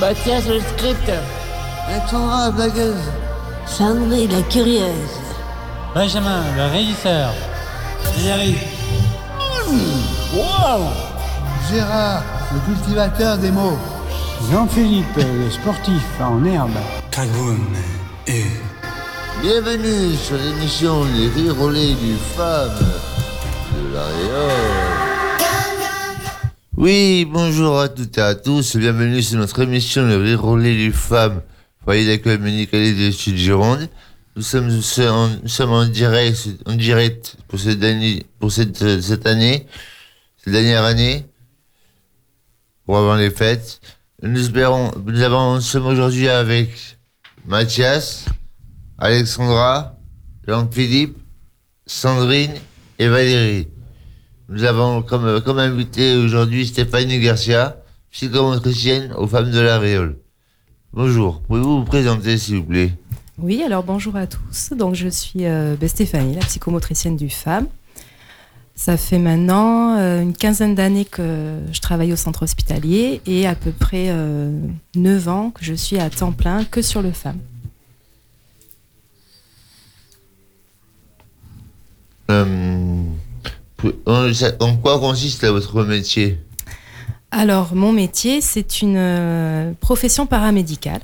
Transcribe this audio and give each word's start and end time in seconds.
Mathias 0.00 0.46
le 0.46 0.60
script. 0.60 1.10
La 1.88 2.50
blagueuse. 2.50 2.94
Sandrine 3.66 4.30
la 4.30 4.42
curieuse. 4.42 5.18
Benjamin, 5.94 6.42
le 6.56 6.66
régisseur. 6.66 7.30
Thierry. 8.14 8.56
Wow 10.34 10.90
Gérard, 11.70 12.22
le 12.52 12.74
cultivateur 12.74 13.38
des 13.38 13.50
mots. 13.50 13.78
Jean-Philippe, 14.52 15.16
le 15.16 15.50
sportif 15.50 16.02
en 16.20 16.44
herbe. 16.44 16.70
Kagoun 17.10 17.58
et 18.26 18.44
Bienvenue 19.42 20.14
sur 20.16 20.36
l'émission 20.36 21.04
Les 21.14 21.28
Rirolets 21.28 21.94
du 21.94 22.16
Femme 22.36 22.78
de 23.74 23.94
la 23.94 24.04
Réole. 24.04 24.87
Oui, 26.80 27.24
bonjour 27.28 27.80
à 27.80 27.88
toutes 27.88 28.18
et 28.18 28.20
à 28.20 28.36
tous, 28.36 28.76
bienvenue 28.76 29.20
sur 29.20 29.36
notre 29.36 29.60
émission 29.62 30.06
Les 30.06 30.14
Rirolets 30.14 30.76
du 30.76 30.92
Femme, 30.92 31.42
foyer 31.82 32.06
d'accueil 32.06 32.38
médicalisé 32.38 33.08
de 33.08 33.10
Sud 33.10 33.34
Gironde. 33.34 33.88
Nous 34.36 34.42
sommes, 34.42 34.70
en 35.72 35.86
direct, 35.86 36.48
en 36.66 36.76
direct 36.76 37.36
pour 37.48 37.58
cette 37.58 37.82
année, 37.82 38.24
pour 38.38 38.52
cette, 38.52 39.00
cette 39.00 39.26
année, 39.26 39.66
cette 40.36 40.52
dernière 40.52 40.84
année, 40.84 41.26
pour 42.86 42.96
avant 42.96 43.16
les 43.16 43.30
fêtes. 43.30 43.80
Nous 44.22 44.30
nous 44.30 44.56
avons, 44.62 45.54
nous 45.54 45.60
sommes 45.60 45.86
aujourd'hui 45.86 46.28
avec 46.28 46.96
Mathias, 47.44 48.26
Alexandra, 48.98 49.96
Jean-Philippe, 50.46 51.18
Sandrine 51.86 52.54
et 53.00 53.08
Valérie. 53.08 53.66
Nous 54.50 54.64
avons 54.64 55.02
comme, 55.02 55.42
comme 55.42 55.58
invité 55.58 56.16
aujourd'hui 56.16 56.66
Stéphanie 56.66 57.20
Garcia, 57.20 57.76
psychomotricienne 58.10 59.12
aux 59.12 59.26
femmes 59.26 59.50
de 59.50 59.60
la 59.60 59.78
Réole. 59.78 60.16
Bonjour, 60.94 61.42
pouvez-vous 61.42 61.80
vous 61.80 61.84
présenter 61.84 62.38
s'il 62.38 62.56
vous 62.56 62.64
plaît? 62.64 62.92
Oui, 63.36 63.62
alors 63.62 63.84
bonjour 63.84 64.16
à 64.16 64.26
tous. 64.26 64.70
Donc 64.74 64.94
je 64.94 65.08
suis 65.08 65.44
euh, 65.44 65.76
ben, 65.78 65.86
Stéphanie, 65.86 66.34
la 66.34 66.40
psychomotricienne 66.40 67.16
du 67.16 67.28
FAM. 67.28 67.66
Ça 68.74 68.96
fait 68.96 69.18
maintenant 69.18 69.98
euh, 69.98 70.22
une 70.22 70.32
quinzaine 70.32 70.74
d'années 70.74 71.04
que 71.04 71.58
je 71.70 71.80
travaille 71.80 72.14
au 72.14 72.16
centre 72.16 72.44
hospitalier 72.44 73.20
et 73.26 73.46
à 73.46 73.54
peu 73.54 73.70
près 73.70 74.06
euh, 74.08 74.50
9 74.94 75.28
ans 75.28 75.50
que 75.50 75.62
je 75.62 75.74
suis 75.74 75.98
à 75.98 76.08
temps 76.08 76.32
plein 76.32 76.64
que 76.64 76.80
sur 76.80 77.02
le 77.02 77.12
FAM. 77.12 77.36
Euh, 82.30 83.02
en 84.06 84.76
quoi 84.76 84.98
consiste 84.98 85.44
votre 85.46 85.84
métier? 85.84 86.38
Alors 87.30 87.74
mon 87.74 87.92
métier, 87.92 88.40
c'est 88.40 88.80
une 88.80 88.96
euh, 88.96 89.72
profession 89.80 90.26
paramédicale. 90.26 91.02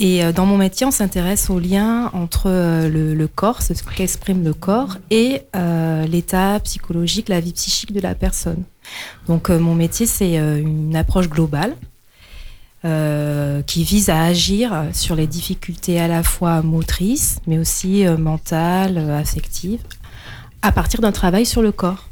Et 0.00 0.24
euh, 0.24 0.32
dans 0.32 0.46
mon 0.46 0.56
métier, 0.56 0.86
on 0.86 0.90
s'intéresse 0.90 1.50
au 1.50 1.60
lien 1.60 2.10
entre 2.14 2.44
euh, 2.46 2.88
le, 2.88 3.28
corps, 3.28 3.62
ce 3.62 3.74
qu'exprime 3.94 4.42
le 4.42 4.54
corps, 4.54 4.96
et 5.10 5.42
l'état 6.08 6.58
psychologique, 6.60 7.28
la 7.28 7.40
vie 7.40 7.52
psychique 7.52 7.92
de 7.92 8.00
la 8.00 8.14
personne. 8.14 8.64
Donc 9.28 9.50
mon 9.50 9.74
métier, 9.74 10.06
c'est 10.06 10.34
une 10.36 10.96
approche 10.96 11.28
globale 11.28 11.76
qui 13.66 13.84
vise 13.84 14.08
à 14.08 14.22
agir 14.22 14.86
sur 14.92 15.14
les 15.14 15.26
difficultés 15.26 16.00
à 16.00 16.08
la 16.08 16.22
fois 16.22 16.62
motrices, 16.62 17.40
mais 17.46 17.58
aussi 17.58 18.04
mentales, 18.18 18.98
affectives, 19.10 19.80
à 20.62 20.72
partir 20.72 21.00
d'un 21.00 21.12
travail 21.12 21.46
sur 21.46 21.62
le 21.62 21.72
corps. 21.72 22.08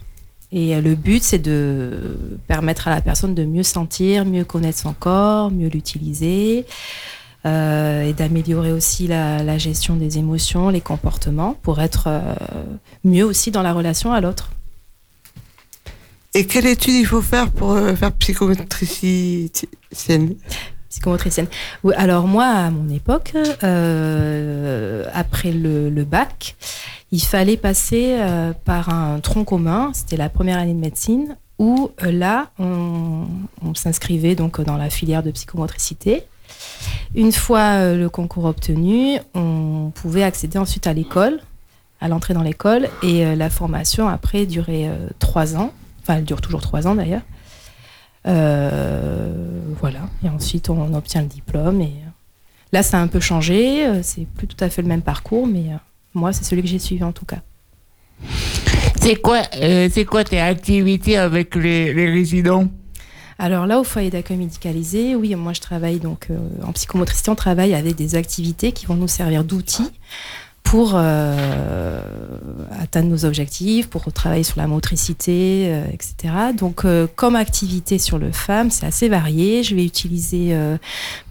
Et 0.51 0.75
euh, 0.75 0.81
le 0.81 0.95
but, 0.95 1.23
c'est 1.23 1.39
de 1.39 2.39
permettre 2.47 2.89
à 2.89 2.91
la 2.91 3.01
personne 3.01 3.35
de 3.35 3.45
mieux 3.45 3.63
sentir, 3.63 4.25
mieux 4.25 4.45
connaître 4.45 4.79
son 4.79 4.95
corps, 4.95 5.51
mieux 5.51 5.69
l'utiliser, 5.69 6.65
euh, 7.47 8.03
et 8.03 8.13
d'améliorer 8.15 8.73
aussi 8.73 9.07
la, 9.07 9.45
la 9.45 9.59
gestion 9.59 9.95
des 9.95 10.19
émotions, 10.19 10.71
les 10.71 10.81
comportements, 10.81 11.55
pour 11.63 11.81
être 11.81 12.09
euh, 12.09 12.35
mieux 13.05 13.25
aussi 13.25 13.51
dans 13.51 13.63
la 13.63 13.73
relation 13.73 14.13
à 14.13 14.21
l'autre. 14.21 14.51
Et 16.35 16.47
quelle 16.47 16.67
étude 16.67 16.95
il 16.95 17.07
faut 17.07 17.23
faire 17.23 17.51
pour 17.51 17.73
euh, 17.73 17.95
faire 17.95 18.13
psychomotricienne 18.13 19.51
Psychomotricienne. 20.91 21.47
Oui, 21.85 21.95
alors 21.97 22.27
moi, 22.27 22.47
à 22.47 22.71
mon 22.71 22.89
époque, 22.89 23.35
après 25.13 25.53
le, 25.53 25.91
le 25.91 26.05
bac, 26.05 26.57
il 27.11 27.23
fallait 27.23 27.57
passer 27.57 28.17
euh, 28.19 28.53
par 28.65 28.91
un 28.91 29.21
tronc 29.21 29.45
commun. 29.45 29.91
C'était 29.95 30.17
la 30.17 30.29
première 30.29 30.59
année 30.59 30.75
de 30.75 30.79
médecine 30.79 31.37
où 31.59 31.91
euh, 32.03 32.13
là, 32.13 32.51
on, 32.59 33.27
on 33.65 33.75
s'inscrivait 33.75 34.35
donc 34.35 34.61
dans 34.61 34.77
la 34.77 34.91
filière 34.91 35.23
de 35.23 35.31
psychomotricité. 35.31 36.25
Une 37.15 37.33
fois 37.33 37.79
euh, 37.79 37.97
le 37.97 38.09
concours 38.11 38.45
obtenu, 38.45 39.19
on 39.35 39.91
pouvait 39.95 40.23
accéder 40.23 40.59
ensuite 40.59 40.87
à 40.87 40.93
l'école, 40.93 41.41
à 42.01 42.09
l'entrée 42.09 42.35
dans 42.35 42.43
l'école, 42.43 42.89
et 43.03 43.35
la 43.35 43.51
formation 43.51 44.07
après 44.07 44.47
durait 44.47 44.89
trois 45.19 45.57
ans. 45.57 45.73
Enfin, 46.01 46.19
elle 46.19 46.25
dure 46.25 46.41
toujours 46.41 46.61
trois 46.61 46.87
ans 46.87 46.95
d'ailleurs. 46.95 47.23
Voilà. 48.25 50.01
Et 50.23 50.29
ensuite, 50.29 50.71
on 50.71 50.95
obtient 50.95 51.23
le 51.23 51.27
diplôme. 51.27 51.81
Et 51.81 51.95
là, 52.73 52.85
ça 52.85 52.99
a 52.99 53.01
un 53.01 53.09
peu 53.09 53.19
changé. 53.19 53.85
C'est 54.05 54.27
plus 54.29 54.47
tout 54.47 54.63
à 54.63 54.69
fait 54.69 54.81
le 54.81 54.87
même 54.87 55.03
parcours, 55.03 55.49
mais 55.49 55.73
moi, 56.19 56.33
c'est 56.33 56.45
celui 56.45 56.63
que 56.63 56.69
j'ai 56.69 56.79
suivi 56.79 57.03
en 57.03 57.13
tout 57.13 57.25
cas. 57.25 57.39
C'est 59.01 59.17
quoi, 59.17 59.43
euh, 59.57 59.89
c'est 59.93 60.05
quoi 60.05 60.25
tes 60.25 60.41
activités 60.41 61.17
avec 61.17 61.55
les, 61.55 61.95
les 61.95 62.11
résidents? 62.11 62.69
Alors 63.39 63.67
là, 63.67 63.79
au 63.79 63.85
foyer 63.85 64.11
d'accueil 64.11 64.37
médicalisé, 64.37 65.15
oui, 65.15 65.35
moi 65.37 65.53
je 65.53 65.61
travaille 65.61 66.01
donc 66.01 66.27
euh, 66.31 66.39
en 66.67 66.73
psychomotricité, 66.73 67.31
on 67.31 67.37
travaille 67.37 67.73
avec 67.73 67.95
des 67.95 68.17
activités 68.17 68.73
qui 68.73 68.87
vont 68.87 68.97
nous 68.97 69.07
servir 69.07 69.45
d'outils 69.45 69.93
pour 70.69 70.93
euh, 70.97 72.03
atteindre 72.79 73.09
nos 73.09 73.25
objectifs, 73.25 73.89
pour 73.89 74.13
travailler 74.13 74.43
sur 74.43 74.61
la 74.61 74.67
motricité, 74.67 75.69
euh, 75.69 75.87
etc. 75.91 76.35
Donc, 76.55 76.85
euh, 76.85 77.07
comme 77.17 77.37
activité 77.37 77.99
sur 77.99 78.19
le 78.19 78.33
FAM, 78.33 78.71
c'est 78.71 78.85
assez 78.85 79.09
varié. 79.09 79.63
Je 79.63 79.75
vais 79.75 79.85
utiliser, 79.85 80.55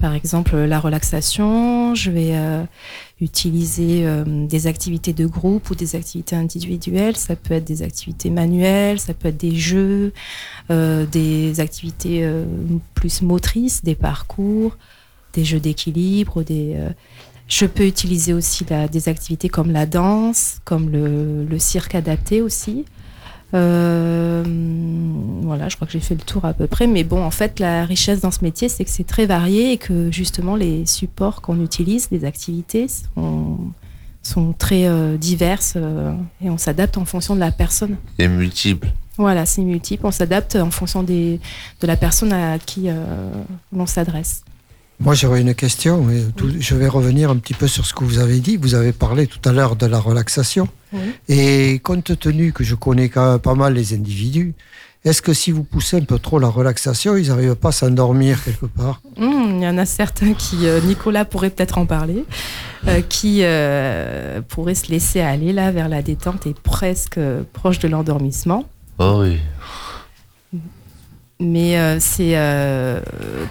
par 0.02 0.16
exemple, 0.16 0.58
la 0.58 0.80
relaxation. 0.80 1.94
Je 1.94 2.09
vais 2.09 2.34
utiliser 3.20 4.06
euh, 4.06 4.46
des 4.46 4.68
activités 4.68 5.14
de 5.14 5.26
groupe 5.26 5.70
ou 5.70 5.76
des 5.76 5.96
activités 5.96 6.36
individuelles. 6.36 7.16
Ça 7.16 7.36
peut 7.36 7.56
être 7.56 7.66
des 7.66 7.82
activités 7.82 8.30
manuelles, 8.30 9.00
ça 9.00 9.14
peut 9.14 9.30
être 9.30 9.38
des 9.38 9.56
jeux, 9.56 10.14
euh, 10.70 11.06
des 11.06 11.60
activités 11.60 12.24
euh, 12.24 12.46
plus 12.94 13.22
motrices, 13.24 13.84
des 13.84 13.96
parcours, 13.96 14.78
des 15.34 15.44
jeux 15.44 15.60
d'équilibre, 15.60 16.44
je 17.48 17.66
peux 17.66 17.86
utiliser 17.86 18.34
aussi 18.34 18.66
des 18.92 19.08
activités 19.08 19.48
comme 19.48 19.72
la 19.72 19.86
danse, 19.86 20.60
comme 20.66 20.90
le, 20.90 21.60
cirque 21.60 21.96
adapté 21.96 22.42
aussi. 22.42 22.84
Voilà, 25.68 25.70
je 25.70 25.76
crois 25.76 25.88
que 25.88 25.94
j'ai 25.94 26.00
fait 26.00 26.16
le 26.16 26.22
tour 26.22 26.46
à 26.46 26.54
peu 26.54 26.68
près. 26.68 26.88
Mais 26.88 27.04
bon, 27.04 27.22
en 27.24 27.32
fait, 27.32 27.60
la 27.60 27.86
richesse 27.86 28.22
dans 28.22 28.32
ce 28.32 28.44
métier, 28.44 28.70
c'est 28.70 28.86
que 28.86 28.90
c'est 28.90 29.06
très 29.06 29.26
varié 29.26 29.74
et 29.74 29.78
que 29.78 30.12
justement, 30.12 30.56
les 30.56 30.86
supports 30.86 31.42
qu'on 31.42 31.62
utilise, 31.64 32.08
les 32.12 32.26
activités, 32.26 32.88
sont, 32.88 33.58
sont 34.24 34.54
très 34.54 34.88
euh, 34.88 35.18
diverses 35.18 35.74
euh, 35.76 36.14
et 36.42 36.50
on 36.50 36.58
s'adapte 36.58 36.98
en 36.98 37.06
fonction 37.06 37.36
de 37.36 37.40
la 37.40 37.52
personne. 37.52 37.98
C'est 38.18 38.28
multiple. 38.28 38.88
Voilà, 39.18 39.46
c'est 39.46 39.64
multiple. 39.64 40.06
On 40.06 40.12
s'adapte 40.12 40.56
en 40.56 40.72
fonction 40.72 41.04
des, 41.04 41.40
de 41.82 41.88
la 41.88 41.98
personne 41.98 42.32
à 42.32 42.60
qui 42.60 42.84
euh, 42.88 43.32
l'on 43.74 43.88
s'adresse. 43.88 44.44
Moi, 45.00 45.14
j'aurais 45.14 45.42
une 45.42 45.54
question. 45.54 46.08
Je 46.60 46.76
vais 46.76 46.88
revenir 46.88 47.30
un 47.30 47.38
petit 47.38 47.54
peu 47.54 47.68
sur 47.68 47.86
ce 47.86 47.94
que 47.94 48.04
vous 48.04 48.18
avez 48.18 48.40
dit. 48.40 48.58
Vous 48.58 48.74
avez 48.74 48.94
parlé 48.94 49.28
tout 49.28 49.48
à 49.48 49.54
l'heure 49.54 49.76
de 49.76 49.86
la 49.86 50.00
relaxation. 50.00 50.68
Oui. 50.92 51.00
Et 51.30 51.80
compte 51.80 52.18
tenu 52.18 52.52
que 52.52 52.64
je 52.64 52.74
connais 52.74 53.10
quand 53.10 53.34
même 53.34 53.40
pas 53.40 53.54
mal 53.54 53.74
les 53.74 53.94
individus, 53.94 54.56
est-ce 55.07 55.22
que 55.22 55.34
si 55.34 55.51
vous 55.51 55.63
poussez 55.63 55.97
un 55.97 56.03
peu 56.03 56.19
trop 56.19 56.40
la 56.40 56.47
relaxation, 56.50 57.16
ils 57.18 57.29
n'arrivent 57.29 57.56
pas 57.56 57.69
à 57.69 57.72
s'endormir 57.72 58.44
quelque 58.44 58.66
part? 58.66 59.01
Hum, 59.18 59.56
Il 59.57 59.63
y 59.63 59.68
en 59.68 59.77
a 59.77 59.86
certains 59.86 60.33
qui, 60.33 60.68
euh, 60.68 60.80
Nicolas 60.81 61.25
pourrait 61.25 61.50
peut-être 61.50 61.77
en 61.77 61.86
parler, 61.86 62.25
euh, 62.88 63.01
qui 63.01 63.39
euh, 63.42 64.42
pourraient 64.48 64.75
se 64.75 64.92
laisser 64.92 65.21
aller 65.21 65.54
là 65.54 65.71
vers 65.71 65.89
la 65.89 66.01
détente 66.01 66.45
et 66.45 66.54
presque 66.54 67.18
euh, 67.18 67.44
proche 67.54 67.80
de 67.80 67.88
l'endormissement. 67.88 68.65
Oh 69.00 69.19
oui. 69.21 69.38
Mais 71.39 71.77
euh, 71.77 72.00
c'est 72.00 72.36
euh, 72.36 73.00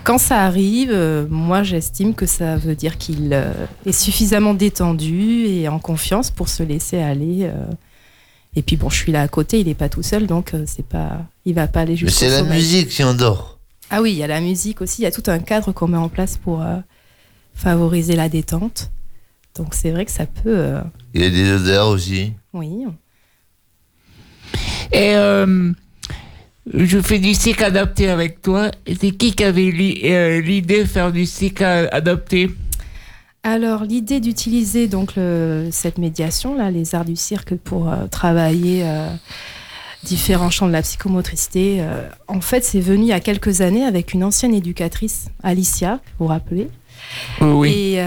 quand 0.02 0.18
ça 0.18 0.42
arrive, 0.42 0.90
euh, 0.92 1.24
moi 1.30 1.62
j'estime 1.62 2.14
que 2.14 2.26
ça 2.26 2.56
veut 2.56 2.74
dire 2.74 2.98
qu'il 2.98 3.30
euh, 3.32 3.52
est 3.86 3.92
suffisamment 3.92 4.54
détendu 4.54 5.46
et 5.46 5.68
en 5.68 5.78
confiance 5.78 6.32
pour 6.32 6.48
se 6.48 6.64
laisser 6.64 6.98
aller. 6.98 7.48
Et 8.56 8.62
puis 8.62 8.76
bon, 8.76 8.88
je 8.88 8.96
suis 8.96 9.12
là 9.12 9.20
à 9.22 9.28
côté, 9.28 9.60
il 9.60 9.66
n'est 9.66 9.74
pas 9.74 9.88
tout 9.90 10.02
seul, 10.02 10.26
donc 10.26 10.54
euh, 10.54 10.64
c'est 10.66 10.86
pas, 10.86 11.24
il 11.44 11.54
va 11.54 11.66
pas 11.68 11.80
aller 11.80 11.92
Mais 11.92 11.96
jusqu'au 11.98 12.18
c'est 12.20 12.30
la 12.30 12.38
sommeil. 12.38 12.56
musique 12.58 12.88
qui 12.88 13.04
endort. 13.04 13.58
Ah 13.90 14.00
oui, 14.02 14.12
il 14.12 14.16
y 14.16 14.22
a 14.22 14.26
la 14.26 14.40
musique 14.40 14.80
aussi, 14.80 15.02
il 15.02 15.04
y 15.04 15.06
a 15.06 15.10
tout 15.12 15.22
un 15.26 15.38
cadre 15.38 15.72
qu'on 15.72 15.86
met 15.88 15.98
en 15.98 16.08
place 16.08 16.36
pour 16.38 16.62
euh, 16.62 16.76
favoriser 17.54 18.16
la 18.16 18.28
détente. 18.30 18.90
Donc 19.56 19.74
c'est 19.74 19.90
vrai 19.90 20.04
que 20.06 20.10
ça 20.10 20.26
peut, 20.26 20.40
euh, 20.56 20.80
Il 21.14 21.20
y 21.22 21.24
a 21.24 21.30
des 21.30 21.50
odeurs 21.52 21.88
aussi. 21.88 22.32
oui. 22.52 22.84
Et 24.92 25.14
euh, 25.16 25.72
je 26.72 27.00
fais 27.00 27.18
du 27.18 27.34
cirque 27.34 27.62
adapté 27.62 28.08
avec 28.08 28.40
toi. 28.40 28.70
C'est 29.00 29.10
qui 29.10 29.32
qui 29.34 29.44
avait 29.44 29.70
li- 29.70 30.00
l'idée 30.42 30.80
de 30.84 30.88
faire 30.88 31.12
du 31.12 31.26
a- 31.60 31.88
adapté? 31.94 32.50
Alors, 33.46 33.84
l'idée 33.84 34.18
d'utiliser 34.18 34.88
donc 34.88 35.14
le- 35.16 35.68
cette 35.70 35.98
médiation, 35.98 36.56
là, 36.56 36.72
les 36.72 36.96
arts 36.96 37.04
du 37.04 37.14
cirque, 37.14 37.54
pour 37.54 37.88
euh, 37.88 38.08
travailler 38.10 38.80
euh, 38.84 39.08
différents 40.02 40.50
champs 40.50 40.66
de 40.66 40.72
la 40.72 40.82
psychomotricité, 40.82 41.76
euh, 41.78 42.08
en 42.26 42.40
fait, 42.40 42.64
c'est 42.64 42.80
venu 42.80 43.02
il 43.04 43.08
y 43.08 43.12
a 43.12 43.20
quelques 43.20 43.60
années 43.60 43.84
avec 43.84 44.14
une 44.14 44.24
ancienne 44.24 44.52
éducatrice, 44.52 45.26
Alicia, 45.44 46.00
vous 46.18 46.26
vous 46.26 46.32
rappelez? 46.32 46.68
Oui. 47.40 47.70
Et 47.94 48.00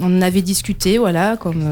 on 0.00 0.04
en 0.18 0.20
avait 0.20 0.42
discuté, 0.42 0.98
voilà, 0.98 1.36
comme. 1.36 1.70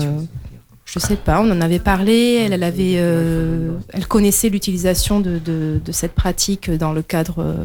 je 0.85 0.99
sais 1.01 1.17
pas, 1.17 1.41
on 1.41 1.51
en 1.51 1.61
avait 1.61 1.81
parlé, 1.81 2.43
elle, 2.47 2.53
elle 2.53 2.63
avait, 2.63 2.93
elle 2.93 4.07
connaissait 4.07 4.51
l'utilisation 4.51 5.19
de, 5.19 5.41
de- 5.41 5.81
de 5.85 5.93
cette 5.93 6.13
pratique 6.13 6.71
dans 6.71 6.93
le 6.93 7.03
cadre, 7.03 7.57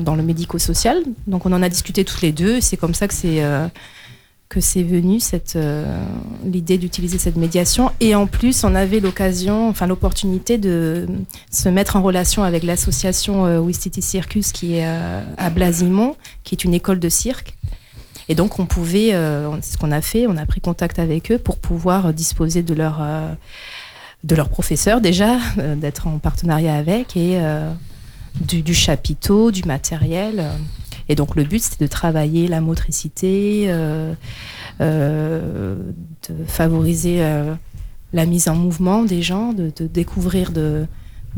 dans, 0.00 0.14
le 0.14 0.22
médico-social. 0.22 1.02
Donc 1.26 1.46
on 1.46 1.52
en 1.52 1.62
a 1.62 1.68
discuté 1.68 2.04
tous 2.04 2.22
les 2.22 2.32
deux. 2.32 2.60
C'est 2.60 2.76
comme 2.76 2.94
ça 2.94 3.08
que 3.08 3.14
c'est 3.14 3.42
euh, 3.42 3.68
venu 4.76 5.18
euh, 5.56 6.04
l'idée 6.44 6.78
d'utiliser 6.78 7.18
cette 7.18 7.36
médiation. 7.36 7.90
Et 8.00 8.14
en 8.14 8.26
plus, 8.26 8.64
on 8.64 8.74
avait 8.74 9.00
l'occasion, 9.00 9.68
enfin 9.68 9.86
l'opportunité 9.86 10.58
de 10.58 11.06
se 11.50 11.68
mettre 11.68 11.96
en 11.96 12.02
relation 12.02 12.42
avec 12.42 12.62
l'association 12.62 13.46
euh, 13.46 13.58
Wistiti 13.58 14.02
Circus 14.02 14.52
qui 14.52 14.76
est 14.76 14.86
euh, 14.86 15.22
à 15.36 15.50
Blasimont, 15.50 16.16
qui 16.44 16.54
est 16.54 16.64
une 16.64 16.74
école 16.74 16.98
de 16.98 17.08
cirque. 17.08 17.56
Et 18.28 18.34
donc, 18.34 18.58
on 18.58 18.66
pouvait, 18.66 19.10
c'est 19.62 19.72
ce 19.72 19.78
qu'on 19.78 19.90
a 19.90 20.00
fait, 20.00 20.26
on 20.28 20.36
a 20.36 20.46
pris 20.46 20.60
contact 20.60 21.00
avec 21.00 21.32
eux 21.32 21.38
pour 21.38 21.58
pouvoir 21.58 22.14
disposer 22.14 22.62
de 22.62 22.72
leur, 22.72 23.02
de 24.22 24.34
leur 24.36 24.48
professeur 24.48 25.00
déjà, 25.00 25.38
d'être 25.76 26.06
en 26.06 26.18
partenariat 26.18 26.76
avec, 26.76 27.16
et 27.16 27.40
du, 28.40 28.74
chapiteau, 28.74 29.50
du 29.50 29.64
matériel. 29.64 30.40
euh. 30.40 30.56
Et 31.08 31.14
donc, 31.14 31.36
le 31.36 31.44
but, 31.44 31.62
c'était 31.62 31.84
de 31.84 31.90
travailler 31.90 32.48
la 32.48 32.60
motricité, 32.60 33.64
euh, 33.68 34.14
euh, 34.80 35.76
de 36.28 36.44
favoriser 36.46 37.22
la 38.12 38.26
mise 38.26 38.48
en 38.48 38.54
mouvement 38.54 39.02
des 39.02 39.22
gens, 39.22 39.52
de, 39.52 39.72
découvrir 39.86 40.52
de, 40.52 40.86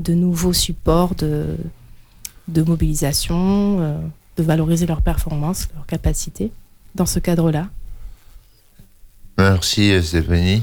nouveaux 0.08 0.52
supports 0.52 1.14
de, 1.14 1.56
de 2.49 2.62
mobilisation, 2.62 3.79
de 4.37 4.43
valoriser 4.43 4.87
leurs 4.87 5.02
performances, 5.02 5.69
leurs 5.75 5.87
capacités 5.87 6.52
dans 6.94 7.06
ce 7.06 7.19
cadre-là. 7.19 7.69
Merci 9.38 10.00
Stéphanie. 10.02 10.62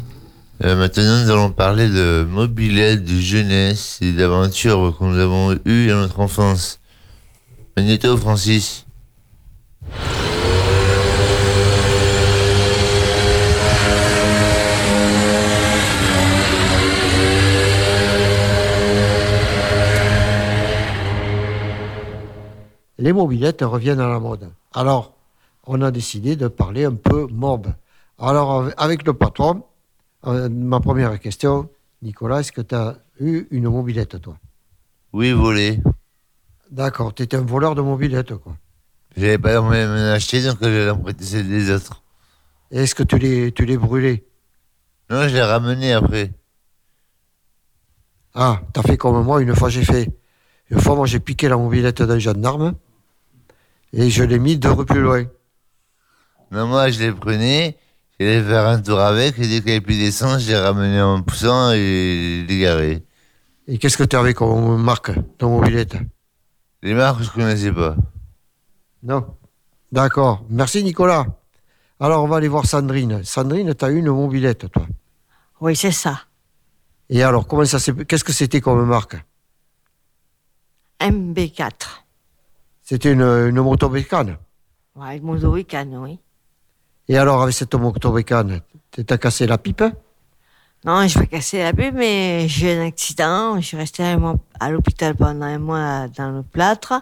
Euh, 0.64 0.76
maintenant, 0.76 1.24
nous 1.24 1.32
allons 1.32 1.52
parler 1.52 1.88
de 1.90 2.24
mobilette, 2.30 3.04
de 3.04 3.20
jeunesse 3.20 3.98
et 4.02 4.12
d'aventures 4.12 4.96
que 4.98 5.04
nous 5.04 5.18
avons 5.18 5.54
eues 5.66 5.88
dans 5.88 5.96
notre 6.02 6.20
enfance. 6.20 6.80
Magnéto, 7.76 8.16
Francis. 8.18 8.86
Les 22.98 23.14
mobilettes 23.14 23.62
reviennent 23.64 24.00
à 24.00 24.08
la 24.08 24.20
mode. 24.20 24.50
Alors, 24.74 25.14
on 25.66 25.82
a 25.82 25.92
décidé 25.92 26.36
de 26.36 26.48
parler 26.48 26.86
un 26.86 26.94
peu 26.96 27.28
mob. 27.28 27.68
Alors, 28.20 28.52
av- 28.52 28.74
avec 28.78 29.06
le 29.06 29.14
patron, 29.14 29.64
euh, 30.28 30.50
ma 30.50 30.80
première 30.80 31.20
question, 31.20 31.70
Nicolas, 32.02 32.40
est-ce 32.40 32.52
que 32.52 32.62
tu 32.62 32.76
as 32.76 32.98
eu 33.20 33.48
une 33.52 33.70
mobilette, 33.70 34.22
toi? 34.22 34.38
Oui, 35.14 35.32
volé. 35.32 35.80
D'accord, 36.70 37.14
tu 37.14 37.24
étais 37.24 37.38
un 37.38 37.42
voleur 37.42 37.76
de 37.76 37.82
mobilette, 37.82 38.36
quoi. 38.36 38.56
J'avais 39.18 39.38
pas 39.38 39.60
moyen 39.60 39.88
de 39.88 39.92
m'en 39.92 40.12
acheter, 40.14 40.42
donc 40.42 40.62
en 40.64 40.98
prêter 40.98 41.26
celle 41.26 41.48
des 41.48 41.70
autres. 41.70 42.02
Est-ce 42.72 42.96
que 42.96 43.04
tu 43.04 43.18
les, 43.18 43.52
tu 43.52 43.66
les 43.66 43.78
brûlais? 43.78 44.24
Non, 45.10 45.28
je 45.28 45.34
l'ai 45.34 45.42
ramené 45.42 45.92
après. 45.92 46.32
Ah, 48.34 48.62
t'as 48.72 48.82
fait 48.82 48.96
comme 48.96 49.22
moi, 49.26 49.42
une 49.42 49.54
fois 49.54 49.68
j'ai 49.68 49.84
fait. 49.84 50.10
Une 50.70 50.80
fois, 50.80 50.96
moi, 50.96 51.06
j'ai 51.06 51.20
piqué 51.20 51.50
la 51.50 51.58
mobilette 51.58 52.02
d'un 52.02 52.18
gendarme 52.18 52.76
et 53.92 54.10
je 54.10 54.24
l'ai 54.24 54.40
mis 54.40 54.58
deux 54.58 54.72
rues 54.72 54.86
plus 54.86 55.02
loin. 55.02 55.26
Non, 56.50 56.66
moi, 56.68 56.90
je 56.90 57.00
les 57.00 57.12
prenais, 57.12 57.78
j'allais 58.26 58.44
faire 58.44 58.68
un 58.68 58.82
tour 58.82 59.00
avec, 59.00 59.38
et 59.40 59.42
dès 59.48 59.58
qu'il 59.58 59.66
n'y 59.66 59.72
avait 59.72 59.82
plus 59.82 59.98
d'essence, 59.98 60.46
les 60.48 60.56
ramenais 60.58 61.02
en 61.02 61.22
poussant 61.22 61.72
et 61.72 62.46
les 62.48 62.60
garais. 62.60 63.04
Et 63.68 63.78
qu'est-ce 63.78 63.98
que 63.98 64.04
tu 64.04 64.16
avais 64.16 64.34
comme 64.34 64.82
marque, 64.82 65.12
ton 65.38 65.52
mobilette? 65.60 65.96
Les 66.82 66.94
marques, 66.94 67.24
je 67.24 67.30
connaissais 67.30 67.72
pas. 67.72 67.96
Non. 69.04 69.38
D'accord. 69.92 70.44
Merci, 70.50 70.84
Nicolas. 70.84 71.26
Alors, 72.00 72.24
on 72.24 72.28
va 72.28 72.38
aller 72.38 72.48
voir 72.48 72.66
Sandrine. 72.66 73.24
Sandrine, 73.24 73.74
tu 73.76 73.86
as 73.86 73.92
eu 73.92 73.98
une 73.98 74.10
mobilette, 74.10 74.72
toi? 74.72 74.86
Oui, 75.60 75.76
c'est 75.76 75.92
ça. 75.92 76.22
Et 77.10 77.22
alors, 77.24 77.46
comment 77.48 77.66
ça 77.66 77.78
s'est- 77.78 78.06
qu'est-ce 78.06 78.24
que 78.24 78.34
c'était 78.34 78.62
comme 78.62 78.84
marque? 78.86 79.18
MB4. 81.00 82.04
C'était 82.82 83.12
une, 83.14 83.22
une 83.22 83.62
moto 83.62 83.90
bécane? 83.90 84.38
Ouais, 84.96 85.20
Mozoïcane, 85.20 85.96
oui. 85.98 86.20
Et 87.08 87.18
alors, 87.18 87.42
avec 87.42 87.54
cette 87.54 87.74
moto 87.76 88.12
bécane, 88.12 88.62
t'as 88.92 89.18
cassé 89.18 89.48
la 89.48 89.58
pipe 89.58 89.84
Non, 90.86 91.08
je 91.08 91.20
vais 91.20 91.28
casser 91.28 91.64
la 91.64 91.74
pub, 91.74 91.96
mais 91.96 92.48
j'ai 92.48 92.74
eu 92.74 92.80
un 92.80 92.86
accident. 92.86 93.60
Je 93.60 93.66
suis 93.66 93.78
restée 93.78 94.04
un 94.04 94.18
mois 94.18 94.36
à 94.60 94.72
l'hôpital 94.72 95.16
pendant 95.16 95.46
un 95.46 95.60
mois 95.60 96.08
dans 96.08 96.32
le 96.32 96.44
plâtre. 96.44 97.02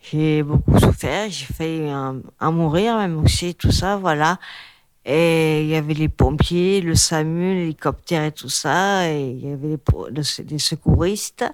J'ai 0.00 0.42
beaucoup 0.42 0.78
souffert. 0.78 1.30
J'ai 1.30 1.46
failli 1.46 1.90
en, 1.90 2.52
mourir, 2.52 2.96
même 2.96 3.22
aussi, 3.24 3.54
tout 3.54 3.72
ça, 3.72 3.96
voilà. 3.96 4.38
Et 5.06 5.62
il 5.62 5.68
y 5.68 5.76
avait 5.76 5.94
les 5.94 6.08
pompiers, 6.08 6.80
le 6.80 6.94
SAMU, 6.94 7.54
l'hélicoptère 7.54 8.24
et 8.24 8.32
tout 8.32 8.48
ça. 8.48 9.10
Et 9.10 9.30
il 9.30 9.48
y 9.48 9.52
avait 9.52 9.78
les, 10.50 10.58
secouristes. 10.58 11.44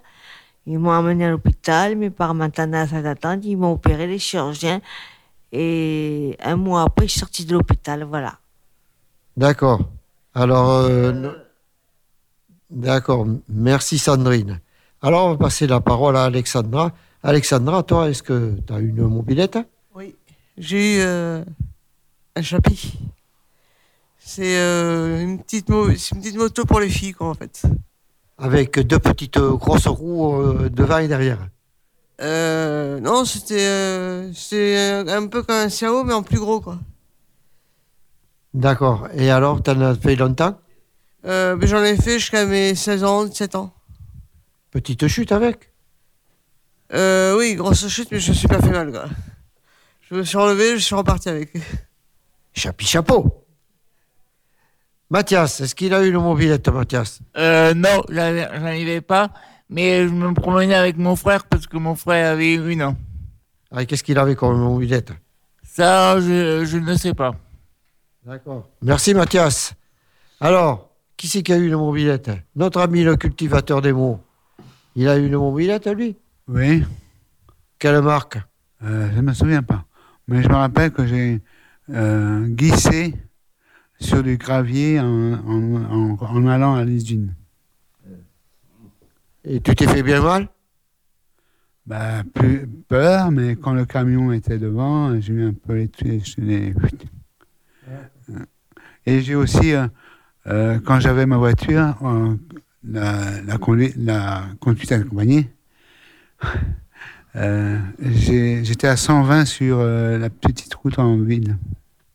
Ils 0.67 0.79
m'ont 0.79 0.93
emmené 0.93 1.27
à 1.27 1.31
l'hôpital, 1.31 1.97
mais 1.97 2.11
par 2.11 2.35
maintenant 2.35 2.87
à 2.87 3.37
ils 3.43 3.57
m'ont 3.57 3.73
opéré, 3.73 4.07
les 4.07 4.19
chirurgiens. 4.19 4.81
Et 5.53 6.37
un 6.43 6.57
mois 6.57 6.83
après, 6.83 7.07
je 7.07 7.13
suis 7.13 7.21
sortie 7.21 7.45
de 7.45 7.53
l'hôpital, 7.53 8.05
voilà. 8.05 8.39
D'accord. 9.37 9.81
Alors, 10.35 10.71
euh, 10.71 11.33
d'accord. 12.71 13.27
Merci, 13.49 13.99
Sandrine. 13.99 14.61
Alors, 15.03 15.27
on 15.27 15.31
va 15.33 15.39
passer 15.39 15.67
la 15.67 15.81
parole 15.81 16.17
à 16.17 16.25
Alexandra. 16.25 16.93
Alexandra, 17.23 17.83
toi, 17.83 18.09
est-ce 18.09 18.23
que 18.23 18.57
tu 18.67 18.73
as 18.73 18.79
une 18.79 19.03
mobilette? 19.07 19.59
Oui, 19.95 20.15
j'ai 20.57 20.97
eu 20.97 21.01
euh, 21.01 21.45
un 22.37 22.43
chapi. 22.43 22.99
C'est 24.19 24.59
euh, 24.59 25.21
une, 25.21 25.43
petite 25.43 25.69
une 25.69 26.21
petite 26.21 26.37
moto 26.37 26.65
pour 26.65 26.79
les 26.81 26.89
filles, 26.89 27.13
quoi, 27.13 27.29
en 27.29 27.35
fait. 27.35 27.63
Avec 28.39 28.79
deux 28.79 28.99
petites 28.99 29.39
euh, 29.39 29.55
grosses 29.55 29.89
roues 29.89 30.35
euh, 30.41 30.69
devant 30.71 30.99
et 30.99 31.09
derrière. 31.09 31.49
Euh, 32.21 33.01
non, 33.01 33.25
c'était 33.25 33.67
euh, 33.67 34.33
c'est 34.35 35.09
un 35.09 35.27
peu 35.27 35.43
comme 35.43 35.57
un 35.57 35.69
Xiao, 35.69 36.05
mais 36.05 36.13
en 36.13 36.23
plus 36.23 36.39
gros, 36.39 36.61
quoi. 36.61 36.79
D'accord. 38.53 39.09
Et 39.15 39.31
alors, 39.31 39.63
tu 39.63 39.71
en 39.71 39.81
as 39.81 39.95
fait 39.95 40.17
longtemps? 40.17 40.59
Euh, 41.25 41.57
J'en 41.63 41.83
ai 41.83 41.97
fait 41.97 42.19
jusqu'à 42.19 42.45
mes 42.47 42.75
16 42.75 43.05
ans, 43.05 43.25
17 43.25 43.55
ans. 43.55 43.73
Petite 44.71 45.07
chute 45.09 45.33
avec? 45.33 45.71
Euh, 46.93 47.37
oui, 47.39 47.55
grosse 47.55 47.87
chute, 47.89 48.09
mais 48.11 48.19
je 48.21 48.31
me 48.31 48.35
suis 48.37 48.49
pas 48.49 48.61
fait 48.61 48.71
mal, 48.71 48.91
quoi. 48.91 49.05
Je 50.11 50.17
me 50.17 50.25
suis 50.25 50.39
relevé, 50.39 50.73
je 50.73 50.85
suis 50.85 50.95
reparti 50.95 51.29
avec. 51.29 51.53
Chapi 52.53 52.85
chapeau. 52.85 53.45
Mathias, 55.09 55.61
est-ce 55.61 55.75
qu'il 55.75 55.95
a 55.95 56.03
eu 56.05 56.09
une 56.11 56.19
mobilette, 56.21 56.69
Mathias? 56.69 57.21
Euh, 57.37 57.75
non, 57.75 58.03
j'en 58.09 58.37
j'en 58.37 58.65
avais 58.65 59.01
pas, 59.01 59.31
mais 59.71 60.07
je 60.09 60.13
me 60.13 60.35
promenais 60.35 60.75
avec 60.75 60.97
mon 60.99 61.17
frère 61.17 61.45
parce 61.45 61.67
que 61.67 61.77
mon 61.79 61.95
frère 61.95 62.33
avait 62.33 62.55
une. 62.55 62.95
Ah, 63.73 63.83
et 63.83 63.87
Qu'est-ce 63.87 64.03
qu'il 64.05 64.19
avait 64.19 64.35
comme 64.37 64.59
mobilette 64.59 65.13
Ça, 65.63 66.21
je, 66.21 66.65
je 66.67 66.77
ne 66.79 66.95
sais 66.97 67.15
pas. 67.15 67.35
D'accord. 68.27 68.69
Merci, 68.83 69.15
Mathias. 69.15 69.73
Alors, 70.41 70.91
qui 71.17 71.29
c'est 71.29 71.43
qui 71.43 71.53
a 71.53 71.57
eu 71.57 71.67
une 71.69 71.77
mobilette 71.77 72.31
Notre 72.57 72.81
ami 72.81 73.03
le 73.05 73.17
cultivateur 73.17 73.81
des 73.81 73.93
mots. 73.93 74.21
Il 74.97 75.09
a 75.09 75.17
eu 75.17 75.27
une 75.27 75.37
mobilette, 75.37 75.87
lui? 75.87 76.17
Oui, 76.49 76.83
Quelle 77.79 78.03
marque? 78.03 78.39
Euh, 78.83 79.09
je 79.13 79.17
ne 79.17 79.23
me 79.23 79.33
souviens 79.33 79.63
pas. 79.63 79.85
Mais 80.27 80.43
je 80.43 80.49
me 80.49 80.55
rappelle 80.55 80.91
que 80.91 81.07
j'ai 81.07 81.41
euh, 81.91 82.47
glissé 82.49 83.15
sur 84.01 84.23
du 84.23 84.37
gravier 84.37 84.99
en, 85.01 85.05
en- 85.35 85.85
en- 85.85 86.19
en 86.21 86.47
allant 86.47 86.75
à 86.75 86.85
l'usine. 86.85 87.35
Et 89.45 89.61
tu 89.61 89.75
t'es 89.75 89.87
fait 89.87 90.03
bien 90.03 90.21
mal? 90.23 90.49
Bah, 91.87 92.23
plus 92.35 92.67
peur, 92.89 93.31
mais 93.31 93.57
quand 93.57 93.73
le 93.73 93.85
camion 93.85 94.33
était 94.33 94.59
devant, 94.59 95.19
j'ai 95.21 95.33
eu 95.33 95.49
un 95.49 95.55
peu 95.55 95.75
les... 95.75 95.91
les- 96.39 96.75
Et 99.07 99.23
j'ai 99.23 99.35
aussi, 99.35 99.73
euh, 99.73 99.87
euh, 100.47 100.79
quand 100.85 101.01
j'avais 101.01 101.27
ma 101.27 101.39
voiture, 101.39 101.97
euh, 102.03 102.37
la, 102.85 103.41
la, 103.43 103.59
conduite, 103.59 103.95
la 103.97 104.45
conduite 104.61 104.93
accompagnée, 104.93 105.51
j'étais 107.35 108.87
à 108.89 108.97
120 108.97 109.45
sur 109.45 109.79
la 109.79 110.31
petite 110.31 110.75
route 110.75 110.99
en 110.99 111.17
ville. 111.19 111.57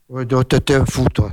Ouais, 0.09 0.25
donc 0.25 0.49
t'étais 0.49 0.75
un 0.75 0.85
fou, 0.85 1.05
toi. 1.13 1.31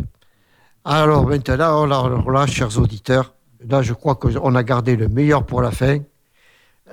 Alors 0.85 1.27
maintenant, 1.29 1.87
là, 1.87 2.47
chers 2.47 2.79
auditeurs, 2.79 3.35
là, 3.69 3.83
je 3.83 3.93
crois 3.93 4.15
qu'on 4.17 4.55
a 4.55 4.63
gardé 4.63 4.97
le 4.97 5.09
meilleur 5.09 5.45
pour 5.45 5.63
la 5.63 5.71
fin. 5.71 5.99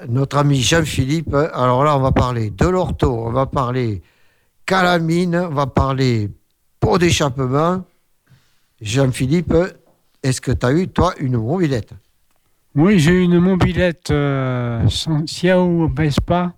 Notre 0.07 0.37
ami 0.37 0.61
Jean-Philippe, 0.61 1.33
alors 1.53 1.83
là, 1.83 1.97
on 1.97 2.01
va 2.01 2.11
parler 2.11 2.51
de 2.51 2.67
l'ortho, 2.67 3.27
on 3.27 3.31
va 3.31 3.45
parler 3.45 4.01
calamine, 4.65 5.35
on 5.35 5.53
va 5.53 5.67
parler 5.67 6.29
pot 6.79 6.97
d'échappement. 6.97 7.83
Jean-Philippe, 8.81 9.53
est-ce 10.23 10.39
que 10.39 10.51
tu 10.51 10.65
as 10.65 10.71
eu, 10.71 10.87
toi, 10.87 11.13
une 11.19 11.37
mobilette? 11.37 11.93
Oui, 12.75 12.99
j'ai 12.99 13.11
eu 13.11 13.23
une 13.23 13.39
mobilette 13.39 14.11
euh, 14.11 14.85
Xiao 15.25 15.89
Vespa 15.89 16.53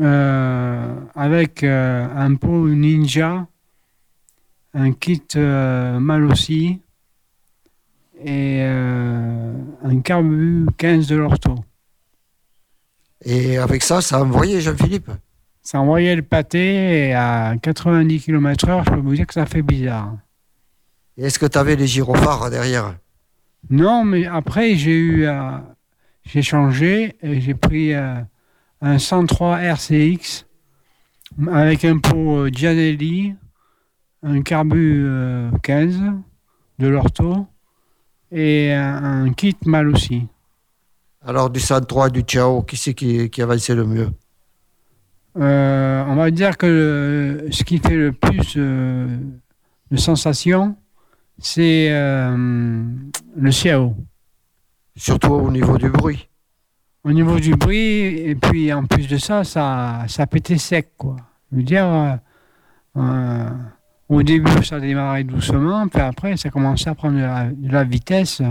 euh, 0.00 0.94
avec 1.14 1.62
euh, 1.62 2.08
un 2.16 2.34
pot 2.34 2.68
Ninja, 2.68 3.46
un 4.72 4.92
kit 4.92 5.22
euh, 5.36 6.00
Malossi 6.00 6.80
et 8.24 8.58
euh, 8.62 9.52
un 9.84 10.00
carbu 10.00 10.66
15 10.78 11.06
de 11.06 11.16
l'ortho. 11.16 11.54
Et 13.24 13.58
avec 13.58 13.82
ça, 13.82 14.00
ça 14.00 14.16
a 14.18 14.22
envoyé 14.22 14.60
Jean-Philippe? 14.60 15.10
Ça 15.62 15.80
envoyait 15.80 16.16
le 16.16 16.22
pâté 16.22 17.08
et 17.08 17.14
à 17.14 17.54
90 17.62 18.20
km/h, 18.20 18.84
je 18.84 18.90
peux 18.90 18.96
vous 19.00 19.14
dire 19.14 19.26
que 19.26 19.34
ça 19.34 19.46
fait 19.46 19.62
bizarre. 19.62 20.16
Est-ce 21.16 21.38
que 21.38 21.46
tu 21.46 21.56
avais 21.58 21.76
les 21.76 21.86
gyrophares 21.86 22.50
derrière? 22.50 22.96
Non, 23.70 24.04
mais 24.04 24.26
après, 24.26 24.74
j'ai 24.74 24.96
eu. 24.96 25.26
euh, 25.26 25.58
j'ai 26.24 26.42
changé 26.42 27.16
et 27.22 27.40
j'ai 27.40 27.54
pris 27.54 27.92
euh, 27.94 28.14
un 28.80 28.98
103 28.98 29.58
RCX 29.58 30.46
avec 31.50 31.84
un 31.84 31.98
pot 31.98 32.48
Gianelli, 32.48 33.34
un 34.22 34.42
carbu 34.42 35.04
euh, 35.06 35.50
15 35.62 36.00
de 36.78 36.88
l'ortho 36.88 37.46
et 38.34 38.72
un, 38.72 39.24
un 39.26 39.32
kit 39.32 39.56
mal 39.64 39.88
aussi. 39.88 40.26
Alors, 41.26 41.48
du 41.48 41.60
103 41.60 42.10
du 42.10 42.22
Chao, 42.26 42.62
qui 42.62 42.76
c'est 42.76 42.92
qui, 42.92 43.30
qui 43.30 43.40
avançait 43.40 43.74
le 43.74 43.86
mieux? 43.86 44.10
Euh, 45.36 46.04
on 46.06 46.14
va 46.16 46.30
dire 46.30 46.56
que 46.58 46.66
le- 46.66 47.48
ce 47.50 47.64
qui 47.64 47.78
fait 47.78 47.96
le 47.96 48.12
plus 48.12 48.54
euh, 48.56 49.08
de 49.90 49.96
sensations, 49.96 50.76
c'est 51.38 51.88
euh, 51.90 52.84
le 53.36 53.50
Xiao. 53.50 53.96
Surtout 54.96 55.32
au 55.32 55.50
niveau 55.50 55.78
du 55.78 55.88
bruit. 55.88 56.28
Au 57.02 57.12
niveau 57.12 57.38
du 57.40 57.54
bruit, 57.56 58.18
et 58.30 58.34
puis 58.34 58.72
en 58.72 58.84
plus 58.84 59.08
de 59.08 59.18
ça, 59.18 59.44
ça, 59.44 60.04
ça 60.08 60.26
pétait 60.26 60.56
sec, 60.58 60.92
quoi. 60.96 61.16
Je 61.52 61.56
veux 61.56 61.62
dire, 61.62 62.18
au 64.08 64.22
début, 64.22 64.64
ça 64.64 64.80
démarrait 64.80 65.24
doucement, 65.24 65.88
puis 65.88 66.00
après, 66.00 66.36
ça 66.36 66.50
commençait 66.50 66.90
à 66.90 66.94
prendre 66.94 67.16
de 67.16 67.72
la, 67.72 67.84
vitesse. 67.84 68.42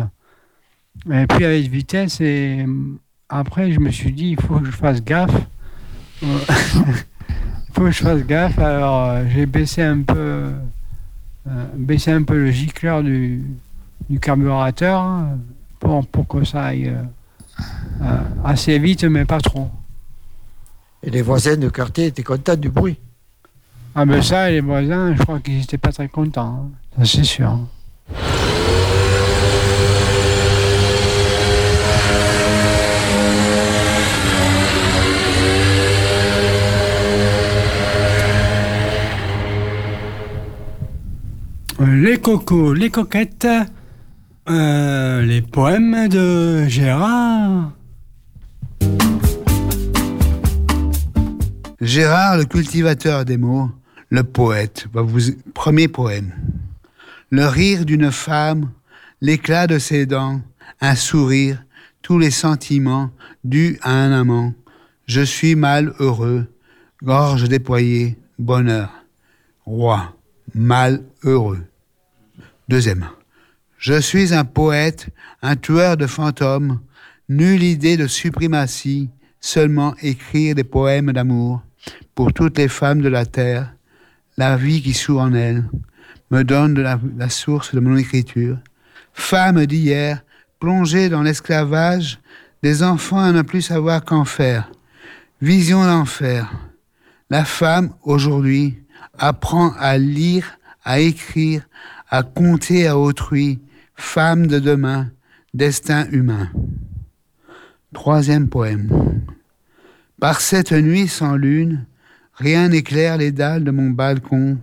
Et 1.11 1.27
puis 1.27 1.45
avec 1.45 1.69
vitesse, 1.69 2.21
et 2.21 2.65
euh, 2.67 2.97
après, 3.29 3.71
je 3.71 3.79
me 3.79 3.89
suis 3.91 4.11
dit, 4.11 4.31
il 4.31 4.41
faut 4.41 4.59
que 4.59 4.65
je 4.65 4.71
fasse 4.71 5.03
gaffe. 5.03 5.35
Il 7.73 7.79
faut 7.79 7.85
que 7.85 7.91
je 7.91 8.03
fasse 8.03 8.23
gaffe. 8.23 8.59
Alors, 8.59 9.09
euh, 9.09 9.25
j'ai 9.33 9.47
baissé 9.47 9.81
un 9.81 10.03
peu, 10.03 10.13
euh, 10.13 10.51
baissé 11.73 12.11
un 12.11 12.21
peu 12.21 12.35
le 12.35 12.51
gicleur 12.51 13.01
du, 13.01 13.43
du 14.09 14.19
carburateur 14.19 15.01
hein, 15.01 15.39
pour, 15.79 16.27
que 16.27 16.43
ça 16.43 16.65
aille 16.65 16.93
euh, 18.01 18.17
assez 18.43 18.77
vite, 18.77 19.03
mais 19.05 19.25
pas 19.25 19.39
trop. 19.39 19.69
Et 21.01 21.09
les 21.09 21.23
voisins 21.23 21.57
de 21.57 21.67
quartier 21.67 22.05
étaient 22.05 22.23
contents 22.23 22.55
du 22.55 22.69
bruit. 22.69 22.99
Ah 23.95 24.05
ben 24.05 24.23
ça, 24.23 24.49
les 24.49 24.59
voisins, 24.59 25.13
je 25.15 25.21
crois 25.21 25.39
qu'ils 25.39 25.59
n'étaient 25.59 25.77
pas 25.77 25.91
très 25.91 26.07
contents, 26.07 26.71
hein. 26.97 27.03
ça 27.03 27.05
c'est 27.05 27.23
sûr. 27.23 27.59
Les 41.79 42.17
cocos, 42.17 42.73
les 42.73 42.89
coquettes, 42.89 43.47
euh, 44.49 45.21
les 45.21 45.41
poèmes 45.43 46.07
de 46.07 46.65
Gérard. 46.67 47.73
Gérard, 51.79 52.37
le 52.37 52.45
cultivateur 52.45 53.25
des 53.25 53.37
mots, 53.37 53.69
le 54.13 54.23
poète, 54.23 54.85
va 54.93 55.01
vous 55.01 55.21
premier 55.55 55.87
poème. 55.87 56.33
Le 57.31 57.47
rire 57.47 57.83
d'une 57.83 58.11
femme, 58.11 58.69
l'éclat 59.21 59.65
de 59.65 59.79
ses 59.79 60.05
dents, 60.05 60.39
un 60.81 60.93
sourire, 60.93 61.63
tous 62.03 62.19
les 62.19 62.29
sentiments 62.29 63.09
dus 63.43 63.79
à 63.81 63.89
un 63.89 64.11
amant. 64.11 64.53
Je 65.07 65.21
suis 65.21 65.55
mal 65.55 65.95
heureux, 65.97 66.45
gorge 67.01 67.49
déployée, 67.49 68.15
bonheur. 68.37 68.91
Roi, 69.65 70.15
mal 70.53 71.01
heureux. 71.23 71.63
Deuxième. 72.69 73.09
Je 73.79 73.99
suis 73.99 74.31
un 74.31 74.45
poète, 74.45 75.07
un 75.41 75.55
tueur 75.55 75.97
de 75.97 76.05
fantômes, 76.05 76.81
nulle 77.29 77.63
idée 77.63 77.97
de 77.97 78.05
suprématie, 78.05 79.09
seulement 79.41 79.95
écrire 80.03 80.53
des 80.53 80.63
poèmes 80.63 81.13
d'amour 81.13 81.63
pour 82.13 82.31
toutes 82.31 82.59
les 82.59 82.67
femmes 82.67 83.01
de 83.01 83.09
la 83.09 83.25
terre, 83.25 83.73
la 84.37 84.57
vie 84.57 84.81
qui 84.81 84.93
sourd 84.93 85.21
en 85.21 85.33
elles, 85.33 85.63
me 86.31 86.43
donne 86.43 86.79
la, 86.79 86.99
la 87.17 87.29
source 87.29 87.75
de 87.75 87.79
mon 87.79 87.95
écriture. 87.95 88.57
Femme 89.13 89.65
d'hier, 89.65 90.23
plongée 90.59 91.09
dans 91.09 91.21
l'esclavage, 91.21 92.19
des 92.63 92.81
enfants 92.81 93.19
à 93.19 93.31
ne 93.31 93.41
plus 93.41 93.61
savoir 93.61 94.03
qu'en 94.03 94.25
faire. 94.25 94.71
Vision 95.41 95.83
d'enfer. 95.83 96.51
La 97.29 97.45
femme, 97.45 97.93
aujourd'hui, 98.03 98.79
apprend 99.17 99.73
à 99.77 99.97
lire, 99.97 100.57
à 100.83 100.99
écrire, 100.99 101.67
à 102.09 102.23
compter 102.23 102.87
à 102.87 102.97
autrui, 102.97 103.59
femme 103.95 104.47
de 104.47 104.59
demain, 104.59 105.11
destin 105.53 106.07
humain. 106.11 106.49
Troisième 107.93 108.47
poème. 108.47 109.21
Par 110.19 110.41
cette 110.41 110.71
nuit 110.71 111.07
sans 111.07 111.35
lune, 111.35 111.85
rien 112.35 112.69
n'éclaire 112.69 113.17
les 113.17 113.31
dalles 113.31 113.63
de 113.63 113.71
mon 113.71 113.89
balcon. 113.89 114.57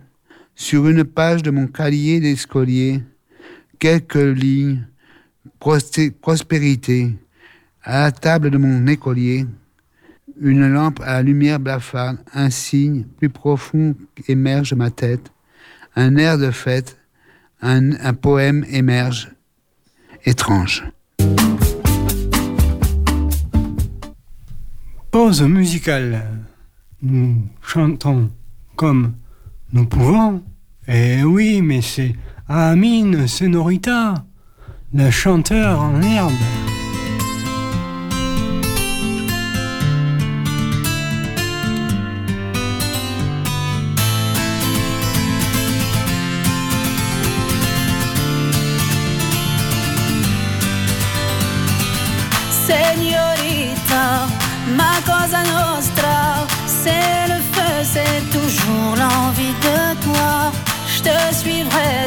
Sur 0.55 0.87
une 0.87 1.03
page 1.03 1.41
de 1.43 1.49
mon 1.49 1.67
cahier 1.67 2.19
d'escolier, 2.19 3.01
quelques 3.79 4.15
lignes, 4.15 4.85
prospérité. 5.59 7.15
À 7.83 8.01
la 8.01 8.11
table 8.11 8.51
de 8.51 8.57
mon 8.57 8.85
écolier, 8.85 9.47
une 10.39 10.67
lampe 10.67 10.99
à 11.03 11.21
lumière 11.23 11.59
blafarde, 11.59 12.17
un 12.33 12.49
signe 12.49 13.05
plus 13.17 13.29
profond 13.29 13.95
émerge 14.27 14.71
de 14.71 14.75
ma 14.75 14.91
tête, 14.91 15.31
un 15.95 16.15
air 16.15 16.37
de 16.37 16.51
fête, 16.51 16.97
un, 17.61 17.91
un 17.93 18.13
poème 18.13 18.65
émerge, 18.69 19.31
étrange. 20.25 20.83
Pause 25.11 25.41
musicale. 25.41 26.23
Nous 27.03 27.41
chantons 27.63 28.29
comme 28.75 29.13
nous 29.73 29.85
pouvons. 29.85 30.43
Eh 30.87 31.23
oui, 31.23 31.61
mais 31.63 31.81
c'est 31.81 32.13
Amine 32.47 33.27
Senorita, 33.27 34.23
le 34.93 35.09
chanteur 35.09 35.79
en 35.79 35.99
herbe. 36.01 36.60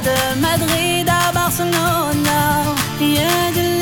De 0.01 0.41
Madrid 0.41 1.09
à 1.09 1.33
Barcelona, 1.33 2.41
yeah, 3.01 3.51
de. 3.55 3.75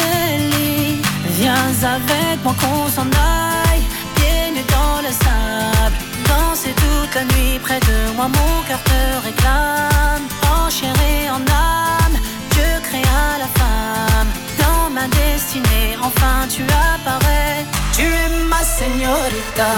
Viens 1.38 1.72
avec 1.82 2.36
moi 2.44 2.54
qu'on 2.60 2.88
s'en 2.88 3.02
aille, 3.02 3.82
pieds 4.14 4.50
nus 4.54 4.66
dans 4.76 5.00
le 5.06 5.12
sable. 5.24 5.96
Danser 6.28 6.74
toute 6.76 7.14
la 7.14 7.24
nuit 7.24 7.58
près 7.58 7.80
de 7.80 8.14
moi, 8.16 8.28
mon 8.28 8.54
cœur 8.68 8.82
te 8.84 9.26
réclame. 9.26 10.26
En 10.54 10.70
chair 10.70 10.94
et 11.12 11.30
en 11.30 11.40
âme, 11.40 12.16
Dieu 12.52 12.72
créa 12.88 13.24
la 13.42 13.50
femme 13.60 14.30
dans 14.62 14.90
ma 14.90 15.06
destinée. 15.08 15.96
enfin 16.00 16.46
tu 16.54 16.62
apparais. 16.62 17.64
Tu 17.96 18.02
es 18.02 18.28
ma 18.52 18.62
señorita. 18.62 19.70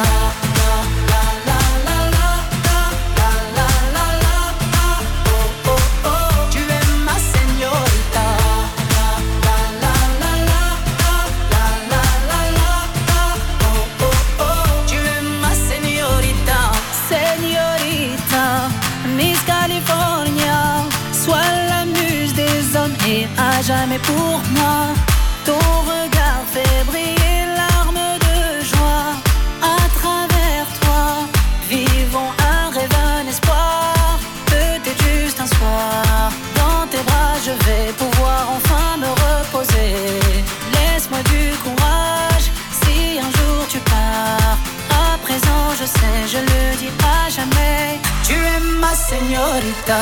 La, 0.58 0.72
la, 1.10 1.22
la, 1.43 1.43
pour 24.06 24.40
moi. 24.56 24.78
Ton 25.44 25.64
regard 25.92 26.42
fait 26.52 26.84
briller 26.86 27.38
l'arme 27.56 28.02
de 28.26 28.64
joie. 28.70 29.10
À 29.62 29.78
travers 29.98 30.66
toi, 30.80 31.04
vivons 31.68 32.32
un 32.52 32.70
rêve, 32.70 32.96
un 33.16 33.26
espoir. 33.28 34.18
Peut-être 34.46 35.02
juste 35.08 35.40
un 35.40 35.46
soir. 35.46 36.32
Dans 36.60 36.86
tes 36.90 37.02
bras, 37.08 37.36
je 37.46 37.52
vais 37.64 37.92
pouvoir 37.92 38.42
enfin 38.56 38.96
me 39.02 39.10
reposer. 39.24 39.94
Laisse-moi 40.74 41.20
du 41.32 41.44
courage 41.64 42.46
si 42.80 43.18
un 43.26 43.30
jour 43.38 43.60
tu 43.68 43.78
pars. 43.78 44.58
À 45.02 45.18
présent, 45.26 45.66
je 45.80 45.86
sais, 45.96 46.18
je 46.32 46.38
le 46.38 46.76
dis 46.80 46.92
à 47.16 47.28
jamais. 47.30 48.00
Tu 48.26 48.34
es 48.34 48.60
ma 48.80 48.94
señorita. 48.94 50.00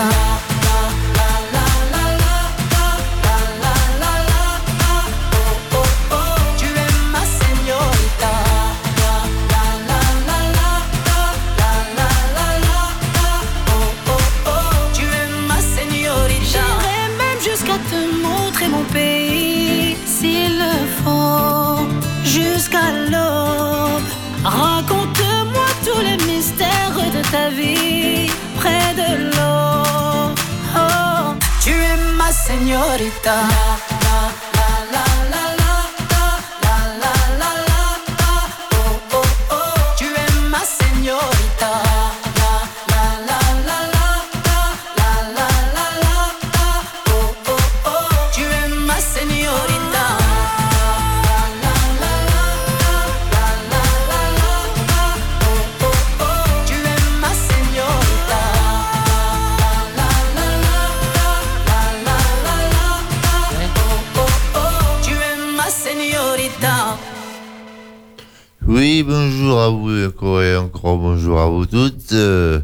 Bonjour 71.25 71.41
à 71.41 71.47
vous 71.47 71.67
toutes. 71.67 72.13
Euh, 72.15 72.61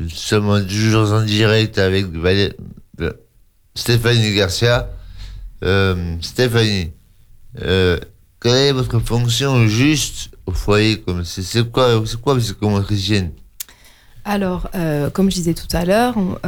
nous 0.00 0.08
sommes 0.08 0.66
toujours 0.66 1.12
en 1.12 1.22
direct 1.22 1.78
avec 1.78 2.06
euh, 3.00 3.12
Stéphanie 3.76 4.34
Garcia. 4.34 4.90
Euh, 5.62 6.16
Stéphanie, 6.20 6.90
quelle 7.54 8.00
est 8.44 8.72
votre 8.72 8.98
fonction 8.98 9.68
juste 9.68 10.30
au 10.46 10.52
foyer 10.52 11.00
comme 11.00 11.24
c'est 11.24 11.42
c'est 11.42 11.70
quoi 11.70 12.02
c'est 12.04 12.20
quoi 12.20 12.36
psychomotricienne 12.36 13.30
Alors, 14.24 14.68
euh, 14.74 15.08
comme 15.10 15.30
je 15.30 15.36
disais 15.36 15.54
tout 15.54 15.68
à 15.72 15.84
l'heure, 15.84 16.14
on- 16.16 16.38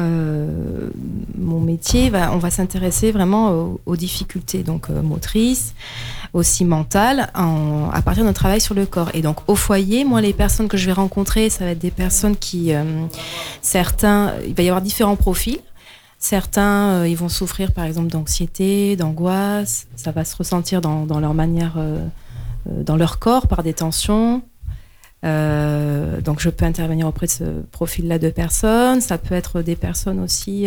mon 1.38 1.60
métier, 1.60 2.10
on 2.32 2.38
va 2.38 2.50
s'intéresser 2.50 3.12
vraiment 3.12 3.52
aux, 3.52 3.80
aux 3.86 3.96
difficultés 3.96 4.64
donc 4.64 4.90
euh, 4.90 5.02
motrices, 5.02 5.74
aussi 6.34 6.64
mentales, 6.64 7.30
en- 7.34 7.88
à 7.92 8.02
partir 8.02 8.24
d'un 8.24 8.32
travail 8.32 8.60
sur 8.60 8.74
le 8.74 8.84
corps. 8.86 9.10
Et 9.14 9.22
donc, 9.22 9.38
au 9.46 9.54
foyer, 9.54 10.04
moi, 10.04 10.20
les 10.20 10.32
personnes 10.32 10.68
que 10.68 10.76
je 10.76 10.86
vais 10.86 10.92
rencontrer, 10.92 11.48
ça 11.48 11.64
va 11.64 11.70
être 11.70 11.78
des 11.78 11.92
personnes 11.92 12.36
qui, 12.36 12.74
euh, 12.74 12.82
certains, 13.62 14.34
il 14.46 14.52
va 14.52 14.62
y 14.64 14.68
avoir 14.68 14.82
différents 14.82 15.16
profils. 15.16 15.60
Certains, 16.18 16.88
euh, 17.02 17.08
ils 17.08 17.16
vont 17.16 17.28
souffrir 17.28 17.72
par 17.72 17.84
exemple 17.84 18.08
d'anxiété, 18.08 18.96
d'angoisse. 18.96 19.86
Ça 19.94 20.10
va 20.10 20.24
se 20.24 20.34
ressentir 20.36 20.80
dans, 20.80 21.06
dans 21.06 21.20
leur 21.20 21.34
manière, 21.34 21.74
euh, 21.76 21.98
dans 22.66 22.96
leur 22.96 23.18
corps 23.18 23.46
par 23.46 23.62
des 23.62 23.72
tensions. 23.74 24.42
Donc 25.22 26.40
je 26.40 26.50
peux 26.50 26.66
intervenir 26.66 27.06
auprès 27.06 27.24
de 27.26 27.30
ce 27.30 27.44
profil-là 27.70 28.18
de 28.18 28.28
personnes. 28.28 29.00
Ça 29.00 29.16
peut 29.16 29.34
être 29.34 29.62
des 29.62 29.74
personnes 29.74 30.20
aussi 30.20 30.66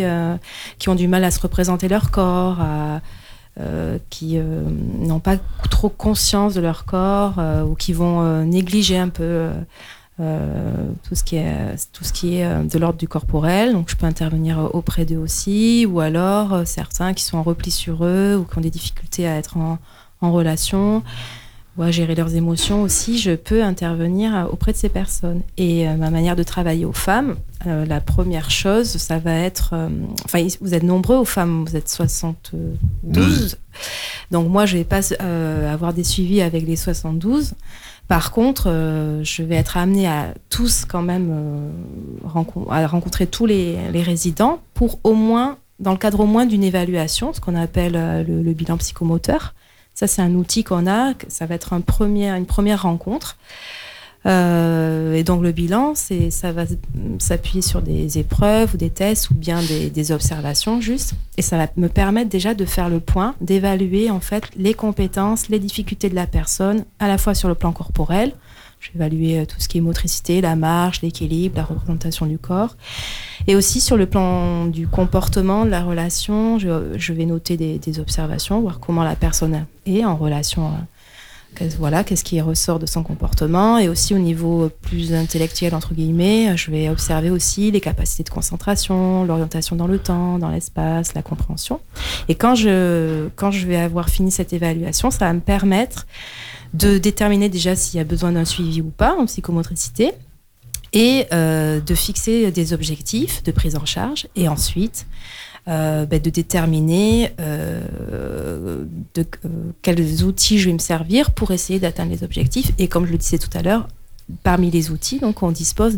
qui 0.80 0.88
ont 0.88 0.96
du 0.96 1.06
mal 1.06 1.22
à 1.22 1.30
se 1.30 1.38
représenter 1.38 1.86
leur 1.86 2.10
corps, 2.10 2.60
à, 2.60 3.00
euh, 3.60 3.98
qui 4.08 4.38
euh, 4.38 4.62
n'ont 5.00 5.18
pas 5.18 5.36
trop 5.68 5.88
conscience 5.88 6.54
de 6.54 6.60
leur 6.60 6.84
corps 6.84 7.34
euh, 7.38 7.64
ou 7.64 7.74
qui 7.74 7.92
vont 7.92 8.44
négliger 8.44 8.98
un 8.98 9.08
peu 9.08 9.48
tout 11.04 11.14
ce 11.14 11.22
qui 11.22 11.36
est, 11.36 11.76
tout 11.92 12.02
ce 12.02 12.12
qui 12.12 12.36
est 12.36 12.64
de 12.64 12.78
l'ordre 12.78 12.98
du 12.98 13.06
corporel. 13.06 13.72
Donc 13.72 13.88
je 13.88 13.96
peux 13.96 14.06
intervenir 14.06 14.70
auprès 14.74 15.04
d'eux 15.04 15.18
aussi, 15.18 15.86
ou 15.88 16.00
alors 16.00 16.66
certains 16.66 17.14
qui 17.14 17.22
sont 17.22 17.38
en 17.38 17.42
repli 17.44 17.70
sur 17.70 18.04
eux 18.04 18.36
ou 18.36 18.44
qui 18.44 18.58
ont 18.58 18.60
des 18.60 18.70
difficultés 18.70 19.28
à 19.28 19.36
être 19.36 19.56
en 19.56 20.32
relation 20.32 21.04
ou 21.78 21.82
à 21.82 21.90
gérer 21.92 22.14
leurs 22.16 22.34
émotions 22.34 22.82
aussi, 22.82 23.18
je 23.18 23.30
peux 23.36 23.62
intervenir 23.62 24.34
euh, 24.36 24.44
auprès 24.46 24.72
de 24.72 24.76
ces 24.76 24.88
personnes. 24.88 25.42
Et 25.56 25.88
euh, 25.88 25.94
ma 25.94 26.10
manière 26.10 26.34
de 26.34 26.42
travailler 26.42 26.84
aux 26.84 26.92
femmes, 26.92 27.36
euh, 27.66 27.86
la 27.86 28.00
première 28.00 28.50
chose, 28.50 28.88
ça 28.88 29.18
va 29.18 29.32
être... 29.34 29.70
euh, 29.74 29.88
Enfin, 30.24 30.44
vous 30.60 30.74
êtes 30.74 30.82
nombreux 30.82 31.16
aux 31.16 31.24
femmes, 31.24 31.64
vous 31.64 31.76
êtes 31.76 31.88
72. 31.88 33.56
Donc 34.32 34.48
moi, 34.48 34.66
je 34.66 34.76
vais 34.76 34.84
pas 34.84 35.00
avoir 35.70 35.94
des 35.94 36.04
suivis 36.04 36.42
avec 36.42 36.66
les 36.66 36.76
72. 36.76 37.54
Par 38.08 38.32
contre, 38.32 38.64
je 39.22 39.42
vais 39.42 39.54
être 39.56 39.76
amenée 39.76 40.08
à 40.08 40.34
tous 40.50 40.84
quand 40.86 41.02
même 41.02 41.30
à 42.70 42.86
rencontrer 42.86 43.26
tous 43.26 43.46
les, 43.46 43.76
les 43.92 44.02
résidents 44.02 44.60
pour 44.74 44.98
au 45.04 45.14
moins, 45.14 45.58
dans 45.78 45.92
le 45.92 45.98
cadre 45.98 46.20
au 46.20 46.26
moins 46.26 46.46
d'une 46.46 46.64
évaluation, 46.64 47.32
ce 47.32 47.40
qu'on 47.40 47.54
appelle 47.54 48.24
le, 48.26 48.42
le 48.42 48.52
bilan 48.52 48.76
psychomoteur. 48.78 49.54
Ça, 49.98 50.06
c'est 50.06 50.22
un 50.22 50.34
outil 50.34 50.62
qu'on 50.62 50.86
a. 50.86 51.14
Ça 51.26 51.46
va 51.46 51.56
être 51.56 51.72
une 51.72 51.82
première 51.82 52.82
rencontre. 52.82 53.36
Euh, 54.26 55.14
et 55.14 55.24
donc 55.24 55.42
le 55.42 55.50
bilan, 55.50 55.96
c'est, 55.96 56.30
ça 56.30 56.52
va 56.52 56.66
s'appuyer 57.18 57.62
sur 57.62 57.82
des 57.82 58.16
épreuves 58.16 58.74
ou 58.74 58.76
des 58.76 58.90
tests 58.90 59.30
ou 59.30 59.34
bien 59.34 59.60
des, 59.60 59.90
des 59.90 60.12
observations 60.12 60.80
juste. 60.80 61.14
Et 61.36 61.42
ça 61.42 61.56
va 61.56 61.66
me 61.76 61.88
permettre 61.88 62.30
déjà 62.30 62.54
de 62.54 62.64
faire 62.64 62.88
le 62.88 63.00
point, 63.00 63.34
d'évaluer 63.40 64.08
en 64.08 64.20
fait 64.20 64.44
les 64.56 64.72
compétences, 64.72 65.48
les 65.48 65.58
difficultés 65.58 66.08
de 66.08 66.14
la 66.14 66.28
personne, 66.28 66.84
à 67.00 67.08
la 67.08 67.18
fois 67.18 67.34
sur 67.34 67.48
le 67.48 67.56
plan 67.56 67.72
corporel. 67.72 68.34
Je 68.80 68.90
vais 68.90 69.04
évaluer 69.04 69.40
euh, 69.40 69.44
tout 69.46 69.56
ce 69.58 69.68
qui 69.68 69.78
est 69.78 69.80
motricité, 69.80 70.40
la 70.40 70.56
marche, 70.56 71.02
l'équilibre, 71.02 71.56
la 71.56 71.64
représentation 71.64 72.26
du 72.26 72.38
corps. 72.38 72.76
Et 73.46 73.56
aussi 73.56 73.80
sur 73.80 73.96
le 73.96 74.06
plan 74.06 74.66
du 74.66 74.86
comportement, 74.86 75.64
de 75.64 75.70
la 75.70 75.82
relation, 75.82 76.58
je, 76.58 77.12
vais 77.12 77.26
noter 77.26 77.56
des, 77.56 77.78
des 77.78 78.00
observations, 78.00 78.60
voir 78.60 78.80
comment 78.80 79.04
la 79.04 79.16
personne 79.16 79.66
est 79.86 80.04
en 80.04 80.16
relation. 80.16 80.72
euh, 81.60 81.68
voilà, 81.78 82.04
qu'est-ce 82.04 82.24
qui 82.24 82.40
ressort 82.40 82.78
de 82.78 82.86
son 82.86 83.02
comportement 83.02 83.78
et 83.78 83.88
aussi 83.88 84.14
au 84.14 84.18
niveau 84.18 84.70
plus 84.82 85.12
intellectuel 85.12 85.74
entre 85.74 85.94
guillemets, 85.94 86.56
je 86.56 86.70
vais 86.70 86.88
observer 86.88 87.30
aussi 87.30 87.70
les 87.70 87.80
capacités 87.80 88.22
de 88.22 88.28
concentration, 88.28 89.24
l'orientation 89.24 89.74
dans 89.74 89.86
le 89.86 89.98
temps, 89.98 90.38
dans 90.38 90.50
l'espace, 90.50 91.14
la 91.14 91.22
compréhension. 91.22 91.80
Et 92.28 92.34
quand 92.34 92.54
je 92.54 93.28
quand 93.34 93.50
je 93.50 93.66
vais 93.66 93.76
avoir 93.76 94.08
fini 94.08 94.30
cette 94.30 94.52
évaluation, 94.52 95.10
ça 95.10 95.26
va 95.26 95.32
me 95.32 95.40
permettre 95.40 96.06
de 96.74 96.98
déterminer 96.98 97.48
déjà 97.48 97.76
s'il 97.76 97.98
y 97.98 98.00
a 98.00 98.04
besoin 98.04 98.32
d'un 98.32 98.44
suivi 98.44 98.80
ou 98.80 98.90
pas 98.90 99.16
en 99.16 99.26
psychomotricité 99.26 100.12
et 100.92 101.26
euh, 101.32 101.80
de 101.80 101.94
fixer 101.94 102.50
des 102.50 102.72
objectifs 102.72 103.42
de 103.42 103.52
prise 103.52 103.76
en 103.76 103.84
charge 103.84 104.26
et 104.36 104.48
ensuite 104.48 105.06
euh, 105.68 106.06
ben, 106.06 106.20
de 106.20 106.30
déterminer 106.30 107.32
euh, 107.40 108.84
de 109.14 109.26
quels 109.82 110.24
outils 110.24 110.58
je 110.58 110.68
vais 110.68 110.72
me 110.72 110.78
servir 110.78 111.32
pour 111.32 111.50
essayer 111.50 111.78
d'atteindre 111.78 112.10
les 112.10 112.24
objectifs. 112.24 112.72
Et 112.78 112.88
comme 112.88 113.06
je 113.06 113.12
le 113.12 113.18
disais 113.18 113.38
tout 113.38 113.50
à 113.52 113.62
l'heure, 113.62 113.88
parmi 114.42 114.70
les 114.70 114.90
outils, 114.90 115.18
donc 115.18 115.42
on 115.42 115.50
dispose 115.50 115.96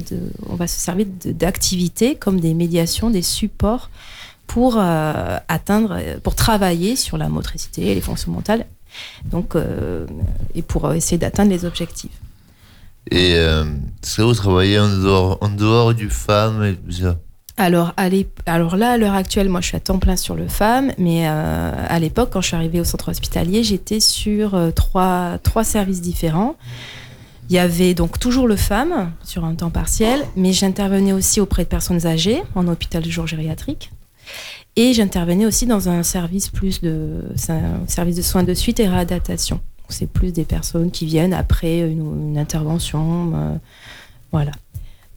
on 0.49 0.57
va 0.57 0.67
se 0.67 0.79
servir 0.79 1.07
d'activités 1.25 2.17
comme 2.17 2.41
des 2.41 2.55
médiations, 2.55 3.11
des 3.11 3.23
supports 3.23 3.91
pour 4.47 4.79
atteindre, 4.79 6.01
pour 6.25 6.35
travailler 6.35 6.97
sur 6.97 7.17
la 7.17 7.29
motricité 7.29 7.93
et 7.93 7.95
les 7.95 8.01
fonctions 8.01 8.33
mentales 8.33 8.67
Donc, 9.25 9.57
euh, 9.57 10.07
et 10.55 10.63
pour 10.63 10.93
essayer 10.93 11.19
d'atteindre 11.19 11.51
les 11.51 11.65
objectifs. 11.65 12.19
Et 13.11 13.35
euh, 13.35 13.65
est-ce 14.03 14.19
que 14.19 14.23
vous 14.23 14.35
travaillez 14.35 14.79
en 14.79 14.89
dehors, 14.89 15.39
en 15.41 15.49
dehors 15.49 15.95
du 15.95 16.11
FAM 16.11 16.63
et 16.65 16.75
tout 16.75 16.93
ça? 16.93 17.17
Alors, 17.57 17.93
à 17.97 18.09
alors 18.47 18.77
là, 18.77 18.93
à 18.93 18.97
l'heure 18.97 19.15
actuelle, 19.15 19.49
moi, 19.49 19.61
je 19.61 19.67
suis 19.67 19.77
à 19.77 19.81
temps 19.81 19.99
plein 19.99 20.17
sur 20.17 20.35
le 20.35 20.49
FAM, 20.49 20.93
mais 20.97 21.29
euh, 21.29 21.73
à 21.89 21.99
l'époque, 21.99 22.31
quand 22.33 22.41
je 22.41 22.49
suis 22.49 22.57
arrivée 22.57 22.81
au 22.81 22.85
centre 22.85 23.11
hospitalier, 23.11 23.63
j'étais 23.65 24.01
sur 24.01 24.55
euh, 24.55 24.71
trois, 24.71 25.39
trois 25.43 25.65
services 25.65 26.01
différents. 26.01 26.57
Il 27.51 27.57
y 27.57 27.59
avait 27.59 27.95
donc 27.95 28.19
toujours 28.19 28.47
le 28.47 28.57
FAM 28.57 29.13
sur 29.25 29.45
un 29.45 29.55
temps 29.57 29.71
partiel, 29.71 30.25
mais 30.37 30.53
j'intervenais 30.53 31.13
aussi 31.13 31.41
auprès 31.41 31.65
de 31.65 31.69
personnes 31.69 32.07
âgées 32.07 32.43
en 32.55 32.69
hôpital 32.69 33.03
de 33.03 33.11
jour 33.11 33.27
gériatrique. 33.27 33.91
Et 34.77 34.93
j'intervenais 34.93 35.47
aussi 35.47 35.67
dans 35.67 35.89
un 35.89 36.03
service 36.03 36.49
plus 36.49 36.81
de 36.81 37.25
service 37.87 38.17
de 38.17 38.23
soins 38.23 38.45
de 38.45 38.55
suite 38.55 38.81
et 38.81 38.89
réadaptation. 38.89 39.61
C'est 39.89 40.07
plus 40.07 40.33
des 40.33 40.45
personnes 40.45 40.91
qui 40.91 41.07
viennent 41.07 41.35
après 41.35 41.81
une, 41.81 42.39
intervention, 42.39 43.33
euh, 43.35 43.55
voilà. 44.33 44.53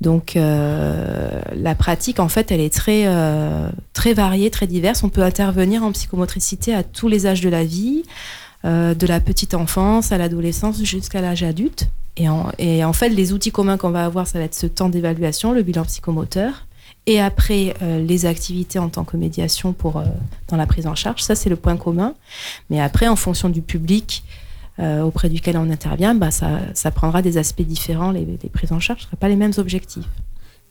Donc 0.01 0.35
euh, 0.35 1.41
la 1.55 1.75
pratique, 1.75 2.19
en 2.19 2.27
fait, 2.27 2.51
elle 2.51 2.59
est 2.59 2.73
très, 2.73 3.03
euh, 3.05 3.69
très 3.93 4.13
variée, 4.13 4.49
très 4.49 4.67
diverse. 4.67 5.03
On 5.03 5.09
peut 5.09 5.21
intervenir 5.21 5.83
en 5.83 5.91
psychomotricité 5.91 6.73
à 6.73 6.83
tous 6.83 7.07
les 7.07 7.27
âges 7.27 7.41
de 7.41 7.49
la 7.49 7.63
vie, 7.63 8.03
de 8.65 9.07
la 9.07 9.19
petite 9.19 9.55
enfance 9.55 10.13
à 10.13 10.17
l'adolescence 10.17 10.81
jusqu'à 10.83 11.19
l'âge 11.19 11.43
adulte. 11.43 11.89
Et 12.15 12.29
en, 12.29 12.49
et 12.59 12.83
en 12.85 12.93
fait, 12.93 13.09
les 13.09 13.33
outils 13.33 13.51
communs 13.51 13.77
qu'on 13.77 13.89
va 13.89 14.05
avoir, 14.05 14.25
ça 14.25 14.39
va 14.39 14.45
être 14.45 14.55
ce 14.55 14.67
temps 14.67 14.87
d'évaluation, 14.87 15.51
le 15.51 15.63
bilan 15.63 15.83
psychomoteur, 15.83 16.65
et 17.05 17.19
après 17.19 17.73
euh, 17.81 18.03
les 18.03 18.25
activités 18.25 18.79
en 18.79 18.89
tant 18.89 19.03
que 19.03 19.17
médiation 19.17 19.73
pour, 19.73 19.97
euh, 19.97 20.05
dans 20.47 20.57
la 20.57 20.65
prise 20.65 20.87
en 20.87 20.95
charge. 20.95 21.21
Ça, 21.21 21.35
c'est 21.35 21.49
le 21.49 21.55
point 21.55 21.75
commun. 21.75 22.13
Mais 22.69 22.79
après, 22.79 23.07
en 23.07 23.15
fonction 23.15 23.49
du 23.49 23.61
public 23.61 24.23
euh, 24.79 25.01
auprès 25.01 25.29
duquel 25.29 25.57
on 25.57 25.69
intervient, 25.69 26.15
bah, 26.15 26.31
ça, 26.31 26.59
ça 26.73 26.91
prendra 26.91 27.21
des 27.21 27.37
aspects 27.37 27.61
différents. 27.61 28.11
Les, 28.11 28.25
les 28.25 28.49
prises 28.49 28.71
en 28.71 28.79
charge 28.79 29.01
ne 29.01 29.05
seraient 29.05 29.17
pas 29.17 29.27
les 29.27 29.35
mêmes 29.35 29.53
objectifs. 29.57 30.05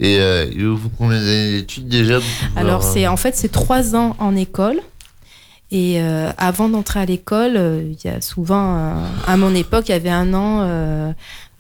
Et 0.01 0.17
il 0.17 0.67
vous 0.67 0.79
faut 0.79 0.91
combien 0.99 1.21
d'années 1.21 1.53
d'études 1.53 1.87
déjà 1.87 2.19
pouvoir, 2.19 2.51
Alors, 2.57 2.83
c'est 2.83 3.07
en 3.07 3.17
fait, 3.17 3.37
c'est 3.37 3.53
trois 3.53 3.95
ans 3.95 4.17
en 4.19 4.35
école. 4.35 4.81
Et 5.71 6.01
avant 6.01 6.69
d'entrer 6.69 6.99
à 6.99 7.05
l'école, 7.05 7.53
il 7.85 7.97
y 8.05 8.09
a 8.09 8.21
souvent, 8.21 8.97
à 9.27 9.37
mon 9.37 9.55
époque, 9.55 9.91
il 9.91 9.93
y 9.93 9.95
avait 9.95 10.11
un 10.11 10.35
an 10.35 11.15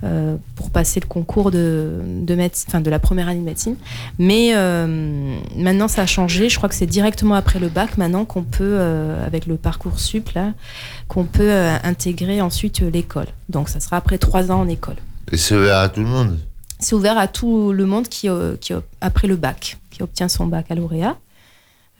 euh, 0.04 0.36
pour 0.56 0.70
passer 0.70 1.00
le 1.00 1.06
concours 1.06 1.50
de, 1.50 2.00
de, 2.22 2.34
médecine, 2.34 2.66
enfin, 2.68 2.80
de 2.80 2.90
la 2.90 2.98
première 2.98 3.28
année 3.28 3.40
de 3.40 3.44
médecine. 3.44 3.76
Mais 4.18 4.52
euh, 4.54 5.36
maintenant, 5.56 5.88
ça 5.88 6.02
a 6.02 6.06
changé. 6.06 6.48
Je 6.48 6.56
crois 6.56 6.68
que 6.68 6.74
c'est 6.74 6.86
directement 6.86 7.34
après 7.34 7.58
le 7.58 7.68
bac, 7.68 7.96
maintenant, 7.98 8.24
qu'on 8.24 8.42
peut, 8.42 8.76
euh, 8.78 9.26
avec 9.26 9.46
le 9.46 9.56
parcours 9.56 9.98
sup, 9.98 10.30
là, 10.30 10.52
qu'on 11.08 11.24
peut 11.24 11.52
intégrer 11.84 12.40
ensuite 12.40 12.80
l'école. 12.80 13.28
Donc, 13.48 13.68
ça 13.68 13.80
sera 13.80 13.96
après 13.96 14.18
trois 14.18 14.50
ans 14.50 14.60
en 14.60 14.68
école. 14.68 14.96
Et 15.30 15.36
c'est 15.36 15.56
ouvert 15.56 15.78
à 15.78 15.88
tout 15.88 16.00
le 16.00 16.06
monde? 16.06 16.38
C'est 16.78 16.94
ouvert 16.94 17.16
à 17.16 17.28
tout 17.28 17.72
le 17.72 17.86
monde 17.86 18.08
qui, 18.08 18.28
qui 18.60 18.72
après 19.00 19.28
le 19.28 19.36
bac, 19.36 19.78
qui 19.90 20.02
obtient 20.02 20.28
son 20.28 20.46
baccalauréat. 20.46 21.16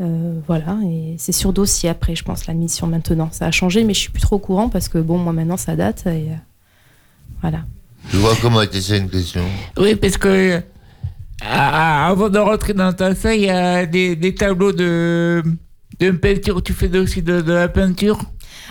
Euh, 0.01 0.41
voilà, 0.47 0.79
et 0.85 1.15
c'est 1.19 1.33
sur 1.33 1.53
dossier 1.53 1.89
après, 1.89 2.17
je 2.17 2.25
pense, 2.25 2.47
l'admission 2.47 2.87
maintenant. 2.87 3.29
Ça 3.31 3.47
a 3.47 3.51
changé, 3.51 3.85
mais 3.85 3.95
je 3.95 4.01
suis 4.01 4.11
plus 4.11 4.23
trop 4.23 4.37
au 4.37 4.41
courant 4.41 4.69
parce 4.69 4.89
que 4.89 4.99
bon, 4.99 5.19
moi 5.19 5.33
maintenant 5.33 5.57
ça 5.57 5.77
date. 5.77 6.07
Et, 6.07 6.31
euh, 6.31 6.35
voilà. 7.41 7.65
Je 8.11 8.19
vois 8.19 8.35
comment 8.41 8.63
était 8.63 8.81
ça 8.81 8.97
une 8.97 9.09
question. 9.09 9.43
Oui, 9.79 9.95
parce 9.97 10.17
que 10.19 10.61
à- 11.41 12.05
à- 12.07 12.09
avant 12.11 12.29
de 12.29 12.39
rentrer 12.39 12.73
dans 12.75 12.93
ta 12.93 13.15
salle, 13.15 13.37
il 13.37 13.43
y 13.45 13.51
a 13.51 13.87
des, 13.87 14.17
des 14.17 14.35
tableaux 14.35 14.73
de, 14.73 15.43
de 15.99 16.11
peinture. 16.13 16.63
Tu 16.63 16.73
fais 16.73 16.97
aussi 16.99 17.23
de, 17.23 17.41
de 17.41 17.53
la 17.53 17.69
peinture? 17.69 18.19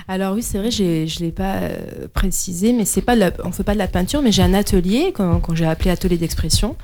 Alors 0.08 0.34
oui, 0.36 0.42
c'est 0.42 0.58
vrai, 0.58 0.72
je 0.72 0.84
ne 0.84 1.20
l'ai 1.26 1.32
pas 1.32 1.56
euh, 1.58 2.08
précisé, 2.14 2.74
mais 2.74 2.86
c'est 2.86 3.02
pas 3.02 3.16
la- 3.16 3.32
on 3.44 3.50
ne 3.50 3.54
fait 3.54 3.64
pas 3.64 3.74
de 3.74 3.78
la 3.78 3.88
peinture, 3.88 4.22
mais 4.22 4.32
j'ai 4.32 4.42
un 4.42 4.54
atelier, 4.54 5.12
quand, 5.14 5.40
quand 5.40 5.54
j'ai 5.54 5.66
appelé 5.66 5.92
atelier 5.92 6.18
d'expression, 6.18 6.76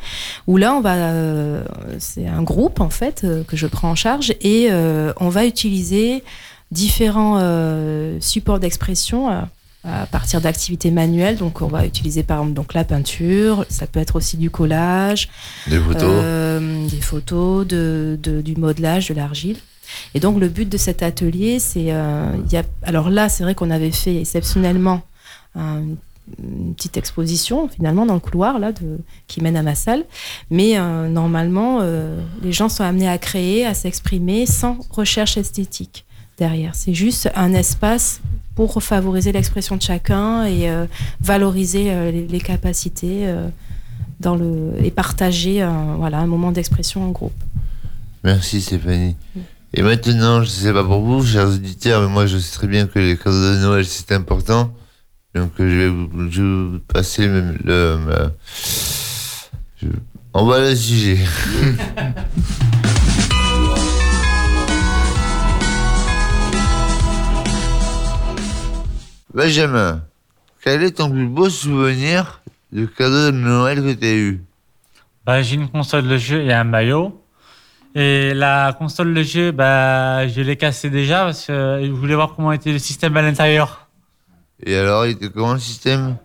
où 0.46 0.58
là, 0.58 0.74
on 0.74 0.82
va, 0.82 0.96
euh, 0.96 1.64
c'est 2.00 2.28
un 2.28 2.44
groupe 2.44 2.80
en 2.80 2.90
fait 2.90 3.22
euh, 3.24 3.44
que 3.44 3.56
je 3.58 3.66
prends 3.66 3.92
en 3.92 3.96
charge, 3.96 4.34
et 4.42 4.68
euh, 4.72 5.14
on 5.20 5.30
va 5.30 5.46
utiliser 5.46 6.24
différents 6.72 7.38
euh, 7.42 8.18
supports 8.20 8.60
d'expression. 8.60 9.30
À 9.90 10.06
partir 10.06 10.42
d'activités 10.42 10.92
manuelles, 10.92 11.38
donc 11.38 11.62
on 11.62 11.68
va 11.68 11.86
utiliser 11.86 12.22
par 12.24 12.40
exemple 12.40 12.54
donc 12.56 12.74
la 12.74 12.84
peinture, 12.84 13.66
ça 13.70 13.88
peut 13.88 14.00
être 14.00 14.18
aussi 14.18 14.36
du 14.38 14.50
collage, 14.50 15.30
Des 15.68 15.80
photos. 15.80 16.04
euh, 16.04 16.88
des 16.90 17.02
photos, 17.02 17.66
de, 17.66 18.20
de- 18.22 18.42
du 18.42 18.56
modelage, 18.56 19.08
de 19.10 19.14
l'argile. 19.14 19.58
Et 20.14 20.20
donc 20.20 20.40
le 20.40 20.50
but 20.50 20.68
de 20.68 20.78
cet 20.78 21.02
atelier, 21.04 21.60
c'est, 21.60 21.94
euh, 21.94 22.32
il 22.46 22.52
y 22.52 22.58
a, 22.58 22.64
alors 22.84 23.10
là, 23.10 23.30
c'est 23.30 23.44
vrai 23.44 23.56
qu'on 23.56 23.72
avait 23.72 23.92
fait 23.92 24.18
exceptionnellement 24.20 25.02
un- 25.56 25.84
une 26.44 26.76
petite 26.76 26.98
exposition 26.98 27.70
finalement 27.70 28.06
dans 28.06 28.16
le 28.16 28.20
couloir 28.20 28.60
là 28.60 28.74
de, 28.74 28.98
qui 29.28 29.42
mène 29.42 29.56
à 29.56 29.64
ma 29.64 29.76
salle, 29.76 30.04
mais 30.52 30.78
euh, 30.78 31.08
normalement, 31.08 31.80
euh, 31.82 32.20
les 32.44 32.52
gens 32.52 32.68
sont 32.68 32.84
amenés 32.84 33.08
à 33.08 33.18
créer, 33.18 33.66
à 33.66 33.74
s'exprimer 33.74 34.46
sans 34.46 34.78
recherche 34.90 35.38
esthétique 35.38 36.04
derrière. 36.38 36.76
C'est 36.76 36.94
juste 36.94 37.30
un 37.36 37.54
espace 37.54 38.22
pour 38.56 38.82
favoriser 38.82 39.32
l'expression 39.32 39.76
de 39.76 39.82
chacun 39.82 40.46
et 40.46 40.70
euh, 40.70 40.86
valoriser 41.22 41.92
euh, 41.92 42.12
les, 42.12 42.26
les 42.28 42.40
capacités 42.42 43.28
euh, 43.28 43.48
dans 44.20 44.36
le, 44.36 44.74
et 44.84 44.90
partager 44.92 45.62
un, 45.62 45.96
voilà, 45.96 46.20
un 46.20 46.26
moment 46.28 46.52
d'expression 46.52 47.04
en 47.06 47.10
groupe. 47.12 47.34
Merci 48.24 48.62
Stéphanie. 48.62 49.16
Et 49.74 49.82
maintenant, 49.84 50.42
je 50.44 50.50
sais 50.50 50.74
pas 50.74 50.84
pour 50.84 51.02
vous, 51.02 51.24
chers 51.26 51.48
auditeurs, 51.50 52.02
mais 52.02 52.08
moi 52.08 52.26
je 52.26 52.38
sais 52.40 52.54
très 52.58 52.68
bien 52.68 52.88
que 52.88 52.98
les 53.00 53.16
cadeaux 53.18 53.54
de 53.54 53.60
Noël 53.60 53.86
c'est 53.86 54.12
important. 54.14 54.74
Donc 55.36 55.52
je 55.60 55.64
vais 55.64 55.90
vous, 55.90 56.10
je 56.32 56.42
vais 56.42 56.72
vous 56.72 56.80
passer 56.88 57.28
le. 57.28 57.42
le, 57.64 58.00
le- 58.08 58.32
je- 59.82 59.88
on 60.34 60.46
va 60.46 60.60
le 60.62 60.76
sujet. 60.76 61.18
Benjamin, 69.38 70.04
quel 70.64 70.82
est 70.82 70.98
ton 70.98 71.12
plus 71.12 71.28
beau 71.28 71.48
souvenir 71.48 72.42
de 72.72 72.88
cadeau 72.88 73.30
de 73.30 73.38
Noël 73.38 73.84
que 73.84 73.94
tu 73.94 74.06
as 74.08 74.16
eu? 74.16 74.44
Bah, 75.24 75.44
j'ai 75.44 75.58
une 75.58 75.70
console 75.70 76.08
de 76.08 76.18
jeu 76.18 76.42
et 76.42 76.52
un 76.52 76.64
maillot. 76.64 77.24
Et 77.94 78.34
la 78.34 78.74
console 78.74 79.14
de 79.14 79.22
jeu, 79.22 79.52
bah, 79.52 80.28
je 80.28 80.42
l'ai 80.42 80.58
cassée 80.58 80.90
déjà 80.90 81.26
parce 81.26 81.46
que 81.46 81.82
je 81.84 81.92
voulais 81.92 82.16
voir 82.16 82.34
comment 82.36 82.52
était 82.52 82.72
le 82.72 82.80
système 82.80 83.16
à 83.16 83.22
l'intérieur. 83.22 83.88
Et 84.64 84.76
alors, 84.76 85.06
il 85.06 85.12
était 85.12 85.30
comment 85.30 85.54
le 85.54 85.60
système? 85.60 86.18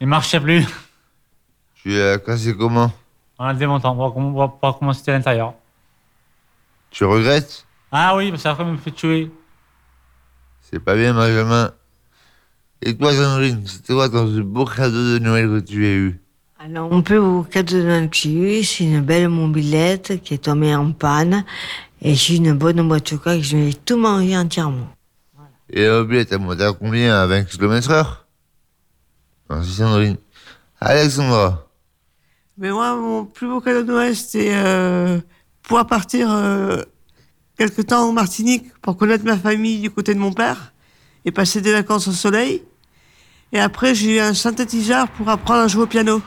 Il 0.00 0.08
marchait 0.08 0.40
plus. 0.40 0.66
Tu 1.76 1.90
l'as 1.90 2.18
cassé 2.18 2.52
comment? 2.56 2.90
En 3.38 3.52
le 3.52 3.54
démontant, 3.54 3.94
comment, 4.12 4.32
pour 4.32 4.58
voir 4.60 4.78
comment 4.80 4.92
c'était 4.92 5.12
à 5.12 5.14
l'intérieur. 5.14 5.54
Tu 6.90 7.04
regrettes? 7.04 7.64
Ah 7.92 8.16
oui, 8.16 8.30
parce 8.30 8.42
qu'après, 8.42 8.64
il 8.64 8.72
me 8.72 8.76
fait 8.76 8.90
tuer. 8.90 9.30
C'est 10.62 10.80
pas 10.80 10.96
bien, 10.96 11.14
Benjamin. 11.14 11.70
Et 12.82 12.96
toi, 12.96 13.12
Sandrine, 13.12 13.62
c'était 13.66 13.94
quoi 13.94 14.08
ton 14.08 14.26
beau 14.42 14.64
cadeau 14.64 15.14
de 15.14 15.18
Noël 15.18 15.48
que 15.48 15.60
tu 15.60 15.84
as 15.86 15.94
eu? 15.94 16.20
Alors, 16.58 16.90
mon 16.90 17.02
plus 17.02 17.18
beau 17.18 17.42
cadeau 17.42 17.76
de 17.76 17.82
Noël 17.82 18.10
que 18.10 18.16
j'ai 18.16 18.60
eu, 18.60 18.64
c'est 18.64 18.84
une 18.84 19.00
belle 19.00 19.28
mobilette 19.28 20.22
qui 20.22 20.34
est 20.34 20.44
tombée 20.44 20.74
en 20.74 20.92
panne. 20.92 21.44
Et 22.02 22.14
j'ai 22.14 22.36
une 22.36 22.52
bonne 22.52 22.86
voiture 22.86 23.22
que 23.22 23.40
je 23.40 23.56
vais 23.56 23.72
tout 23.72 23.96
manger 23.96 24.36
entièrement. 24.36 24.88
Et 25.70 25.84
la 25.84 26.00
mobilette, 26.00 26.28
t'as 26.28 26.38
monté 26.38 26.62
à 26.64 26.72
combien 26.72 27.14
À 27.14 27.26
20 27.26 27.44
km 27.44 27.90
heure? 27.90 28.26
Merci, 29.48 29.72
Sandrine. 29.72 30.16
Alexandra, 30.78 31.66
Mais 32.58 32.70
moi, 32.70 32.94
mon 32.96 33.24
plus 33.24 33.48
beau 33.48 33.60
cadeau 33.60 33.82
de 33.82 33.92
Noël, 33.92 34.14
c'était 34.14 34.52
euh, 34.54 35.18
pouvoir 35.62 35.86
partir 35.86 36.30
euh, 36.30 36.82
quelque 37.56 37.80
temps 37.80 38.06
en 38.08 38.12
Martinique 38.12 38.66
pour 38.82 38.96
connaître 38.98 39.24
ma 39.24 39.38
famille 39.38 39.80
du 39.80 39.90
côté 39.90 40.12
de 40.14 40.18
mon 40.18 40.32
père 40.32 40.74
et 41.26 41.32
passer 41.32 41.60
des 41.60 41.72
vacances 41.72 42.08
au 42.08 42.12
soleil. 42.12 42.62
Et 43.52 43.58
après, 43.60 43.94
j'ai 43.94 44.16
eu 44.16 44.20
un 44.20 44.32
synthétiseur 44.32 45.08
pour 45.10 45.28
apprendre 45.28 45.60
à 45.64 45.68
jouer 45.68 45.82
au 45.82 45.86
piano. 45.86 46.22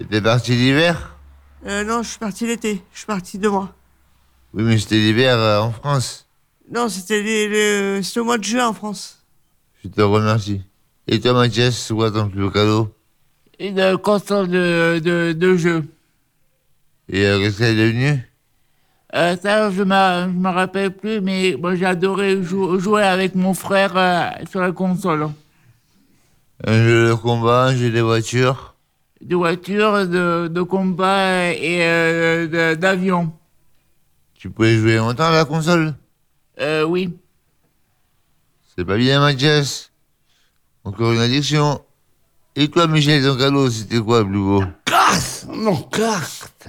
et 0.00 0.04
t'es 0.04 0.20
parti 0.20 0.52
l'hiver? 0.56 1.16
Euh, 1.66 1.84
non, 1.84 2.02
je 2.02 2.08
suis 2.10 2.18
parti 2.18 2.46
l'été. 2.46 2.82
Je 2.92 2.98
suis 2.98 3.06
parti 3.06 3.38
deux 3.38 3.50
mois. 3.50 3.74
Oui, 4.54 4.62
mais 4.64 4.78
c'était 4.78 4.96
l'hiver 4.96 5.36
euh, 5.38 5.60
en 5.60 5.70
France. 5.72 6.26
Non, 6.72 6.88
c'était 6.88 7.22
les- 7.22 7.48
les- 7.48 8.02
c'était 8.02 8.20
au 8.20 8.24
mois 8.24 8.38
de 8.38 8.44
juin 8.44 8.66
en 8.68 8.72
France. 8.72 9.18
Je 9.84 9.88
te 9.88 10.00
remercie. 10.00 10.62
Et 11.06 11.20
toi, 11.20 11.32
Mathias, 11.34 11.76
c'est 11.76 11.94
quoi 11.94 12.10
ton 12.10 12.28
plus 12.28 12.40
beau 12.40 12.50
cadeau? 12.50 12.94
Une 13.58 13.98
console 13.98 14.48
de, 14.48 15.00
de, 15.04 15.32
de 15.32 15.56
jeu. 15.56 15.84
Et 17.08 17.26
euh, 17.26 17.38
qu'est-ce 17.38 17.58
qu'elle 17.58 17.78
est 17.78 17.86
devenue? 17.92 18.29
Euh, 19.14 19.36
ça, 19.42 19.70
je 19.70 19.82
ne 19.82 20.26
me 20.28 20.48
rappelle 20.48 20.92
plus, 20.96 21.20
mais 21.20 21.56
moi, 21.60 21.74
j'ai 21.74 21.86
adoré 21.86 22.42
jou- 22.42 22.78
jouer 22.78 23.02
avec 23.02 23.34
mon 23.34 23.54
frère 23.54 23.96
euh, 23.96 24.28
sur 24.48 24.60
la 24.60 24.70
console. 24.72 25.28
Un 26.64 26.84
jeu 26.84 27.08
de 27.08 27.14
combat, 27.14 27.64
un 27.66 27.74
jeu 27.76 27.90
de 27.90 28.00
voiture? 28.00 28.74
De 29.20 29.34
voiture, 29.34 30.06
de, 30.06 30.48
de 30.48 30.62
combat 30.62 31.50
et 31.52 31.78
euh, 31.82 32.74
d'avion. 32.76 33.32
Tu 34.34 34.48
pouvais 34.48 34.76
jouer 34.76 34.96
longtemps 34.96 35.26
à 35.26 35.32
la 35.32 35.44
console? 35.44 35.94
Euh, 36.60 36.84
oui. 36.84 37.12
C'est 38.76 38.84
pas 38.84 38.96
bien, 38.96 39.20
Mathias 39.20 39.90
Encore 40.84 41.12
une 41.12 41.20
addiction. 41.20 41.82
Et 42.56 42.68
toi, 42.68 42.86
Michel, 42.86 43.22
ton 43.24 43.36
cadeau, 43.36 43.68
c'était 43.68 43.98
quoi, 43.98 44.20
le 44.20 44.26
plus 44.26 44.38
beau? 44.38 44.62
Casse 44.84 45.46
Mon 45.48 45.76
casque 45.82 46.68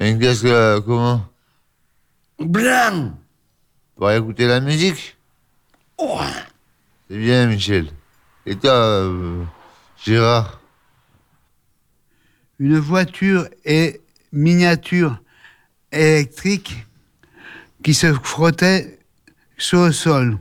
Un 0.00 0.18
casque, 0.18 0.46
comment? 0.84 1.22
Blanc 2.38 3.12
Pour 3.96 4.10
écouter 4.10 4.46
la 4.46 4.60
musique 4.60 5.16
Ouais 5.98 6.26
C'est 7.08 7.18
bien, 7.18 7.46
Michel. 7.46 7.90
Et 8.46 8.56
toi, 8.56 8.70
euh, 8.72 9.44
Gérard 10.04 10.60
Une 12.58 12.78
voiture 12.78 13.48
est 13.64 14.00
miniature 14.32 15.20
électrique 15.92 16.86
qui 17.82 17.94
se 17.94 18.12
frottait 18.12 18.98
sur 19.56 19.86
le 19.86 19.92
sol. 19.92 20.38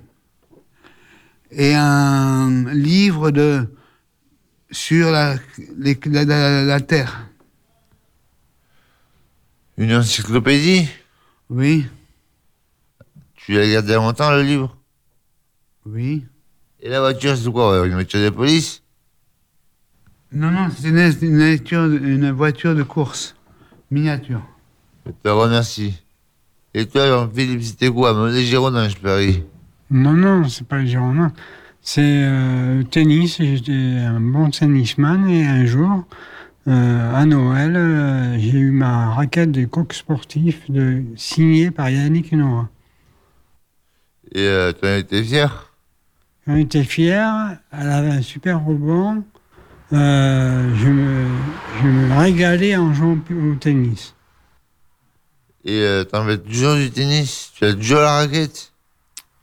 Et 1.51 1.73
un 1.73 2.65
livre 2.73 3.31
de 3.31 3.73
sur 4.69 5.11
la, 5.11 5.35
les- 5.77 5.97
la- 6.05 6.25
la- 6.25 6.63
la 6.63 6.81
terre. 6.81 7.27
Une 9.77 9.93
encyclopédie 9.93 10.89
Oui, 11.49 11.85
Tu 13.35 13.53
l'as 13.53 13.69
gardé 13.69 13.93
longtemps, 13.95 14.31
le 14.31 14.41
livre? 14.43 14.75
Oui. 15.85 16.25
Et 16.81 16.89
la 16.89 16.99
voiture, 16.99 17.35
c'est 17.37 17.51
quoi 17.51 17.85
Une 17.87 17.93
voiture 17.93 18.19
de 18.21 18.29
police? 18.29 18.83
Non, 20.33 20.51
non, 20.51 20.67
c'est 20.69 20.89
une, 20.89 20.97
une 21.21 21.39
lecture- 21.39 21.85
une 21.85 22.31
voiture 22.31 22.75
de 22.75 22.83
course 22.83 23.35
miniature. 23.89 24.41
Je 25.05 25.11
te 25.23 25.29
remercie. 25.29 25.93
Et 26.73 26.85
toi, 26.85 27.07
Jean-Philippe, 27.07 27.63
c'était 27.63 27.89
quoi? 27.89 28.13
Mauvais 28.13 28.43
Girondin, 28.43 28.89
je 28.89 28.97
parie. 28.97 29.43
Non, 29.89 30.13
non, 30.13 30.47
c'est 30.49 30.67
pas 30.67 30.79
le 30.79 30.85
Girondin. 30.85 31.31
C'est 31.81 32.01
euh, 32.03 32.83
tennis. 32.83 33.37
J'étais 33.39 33.71
un 33.71 34.19
bon 34.19 34.49
tennisman 34.49 35.29
et 35.29 35.45
un 35.45 35.65
jour, 35.65 35.89
euh, 35.91 36.01
à 36.71 37.25
Noël, 37.25 37.75
euh, 37.75 38.37
j'ai 38.39 38.57
eu 38.59 38.71
ma 38.71 39.13
raquette 39.13 39.51
de 39.51 39.65
coq 39.65 39.93
sportif 39.93 40.69
de, 40.69 41.03
signée 41.15 41.71
par 41.71 41.89
Yannick 41.89 42.33
Noah. 42.33 42.69
Et 44.33 44.41
euh, 44.41 44.73
t'en 44.73 44.95
étais 44.97 45.23
fier? 45.23 45.73
J'en 46.45 46.55
étais 46.55 46.83
fier. 46.83 47.57
Elle 47.71 47.89
avait 47.89 48.09
un 48.09 48.21
super. 48.21 48.61
Euh, 49.93 50.75
je, 50.75 50.89
me, 50.89 51.25
je 51.81 51.87
me 51.87 52.19
régalais 52.19 52.75
en 52.75 52.93
jouant 52.93 53.17
au 53.31 53.55
tennis. 53.55 54.13
Et 55.63 55.81
euh, 55.81 56.03
t'en 56.03 56.25
fais 56.25 56.37
toujours 56.37 56.75
du 56.75 56.91
tennis? 56.91 57.51
Tu 57.55 57.63
as 57.65 57.73
toujours 57.73 58.01
la 58.01 58.17
raquette? 58.17 58.73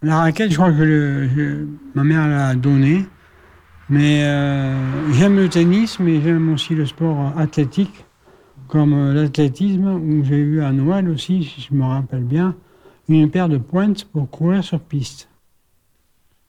La 0.03 0.19
raquette, 0.19 0.51
je 0.51 0.57
crois 0.57 0.71
que 0.73 0.83
le- 0.83 1.29
je- 1.29 1.67
ma 1.95 2.05
mère 2.05 2.29
l'a 2.29 2.55
donnée. 2.55 3.07
Mais 3.91 4.25
euh, 4.25 5.13
j'aime 5.13 5.37
le 5.37 5.49
tennis, 5.49 5.99
mais 6.01 6.21
j'aime 6.23 6.53
aussi 6.53 6.75
le 6.75 6.87
sport 6.87 7.33
athlétique, 7.37 8.05
comme 8.69 8.95
euh, 8.95 9.13
l'athlétisme, 9.15 9.87
où 9.89 10.25
j'ai 10.25 10.37
eu 10.37 10.63
à 10.63 10.73
Noël 10.73 11.09
aussi, 11.11 11.45
si 11.45 11.61
je 11.61 11.75
me 11.75 11.85
rappelle 11.85 12.25
bien, 12.25 12.57
une 13.09 13.31
paire 13.31 13.49
de 13.49 13.59
pointes 13.59 14.05
pour 14.07 14.31
courir 14.31 14.65
sur 14.65 14.81
piste. 14.81 15.29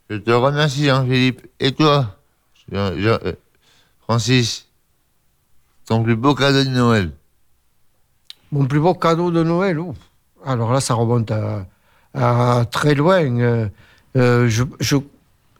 Je 0.09 0.15
te 0.17 0.31
remercie, 0.31 0.85
Jean-Philippe. 0.85 1.45
Et 1.59 1.73
toi, 1.73 2.17
Jean- 2.71 2.95
Jean- 2.97 3.19
euh, 3.25 3.33
Francis 3.99 4.69
Ton 5.85 6.03
plus 6.03 6.15
beau 6.15 6.33
cadeau 6.35 6.63
de 6.63 6.69
Noël? 6.69 7.11
Mon 8.51 8.65
plus 8.65 8.79
beau 8.79 8.93
cadeau 8.93 9.29
de 9.31 9.43
Noël, 9.43 9.77
ouf. 9.79 9.97
alors 10.45 10.71
là, 10.71 10.79
ça 10.79 10.93
remonte 10.93 11.31
à, 11.31 11.65
à 12.13 12.65
très 12.71 12.95
loin. 12.95 13.19
euh, 14.15 14.47
je, 14.47 14.63
je, 14.79 14.95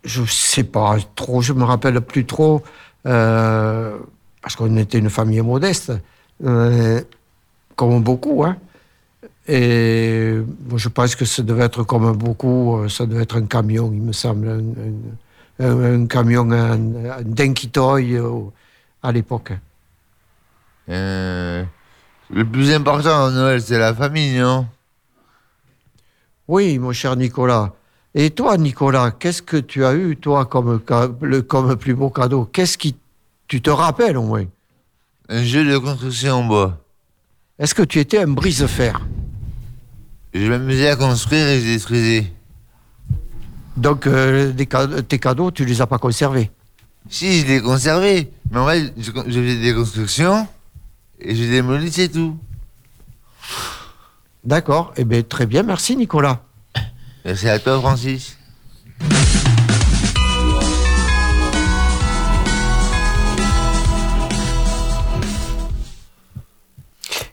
je 0.06 0.24
sais 0.26 0.63
pas 0.63 0.98
trop, 1.15 1.41
je 1.41 1.54
me 1.54 1.63
rappelle 1.63 2.00
plus 2.02 2.26
trop, 2.26 2.63
euh, 3.08 3.98
parce 4.41 4.56
qu'on 4.56 4.78
était 4.78 5.00
une 5.00 5.10
famille 5.10 5.41
modeste, 5.41 5.91
euh, 6.46 7.02
comme 7.76 8.02
beaucoup. 8.04 8.44
Hein. 8.46 8.58
Et 9.48 10.34
moi, 10.70 10.78
je 10.78 10.89
pense 10.89 11.15
que 11.15 11.26
ça 11.26 11.44
devait 11.44 11.65
être 11.65 11.84
comme 11.84 12.15
beaucoup, 12.18 12.78
euh, 12.78 12.89
ça 12.89 13.06
devait 13.06 13.24
être 13.24 13.38
un 13.38 13.46
camion, 13.46 13.91
il 13.94 14.02
me 14.02 14.13
semble, 14.13 14.48
un, 14.50 15.65
un- 15.65 15.70
un- 15.70 16.04
un 16.04 16.08
camion, 16.08 16.50
un, 16.52 16.80
un 17.12 17.24
à 19.04 19.12
l'époque. 19.12 19.54
Euh, 20.89 21.63
Le 22.32 22.46
plus 22.46 22.72
important 22.74 23.26
à 23.28 23.32
Noël, 23.32 23.62
c'est 23.62 23.78
la 23.80 23.94
famille, 23.94 24.39
non? 24.39 24.68
Oui, 26.48 26.80
mon 26.80 26.91
cher 26.91 27.15
Nicolas. 27.15 27.74
Et 28.17 28.30
toi, 28.30 28.56
Nicolas, 28.58 29.12
qu'est-ce 29.12 29.41
que 29.41 29.58
tu 29.58 29.84
as 29.84 29.93
eu, 29.93 30.15
toi, 30.15 30.45
comme, 30.45 30.80
ca- 30.88 31.10
le, 31.21 31.41
comme 31.41 31.75
plus 31.75 31.93
beau 31.93 32.10
cadeau? 32.10 32.45
Qu'est-ce 32.45 32.78
qui. 32.78 32.95
Tu 33.49 33.62
te 33.62 33.69
rappelles, 33.69 34.15
au 34.17 34.23
moins? 34.23 34.45
Un 35.28 35.43
jeu 35.43 35.69
de 35.69 35.78
construction 35.78 36.36
en 36.36 36.43
bois. 36.45 36.82
Est-ce 37.60 37.75
que 37.75 37.84
tu 37.84 37.99
étais 37.99 38.19
un 38.19 38.28
brise-fer? 38.28 39.06
Je 40.34 40.47
m'amusais 40.49 40.89
à 40.89 40.95
construire 40.95 41.45
et 41.45 41.60
je 41.60 41.65
détruisais. 41.65 42.32
Donc, 43.75 44.08
euh, 44.08 44.54
des 44.54 44.67
tes 45.08 45.19
cadeaux, 45.19 45.51
tu 45.51 45.65
les 45.65 45.82
as 45.82 45.88
pas 45.88 45.97
conservés? 45.97 46.51
Si, 47.10 47.41
je 47.41 47.47
les 47.47 47.62
conservais. 47.62 48.32
Mais 48.49 48.60
en 48.60 48.67
fait, 48.67 48.93
je, 48.97 49.12
je 49.12 49.41
faisais 49.41 49.60
des 49.60 49.73
constructions 49.73 50.47
et 51.19 51.36
je 51.36 51.43
démolissais 51.43 52.08
tout. 52.08 52.38
D'accord. 54.45 54.93
Eh 54.95 55.04
bien, 55.04 55.21
très 55.21 55.45
bien. 55.45 55.63
Merci, 55.63 55.97
Nicolas. 55.97 56.45
Merci 57.26 57.50
à 57.50 57.58
toi, 57.58 57.80
Francis. 57.80 58.38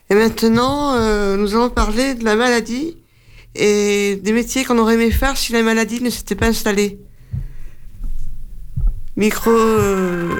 Et 0.09 0.15
maintenant, 0.15 0.95
euh, 0.95 1.37
nous 1.37 1.53
allons 1.53 1.69
parler 1.69 2.15
de 2.15 2.23
la 2.25 2.35
maladie 2.35 2.97
et 3.53 4.19
des 4.23 4.33
métiers 4.33 4.65
qu'on 4.65 4.79
aurait 4.79 4.95
aimé 4.95 5.11
faire 5.11 5.37
si 5.37 5.53
la 5.53 5.61
maladie 5.61 6.01
ne 6.01 6.09
s'était 6.09 6.33
pas 6.33 6.47
installée. 6.47 6.99
Micro. 9.15 9.51
euh, 9.51 10.39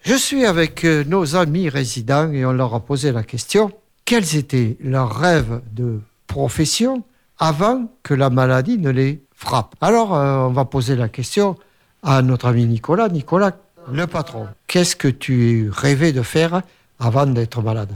Je 0.00 0.14
suis 0.14 0.46
avec 0.46 0.86
euh, 0.86 1.04
nos 1.04 1.36
amis 1.36 1.68
résidents 1.68 2.32
et 2.32 2.46
on 2.46 2.52
leur 2.52 2.72
a 2.74 2.80
posé 2.80 3.12
la 3.12 3.22
question 3.22 3.70
quels 4.04 4.36
étaient 4.36 4.76
leurs 4.80 5.16
rêves 5.16 5.60
de 5.72 6.00
profession 6.26 7.04
avant 7.38 7.90
que 8.02 8.14
la 8.14 8.30
maladie 8.30 8.78
ne 8.78 8.90
les 8.90 9.22
frappe. 9.34 9.74
Alors, 9.80 10.14
euh, 10.14 10.36
on 10.38 10.50
va 10.50 10.64
poser 10.64 10.96
la 10.96 11.08
question 11.08 11.56
à 12.02 12.22
notre 12.22 12.46
ami 12.46 12.66
Nicolas. 12.66 13.08
Nicolas, 13.08 13.56
le 13.90 14.06
patron, 14.06 14.46
qu'est-ce 14.66 14.96
que 14.96 15.08
tu 15.08 15.70
rêvais 15.70 16.12
de 16.12 16.22
faire 16.22 16.62
avant 16.98 17.26
d'être 17.26 17.60
malade? 17.62 17.92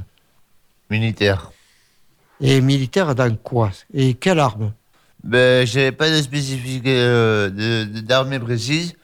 Militaire. 0.90 1.50
Et 2.40 2.60
militaire 2.60 3.14
dans 3.14 3.34
quoi? 3.36 3.70
Et 3.92 4.14
quelle 4.14 4.38
arme? 4.38 4.72
Ben, 5.24 5.66
j'avais 5.66 5.92
pas 5.92 6.10
de 6.10 6.22
spécifique 6.22 6.86
euh, 6.86 7.50
d'armée 8.02 8.38
précise, 8.38 8.94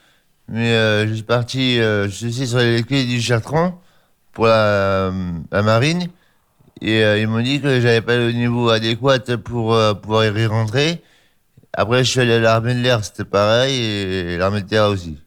mais 0.49 0.73
euh, 0.73 1.07
je 1.09 1.15
suis 1.15 1.23
parti, 1.23 1.77
je 1.77 2.09
suis 2.09 2.47
sur 2.47 2.59
les 2.59 2.83
clés 2.83 3.05
du 3.05 3.21
Chartron 3.21 3.75
pour 4.33 4.47
la, 4.47 5.13
la 5.51 5.63
marine, 5.63 6.09
et 6.87 7.03
euh, 7.05 7.19
ils 7.19 7.27
m'ont 7.27 7.41
dit 7.41 7.61
que 7.61 7.81
j'avais 7.81 8.03
pas 8.03 8.17
le 8.17 8.33
niveau 8.33 8.69
adéquat 8.69 9.19
pour 9.43 9.75
euh, 9.75 9.95
pouvoir 9.95 10.25
y 10.25 10.47
rentrer. 10.47 11.03
Après, 11.73 12.05
je 12.05 12.11
suis 12.11 12.21
allé 12.21 12.35
à 12.35 12.39
l'armée 12.41 12.75
de 12.75 12.81
l'air, 12.81 13.05
c'était 13.05 13.25
pareil, 13.25 13.75
et 13.81 14.39
l'armée 14.39 14.63
de 14.63 14.69
terre 14.69 14.87
aussi. 14.89 15.19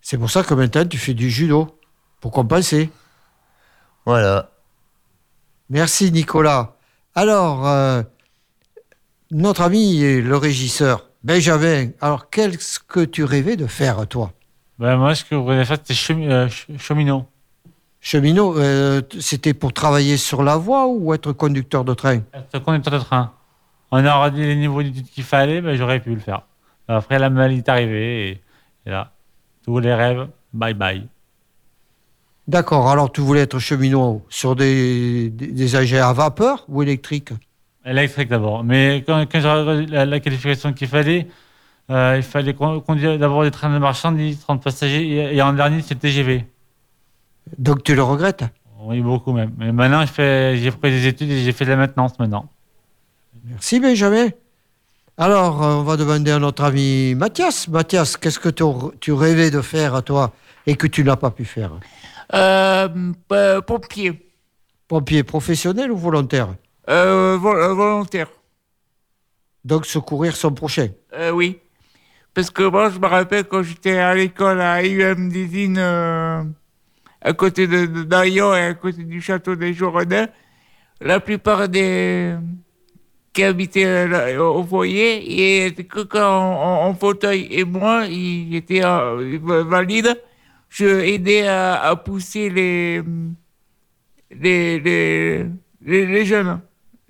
C'est 0.00 0.18
pour 0.18 0.30
ça 0.30 0.42
que 0.42 0.54
maintenant 0.54 0.84
tu 0.86 0.98
fais 0.98 1.14
du 1.14 1.30
judo, 1.30 1.78
pour 2.20 2.30
compenser. 2.30 2.90
Voilà. 4.06 4.50
Merci 5.68 6.12
Nicolas. 6.12 6.76
Alors, 7.14 7.66
euh, 7.66 8.02
notre 9.30 9.62
ami 9.62 10.00
le 10.20 10.36
régisseur, 10.36 11.08
Benjamin, 11.22 11.90
alors 12.00 12.30
qu'est-ce 12.30 12.78
que 12.80 13.00
tu 13.00 13.24
rêvais 13.24 13.56
de 13.56 13.66
faire, 13.66 14.06
toi? 14.06 14.32
Ben, 14.78 14.96
moi, 14.96 15.14
ce 15.14 15.24
que 15.24 15.34
je 15.36 15.40
voulais 15.40 15.64
faire, 15.64 15.76
c'était 15.76 15.94
chemi- 15.94 16.30
euh, 16.30 16.48
ch- 16.48 16.66
cheminot. 16.78 17.26
Cheminot, 18.00 18.56
euh, 18.58 19.02
c'était 19.20 19.52
pour 19.54 19.72
travailler 19.72 20.16
sur 20.16 20.42
la 20.42 20.56
voie 20.56 20.86
ou 20.86 21.12
être 21.12 21.32
conducteur 21.32 21.84
de 21.84 21.92
train? 21.94 22.20
Être 22.32 22.58
conducteur 22.60 22.94
de 22.94 22.98
train. 23.04 23.32
On 23.90 24.04
a 24.04 24.30
dit 24.30 24.40
les 24.42 24.56
niveaux 24.56 24.82
d'études 24.82 25.08
qu'il 25.10 25.24
fallait, 25.24 25.60
ben, 25.60 25.76
j'aurais 25.76 26.00
pu 26.00 26.14
le 26.14 26.20
faire. 26.20 26.42
Après, 26.88 27.18
la 27.18 27.28
maladie 27.28 27.58
est 27.58 27.68
arrivée, 27.68 28.28
et, 28.28 28.40
et 28.86 28.90
là, 28.90 29.12
tous 29.64 29.78
les 29.80 29.92
rêves, 29.94 30.28
bye 30.52 30.74
bye. 30.74 31.06
D'accord, 32.48 32.88
alors 32.88 33.12
tu 33.12 33.20
voulais 33.20 33.40
être 33.42 33.58
cheminot 33.58 34.24
sur 34.28 34.56
des, 34.56 35.30
des, 35.30 35.48
des 35.48 35.76
engins 35.76 36.08
à 36.08 36.12
vapeur 36.12 36.64
ou 36.68 36.82
électriques 36.82 37.30
Électrique 37.84 38.28
d'abord. 38.28 38.64
Mais 38.64 39.04
quand, 39.06 39.24
quand 39.30 39.40
j'aurais 39.40 39.86
la, 39.86 40.04
la 40.04 40.20
qualification 40.20 40.72
qu'il 40.72 40.88
fallait, 40.88 41.28
euh, 41.90 42.14
il 42.16 42.22
fallait 42.22 42.54
con- 42.54 42.80
conduire 42.80 43.18
d'abord 43.18 43.42
des 43.42 43.50
trains 43.50 43.72
de 43.72 43.78
marchandises, 43.78 44.40
30 44.40 44.62
passagers, 44.62 45.06
et, 45.06 45.36
et 45.36 45.42
en 45.42 45.52
dernier, 45.52 45.80
c'est 45.82 45.94
le 45.94 46.00
TGV. 46.00 46.44
Donc 47.58 47.82
tu 47.82 47.94
le 47.94 48.02
regrettes 48.02 48.44
Oui, 48.80 49.00
beaucoup 49.00 49.32
même. 49.32 49.52
Mais 49.58 49.72
maintenant, 49.72 50.04
j'ai 50.06 50.70
pris 50.70 50.90
des 50.90 51.06
études 51.06 51.30
et 51.30 51.42
j'ai 51.42 51.52
fait 51.52 51.64
de 51.64 51.70
la 51.70 51.76
maintenance 51.76 52.18
maintenant. 52.18 52.48
Merci 53.44 53.80
Benjamin. 53.80 54.28
Alors, 55.16 55.62
euh, 55.62 55.74
on 55.76 55.82
va 55.82 55.96
demander 55.96 56.30
à 56.30 56.38
notre 56.38 56.64
ami 56.64 57.14
Mathias. 57.14 57.68
Mathias, 57.68 58.16
qu'est-ce 58.16 58.38
que 58.38 58.48
tu, 59.00 59.12
rêvais 59.12 59.50
de 59.50 59.60
faire 59.60 59.94
à 59.94 60.02
toi 60.02 60.32
et 60.66 60.76
que 60.76 60.86
tu 60.86 61.04
n'as 61.04 61.16
pas 61.16 61.30
pu 61.30 61.44
faire 61.44 61.72
Euh, 62.32 62.88
euh, 63.32 63.60
pompier. 63.60 64.30
Pompier 64.88 65.22
professionnel 65.22 65.90
ou 65.92 65.96
volontaire 65.96 66.54
Euh, 66.88 67.36
vol- 67.38 67.58
euh, 67.58 67.74
volontaire. 67.74 68.28
Donc 69.64 69.84
secourir 69.86 70.36
son 70.36 70.52
prochain. 70.52 70.88
Euh, 71.14 71.30
oui. 71.30 71.58
Parce 72.32 72.50
que 72.50 72.62
moi, 72.62 72.88
je 72.90 72.98
me 72.98 73.06
rappelle 73.06 73.44
quand 73.44 73.62
j'étais 73.62 73.98
à 73.98 74.14
l'école 74.14 74.60
à 74.60 74.82
IUM 74.84 75.30
euh, 75.76 76.42
à 77.22 77.32
côté 77.32 77.66
de, 77.66 77.86
de 77.86 78.26
et 78.26 78.64
à 78.64 78.74
côté 78.74 79.04
du 79.04 79.20
château 79.20 79.56
des 79.56 79.74
Jouronins, 79.74 80.28
la 81.00 81.20
plupart 81.20 81.68
des 81.68 82.34
qui 83.32 83.44
habitaient 83.44 83.86
euh, 83.86 84.08
là, 84.08 84.42
au 84.42 84.64
foyer, 84.64 85.18
et 85.18 85.66
étaient 85.66 85.84
que 85.84 86.00
quand 86.00 86.22
en, 86.28 86.94
fauteuil. 86.94 87.46
Et 87.50 87.64
moi, 87.64 88.06
il 88.06 88.54
était 88.56 88.84
euh, 88.84 89.38
valide. 89.66 90.20
Je 90.68 90.86
aidais 90.86 91.46
à, 91.46 91.80
à 91.82 91.96
pousser 91.96 92.50
les, 92.50 93.02
les, 94.30 94.80
les, 94.80 95.46
les, 95.84 96.06
les 96.06 96.24
jeunes. 96.24 96.60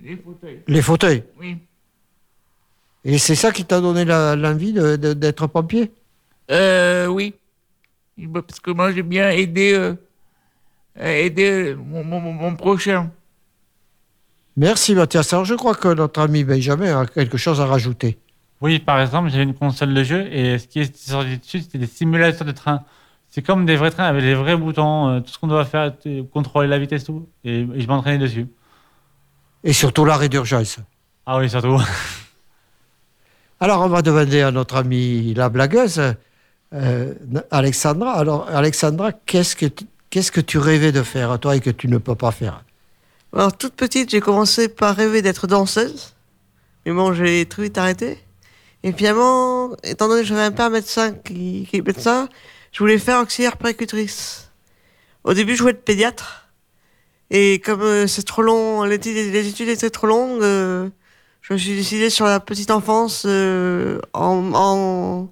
Les 0.02 0.16
fauteuils. 0.16 0.62
Les 0.66 0.82
fauteuils. 0.82 1.24
Oui. 1.38 1.56
Et 3.04 3.18
c'est 3.18 3.34
ça 3.34 3.50
qui 3.50 3.64
t'a 3.64 3.80
donné 3.80 4.04
l'envie 4.04 4.72
d'être 4.72 5.46
pompier? 5.46 5.90
Euh, 6.50 7.06
oui. 7.06 7.34
Parce 8.28 8.60
que 8.60 8.70
moi, 8.70 8.92
j'ai 8.92 9.02
bien 9.02 9.30
aidé, 9.30 9.72
euh, 9.74 9.94
euh, 10.98 11.76
mon, 11.76 12.04
mon- 12.04 12.20
mon- 12.20 12.32
mon 12.32 12.56
prochain. 12.56 13.10
Merci 14.56 14.94
Mathias. 14.94 15.32
Alors 15.32 15.44
je 15.44 15.54
crois 15.54 15.74
que 15.74 15.88
notre 15.88 16.20
ami 16.20 16.44
Benjamin 16.44 17.00
a 17.00 17.06
quelque 17.06 17.38
chose 17.38 17.60
à 17.60 17.66
rajouter. 17.66 18.18
Oui, 18.60 18.78
par 18.78 19.00
exemple, 19.00 19.30
j'ai 19.30 19.42
une 19.42 19.54
console 19.54 19.94
de 19.94 20.02
jeu 20.02 20.26
et 20.30 20.58
ce 20.58 20.66
qui 20.66 20.80
est 20.80 20.94
sorti 20.96 21.38
dessus, 21.38 21.60
c'était 21.60 21.78
des 21.78 21.86
simulateurs 21.86 22.46
de 22.46 22.52
train. 22.52 22.82
C'est 23.30 23.42
comme 23.42 23.64
des 23.64 23.76
vrais 23.76 23.90
trains 23.90 24.04
avec 24.04 24.22
les 24.22 24.34
vrais 24.34 24.56
boutons, 24.56 25.08
euh, 25.08 25.20
tout 25.20 25.30
ce 25.30 25.38
qu'on 25.38 25.46
doit 25.46 25.64
faire, 25.64 25.94
contrôler 26.32 26.68
la 26.68 26.78
vitesse, 26.78 27.04
tout. 27.04 27.28
Et, 27.44 27.60
et 27.60 27.80
je 27.80 27.86
m'entraînais 27.86 28.18
dessus. 28.18 28.48
Et 29.64 29.72
surtout 29.72 30.04
l'arrêt 30.04 30.28
d'urgence. 30.28 30.78
Ah 31.24 31.38
oui, 31.38 31.48
surtout. 31.48 31.78
Alors 33.60 33.82
on 33.82 33.88
va 33.88 34.02
demander 34.02 34.40
à 34.42 34.50
notre 34.50 34.76
amie 34.76 35.32
la 35.34 35.48
blagueuse, 35.48 36.00
euh, 36.72 37.14
Alexandra. 37.50 38.12
Alors 38.12 38.48
Alexandra, 38.48 39.12
qu'est-ce 39.12 39.56
que, 39.56 39.66
qu'est-ce 40.10 40.32
que 40.32 40.40
tu 40.40 40.58
rêvais 40.58 40.92
de 40.92 41.02
faire 41.02 41.38
toi 41.38 41.56
et 41.56 41.60
que 41.60 41.70
tu 41.70 41.88
ne 41.88 41.98
peux 41.98 42.14
pas 42.14 42.30
faire? 42.30 42.64
Alors, 43.32 43.56
toute 43.56 43.74
petite, 43.74 44.10
j'ai 44.10 44.20
commencé 44.20 44.68
par 44.68 44.96
rêver 44.96 45.22
d'être 45.22 45.46
danseuse. 45.46 46.14
Mais 46.84 46.92
bon, 46.92 47.12
j'ai 47.12 47.46
très 47.46 47.62
vite 47.64 47.78
arrêté. 47.78 48.18
Et 48.82 48.92
finalement, 48.92 49.70
étant 49.84 50.08
donné 50.08 50.22
que 50.22 50.26
j'avais 50.26 50.42
un 50.42 50.50
père 50.50 50.70
médecin 50.70 51.12
qui, 51.12 51.68
est 51.72 51.86
médecin, 51.86 52.28
je 52.72 52.80
voulais 52.80 52.98
faire 52.98 53.20
auxiliaire 53.20 53.56
précutrice. 53.56 54.50
Au 55.22 55.34
début, 55.34 55.54
je 55.54 55.62
voulais 55.62 55.74
être 55.74 55.84
pédiatre. 55.84 56.48
Et 57.30 57.60
comme 57.60 57.82
euh, 57.82 58.06
c'est 58.08 58.24
trop 58.24 58.42
long, 58.42 58.82
les, 58.82 58.94
études- 58.96 59.68
étaient 59.68 59.90
trop 59.90 60.08
longues, 60.08 60.42
euh, 60.42 60.88
je 61.42 61.52
me 61.52 61.58
suis 61.58 61.76
décidé 61.76 62.10
sur 62.10 62.24
la 62.26 62.40
petite 62.40 62.72
enfance 62.72 63.24
en, 63.26 64.00
en 64.54 65.28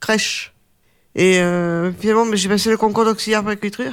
crèche. 0.00 0.52
Et 1.18 1.40
euh, 1.40 1.90
finalement, 1.92 2.24
j'ai 2.32 2.48
passé 2.48 2.70
le 2.70 2.76
concours 2.76 3.04
d'auxiliaire 3.04 3.42
précutrice. 3.42 3.92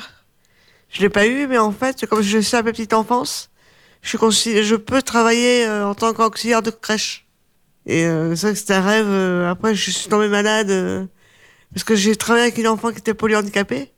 Je 0.90 1.02
l'ai 1.02 1.10
pas 1.10 1.26
eu, 1.26 1.48
mais 1.48 1.58
en 1.58 1.72
fait, 1.72 2.06
comme 2.06 2.22
je 2.22 2.40
sais 2.40 2.58
à 2.58 2.62
ma 2.62 2.72
petite 2.72 2.94
enfance, 2.94 3.50
je, 4.04 4.76
peux 4.76 5.02
travailler 5.02 5.66
euh, 5.66 5.88
en 5.88 5.96
tant 5.96 6.14
qu'auxiliaire 6.14 6.62
de 6.62 6.70
crèche. 6.70 7.26
Et 7.88 8.06
euh, 8.06 8.36
c'est 8.36 8.48
vrai 8.48 8.54
que 8.54 8.60
c'était 8.60 8.76
un 8.76 8.82
rêve. 8.82 9.08
euh, 9.08 9.50
après, 9.50 9.74
je 9.74 9.90
suis 9.90 10.08
tombée 10.08 10.28
malade 10.28 11.10
parce 11.74 11.84
que 11.84 11.96
j'ai 11.96 12.16
travaillé 12.16 12.44
avec 12.44 12.60
une 12.60 12.68
enfant 12.68 12.92
qui 12.92 13.00
était 13.00 13.16
polyhandicapée. 13.16 13.92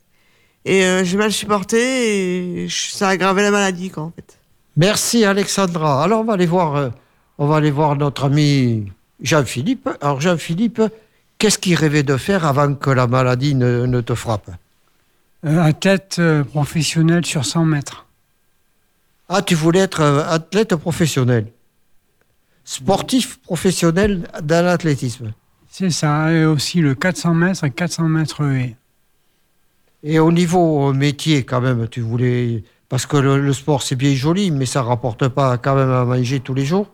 Et 0.64 0.82
j'ai 1.04 1.18
mal 1.18 1.32
supporté 1.32 2.64
et 2.64 2.68
ça 2.70 3.08
a 3.08 3.12
aggravé 3.12 3.42
la 3.42 3.52
maladie, 3.52 3.90
quoi, 3.90 4.04
en 4.04 4.12
fait. 4.14 4.38
Merci 4.76 5.24
Alexandra. 5.24 6.04
Alors 6.04 6.22
on 6.22 6.24
va 6.24 6.34
aller 6.34 6.46
voir, 6.46 6.92
on 7.38 7.48
va 7.48 7.56
aller 7.58 7.72
voir 7.72 7.96
notre 7.96 8.26
ami 8.26 8.92
Jean-Philippe. 9.22 9.90
Alors 10.02 10.20
Jean-Philippe, 10.20 10.82
qu'est-ce 11.38 11.58
qu'il 11.58 11.76
rêvait 11.76 12.04
de 12.04 12.18
faire 12.18 12.46
avant 12.46 12.74
que 12.76 12.90
la 12.90 13.08
maladie 13.08 13.56
ne, 13.56 13.86
ne 13.86 14.02
te 14.02 14.16
frappe 14.16 14.50
Euh, 15.46 15.62
athlète 15.62 16.18
euh, 16.20 16.44
professionnel 16.44 17.26
sur 17.26 17.46
100 17.46 17.66
mètres. 17.66 18.06
Ah, 19.30 19.42
tu 19.42 19.56
voulais 19.56 19.82
être 19.82 20.02
euh, 20.02 20.24
athlète 20.28 20.76
professionnel, 20.76 21.46
sportif 22.64 23.38
professionnel 23.42 24.28
dans 24.42 24.66
l'athlétisme. 24.66 25.34
C'est 25.70 25.92
ça, 25.92 26.32
et 26.32 26.46
aussi 26.46 26.80
le 26.82 26.96
400 26.96 27.34
mètres 27.36 27.64
et 27.66 27.72
400 27.72 28.04
mètres 28.10 28.44
haies. 28.44 28.76
Et 30.04 30.20
au 30.20 30.32
niveau 30.32 30.90
euh, 30.90 30.94
métier, 30.94 31.44
quand 31.44 31.62
même, 31.62 31.88
tu 31.88 32.02
voulais. 32.02 32.64
Parce 32.90 33.06
que 33.06 33.18
le, 33.18 33.40
le 33.40 33.54
sport, 33.54 33.84
c'est 33.84 33.96
bien 33.96 34.16
joli, 34.16 34.50
mais 34.50 34.66
ça 34.66 34.82
rapporte 34.82 35.28
pas 35.28 35.58
quand 35.58 35.76
même 35.76 35.92
à 35.92 36.06
manger 36.06 36.40
tous 36.40 36.54
les 36.54 36.66
jours. 36.66 36.88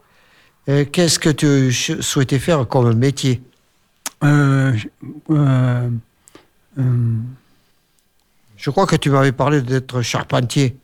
Euh, 0.69 0.85
Qu'est-ce 0.91 1.19
que 1.19 1.29
tu 1.29 1.71
souhaitais 1.71 2.39
faire 2.39 2.67
comme 2.67 2.93
métier? 2.93 3.41
Euh, 4.23 4.73
je- 4.75 4.87
euh, 5.31 5.89
euh, 6.79 7.15
Je 8.57 8.69
crois 8.69 8.85
que 8.87 8.95
tu 8.95 9.09
m'avais 9.09 9.31
parlé 9.33 9.61
d'être 9.61 10.01
charpentier. 10.01 10.77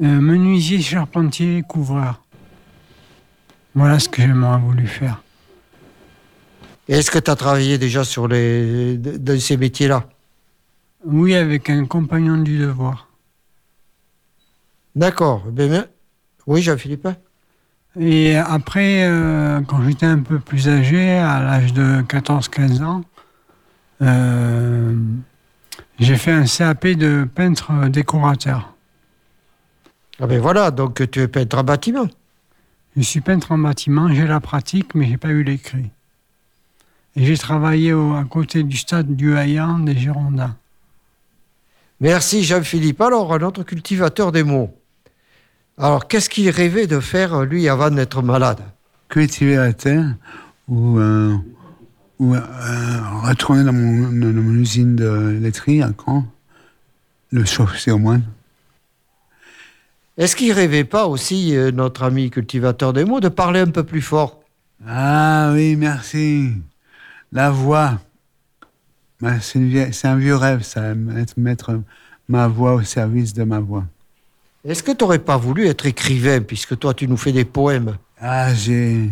menuisier, 0.00 0.80
charpentier, 0.80 1.62
couvreur. 1.62 2.22
Voilà 3.74 3.98
ce 3.98 4.08
que 4.08 4.20
j'aimerais 4.22 4.58
voulu 4.58 4.86
faire. 4.86 5.22
Est-ce 6.88 7.10
que 7.10 7.18
tu 7.18 7.30
as 7.30 7.36
travaillé 7.36 7.78
déjà 7.78 8.04
sur 8.04 8.26
les, 8.26 8.96
de, 8.98 9.16
de 9.16 9.36
ces 9.36 9.56
métiers-là? 9.56 10.08
Oui, 11.04 11.34
avec 11.34 11.70
un 11.70 11.86
compagnon 11.86 12.38
du 12.38 12.58
devoir. 12.58 13.08
D'accord. 14.96 15.44
Ben, 15.50 15.70
ben- 15.70 15.86
oui, 16.46 16.60
Jean-Philippe 16.62 17.08
Et 18.00 18.36
après, 18.36 19.04
euh, 19.04 19.60
quand 19.62 19.82
j'étais 19.82 20.06
un 20.06 20.20
peu 20.20 20.38
plus 20.38 20.68
âgé, 20.68 21.10
à 21.18 21.40
l'âge 21.42 21.72
de 21.74 22.02
14-15 22.02 22.82
ans, 22.82 23.02
euh, 24.00 24.96
j'ai 25.98 26.16
fait 26.16 26.32
un 26.32 26.44
CAP 26.46 26.86
de 26.88 27.28
peintre 27.32 27.88
décorateur. 27.88 28.74
Ah 30.20 30.26
ben 30.26 30.40
voilà, 30.40 30.70
donc 30.70 31.10
tu 31.10 31.20
es 31.20 31.28
peintre 31.28 31.58
en 31.58 31.64
bâtiment. 31.64 32.06
Je 32.96 33.02
suis 33.02 33.20
peintre 33.20 33.52
en 33.52 33.58
bâtiment, 33.58 34.12
j'ai 34.12 34.26
la 34.26 34.40
pratique, 34.40 34.94
mais 34.94 35.06
j'ai 35.06 35.16
pas 35.16 35.28
eu 35.28 35.42
l'écrit. 35.42 35.90
Et 37.16 37.24
j'ai 37.26 37.36
travaillé 37.36 37.92
au- 37.92 38.14
à 38.14 38.24
côté 38.24 38.62
du 38.62 38.76
stade 38.76 39.14
du 39.16 39.36
Hayan 39.36 39.80
des 39.80 39.96
Girondins. 39.96 40.56
Merci 42.00 42.42
Jean-Philippe. 42.42 43.00
Alors, 43.00 43.32
un 43.34 43.40
autre 43.42 43.62
cultivateur 43.62 44.32
des 44.32 44.42
mots. 44.42 44.74
Alors, 45.78 46.06
qu'est-ce 46.06 46.28
qu'il 46.28 46.50
rêvait 46.50 46.86
de 46.86 47.00
faire, 47.00 47.44
lui, 47.44 47.68
avant 47.68 47.90
d'être 47.90 48.22
malade? 48.22 48.60
Cultiver 49.08 49.56
la 49.56 49.72
terre 49.72 50.14
ou, 50.68 50.98
euh, 50.98 51.34
ou 52.18 52.34
euh, 52.34 52.40
retourner 53.22 53.64
dans 53.64 53.72
mon, 53.72 54.12
dans 54.12 54.42
mon 54.42 54.54
usine 54.54 54.96
de 54.96 55.38
laiterie 55.40 55.82
à 55.82 55.90
Caen, 56.04 56.26
le 57.30 57.44
chauffer 57.44 57.90
au 57.90 57.98
moins. 57.98 58.20
Est-ce 60.18 60.36
qu'il 60.36 60.52
rêvait 60.52 60.84
pas 60.84 61.06
aussi, 61.06 61.56
euh, 61.56 61.70
notre 61.70 62.02
ami 62.02 62.30
cultivateur 62.30 62.92
des 62.92 63.04
mots, 63.04 63.20
de 63.20 63.28
parler 63.28 63.60
un 63.60 63.70
peu 63.70 63.82
plus 63.82 64.02
fort? 64.02 64.40
Ah 64.86 65.52
oui, 65.54 65.74
merci. 65.76 66.52
La 67.32 67.50
voix. 67.50 67.98
Ben, 69.20 69.40
C'est 69.40 70.06
un 70.06 70.16
vieux 70.16 70.36
rêve, 70.36 70.62
ça, 70.62 70.94
mettre 70.94 71.80
ma 72.28 72.46
voix 72.46 72.74
au 72.74 72.82
service 72.82 73.32
de 73.32 73.44
ma 73.44 73.58
voix. 73.58 73.84
Est-ce 74.64 74.82
que 74.82 74.92
tu 74.92 75.02
n'aurais 75.02 75.18
pas 75.18 75.36
voulu 75.36 75.66
être 75.66 75.86
écrivain, 75.86 76.40
puisque 76.40 76.78
toi, 76.78 76.94
tu 76.94 77.08
nous 77.08 77.16
fais 77.16 77.32
des 77.32 77.44
poèmes? 77.44 77.96
Ah, 78.20 78.54
j'ai, 78.54 79.10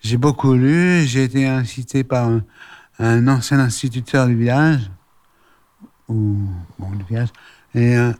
j'ai 0.00 0.16
beaucoup 0.16 0.54
lu. 0.54 1.04
J'ai 1.06 1.24
été 1.24 1.46
incité 1.46 2.04
par 2.04 2.26
un, 2.28 2.42
un 2.98 3.28
ancien 3.28 3.58
instituteur 3.60 4.26
du 4.26 4.36
village. 4.36 4.90
Ou, 6.08 6.38
bon, 6.78 6.90
du 6.92 7.04
village. 7.04 7.28
Et, 7.74 7.96
euh, 7.98 8.12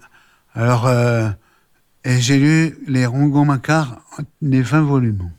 alors, 0.54 0.86
euh, 0.86 1.30
et 2.04 2.20
j'ai 2.20 2.38
lu 2.38 2.76
les 2.86 3.06
Rongon-Macquart, 3.06 4.00
les 4.42 4.60
20 4.60 4.82
volumes. 4.82 5.30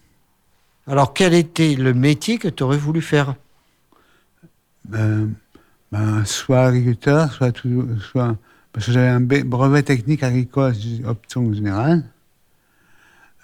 Alors, 0.87 1.13
quel 1.13 1.35
était 1.35 1.75
le 1.75 1.93
métier 1.93 2.39
que 2.39 2.47
tu 2.47 2.63
aurais 2.63 2.77
voulu 2.77 3.01
faire? 3.01 3.35
Euh, 4.95 5.27
ben, 5.91 6.25
soit 6.25 6.61
agriculteur, 6.65 7.31
soit, 7.31 7.51
tout- 7.51 7.99
soit 7.99 8.35
parce 8.79 8.85
que 8.85 8.93
j'avais 8.93 9.09
un 9.09 9.19
brevet 9.19 9.83
technique 9.83 10.23
agricole, 10.23 10.73
option 11.03 11.53
générale, 11.53 12.05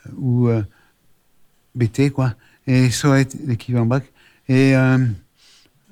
euh, 0.06 0.12
ou 0.16 0.48
euh, 0.48 0.64
BT, 1.76 2.10
quoi, 2.12 2.36
et 2.66 2.90
ça 2.90 3.10
aurait 3.10 3.24
été 3.24 3.38
l'équivalent 3.46 3.86
bac. 3.86 4.06
Et, 4.48 4.78
euh, 4.78 5.06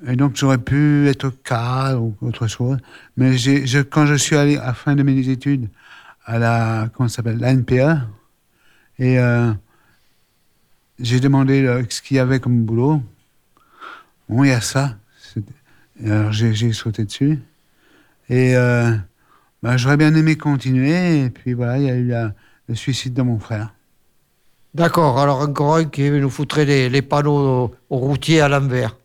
et 0.06 0.16
donc, 0.16 0.36
j'aurais 0.36 0.56
pu 0.56 1.08
être 1.08 1.28
cadre 1.28 2.00
ou 2.04 2.16
autre 2.22 2.46
chose. 2.46 2.78
Mais 3.18 3.36
quand 3.90 4.06
je 4.06 4.14
suis 4.14 4.34
allé 4.34 4.56
à 4.56 4.68
la 4.68 4.72
fin 4.72 4.96
de 4.96 5.02
mes 5.02 5.28
études 5.28 5.68
à 6.24 6.38
la, 6.38 6.88
comment 6.94 7.10
ça 7.10 7.16
s'appelle, 7.16 7.36
l'ANPE, 7.36 8.00
et 8.98 9.18
euh, 9.18 9.52
j'ai 10.98 11.20
demandé 11.20 11.84
ce 11.90 12.00
qu'il 12.00 12.16
y 12.16 12.20
avait 12.20 12.40
comme 12.40 12.64
boulot. 12.64 13.02
Bon, 14.26 14.42
il 14.42 14.48
y 14.48 14.52
a 14.52 14.62
ça. 14.62 14.96
Alors 16.02 16.32
j'ai 16.32 16.72
sauté 16.72 17.04
dessus. 17.04 17.40
Et 18.30 18.56
bah, 19.64 19.76
j'aurais 19.78 19.96
bien 19.96 20.14
aimé 20.14 20.36
continuer. 20.36 21.24
Et 21.24 21.30
puis 21.30 21.54
voilà, 21.54 21.78
il 21.78 21.84
y 21.84 21.90
a 21.90 21.94
eu 21.94 22.06
la- 22.08 22.32
le 22.68 22.74
suicide 22.74 23.14
de 23.14 23.22
mon 23.22 23.38
frère. 23.38 23.72
D'accord, 24.74 25.18
alors 25.18 25.40
encore 25.40 25.76
un 25.76 25.84
qui 25.84 26.10
nous 26.10 26.30
foutrait 26.30 26.64
les, 26.64 26.88
les 26.90 27.02
panneaux 27.02 27.72
aux 27.90 27.96
routiers 27.96 28.40
à 28.42 28.48
l'envers. 28.48 28.96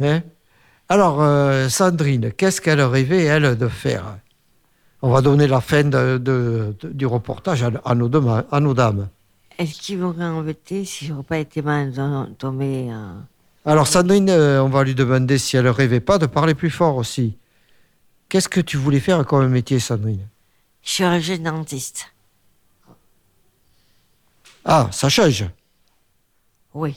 Hein? 0.00 0.20
Alors, 0.88 1.22
euh, 1.22 1.68
Sandrine, 1.68 2.30
qu'est-ce 2.32 2.60
qu'elle 2.60 2.80
rêvait, 2.82 3.24
elle, 3.24 3.56
de 3.56 3.68
faire? 3.68 4.18
On 5.00 5.10
va 5.10 5.20
donner 5.22 5.46
la 5.46 5.60
fin 5.60 5.82
de- 5.84 6.18
de- 6.18 6.74
de- 6.80 6.88
du 6.92 7.06
reportage 7.06 7.62
à, 7.62 7.70
à 7.84 7.94
nos 7.94 8.08
dema- 8.08 8.44
à 8.52 8.60
nos 8.60 8.74
dames. 8.74 9.08
Est-ce 9.58 9.80
qu'il 9.80 9.98
m'aurait 9.98 10.24
embêté 10.26 10.84
si 10.84 11.06
j'aurais 11.06 11.22
pas 11.22 11.38
été 11.38 11.62
mal 11.62 11.92
tombée 12.38 12.88
euh, 12.90 13.12
Alors, 13.64 13.86
Sandrine, 13.86 14.28
euh, 14.30 14.62
on 14.62 14.68
va 14.68 14.84
lui 14.84 14.94
demander 14.94 15.38
si 15.38 15.56
elle 15.56 15.68
rêvait 15.68 16.00
pas 16.00 16.18
de 16.18 16.26
parler 16.26 16.54
plus 16.54 16.70
fort 16.70 16.96
aussi. 16.96 17.36
Qu'est-ce 18.32 18.48
que 18.48 18.62
tu 18.62 18.78
voulais 18.78 18.98
faire 18.98 19.26
comme 19.26 19.46
métier, 19.48 19.78
Sandrine? 19.78 20.26
Chirurgien 20.80 21.36
dentiste 21.36 22.06
Ah, 24.64 24.88
ça 24.90 25.10
change. 25.10 25.44
Oui. 26.72 26.96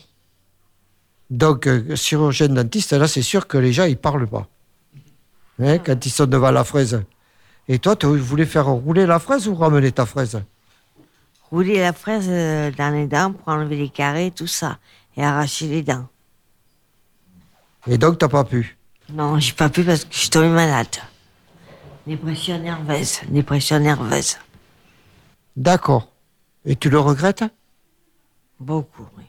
Donc, 1.29 1.67
euh, 1.67 1.93
chirurgien 1.97 2.47
dentiste, 2.47 2.93
là, 2.93 3.09
c'est 3.09 3.21
sûr 3.21 3.47
que 3.47 3.57
les 3.57 3.73
gens, 3.73 3.83
ils 3.83 3.97
parlent 3.97 4.27
pas. 4.27 4.47
Hein, 5.59 5.79
quand 5.79 6.05
ils 6.05 6.09
sont 6.09 6.25
devant 6.25 6.51
la 6.51 6.63
fraise. 6.63 7.03
Et 7.67 7.79
toi, 7.79 7.97
tu 7.97 8.05
voulais 8.05 8.45
faire 8.45 8.67
rouler 8.67 9.05
la 9.05 9.19
fraise 9.19 9.49
ou 9.49 9.55
ramener 9.55 9.91
ta 9.91 10.05
fraise? 10.05 10.41
Rouler 11.51 11.79
la 11.79 11.91
fraise 11.91 12.27
euh, 12.29 12.71
dans 12.71 12.93
les 12.93 13.07
dents 13.07 13.33
pour 13.33 13.49
enlever 13.49 13.75
les 13.75 13.89
carrés, 13.89 14.31
tout 14.33 14.47
ça, 14.47 14.79
et 15.17 15.21
arracher 15.25 15.67
les 15.67 15.83
dents. 15.83 16.07
Et 17.88 17.97
donc, 17.97 18.19
t'as 18.19 18.29
pas 18.29 18.45
pu? 18.45 18.77
Non, 19.09 19.38
j'ai 19.38 19.51
pas 19.51 19.67
pu 19.67 19.83
parce 19.83 20.05
que 20.05 20.13
je 20.13 20.19
suis 20.19 20.29
tombée 20.29 20.47
malade. 20.47 20.95
Dépression 22.08 22.60
nerveuse, 22.60 23.22
dépression 23.30 23.80
nerveuse. 23.80 24.38
D'accord. 25.58 26.12
Et 26.66 26.76
tu 26.76 26.89
le 26.89 26.99
regrettes? 26.99 27.43
Beaucoup, 28.60 29.08
oui. 29.18 29.24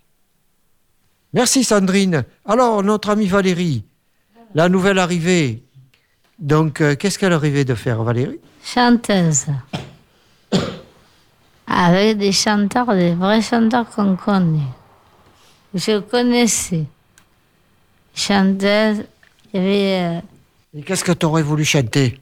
Merci, 1.33 1.65
Sandrine. 1.65 2.25
Alors, 2.45 2.83
notre 2.83 3.11
amie 3.11 3.27
Valérie, 3.27 3.85
la 4.55 4.69
nouvelle 4.69 4.99
arrivée. 4.99 5.63
Donc, 6.39 6.81
euh, 6.81 6.97
qu'est-ce 6.97 7.19
qu'elle 7.19 7.35
rêvait 7.35 7.65
de 7.65 7.75
faire, 7.75 8.03
Valérie? 8.03 8.41
Chanteuse. 8.63 9.47
Avec 11.67 12.19
des 12.19 12.33
chanteurs, 12.33 12.93
des 12.95 13.15
vrais 13.15 13.43
chanteurs 13.43 13.89
qu'on 13.91 14.17
connaît. 14.17 14.61
Je 15.75 15.99
connaissais. 16.01 16.85
Chanteuse, 18.15 19.05
il 19.53 19.61
y 19.61 19.65
avait. 19.65 20.17
euh, 20.17 20.21
Et 20.79 20.83
qu'est-ce 20.83 21.05
que 21.05 21.13
tu 21.13 21.27
aurais 21.27 21.43
voulu 21.43 21.65
chanter? 21.65 22.21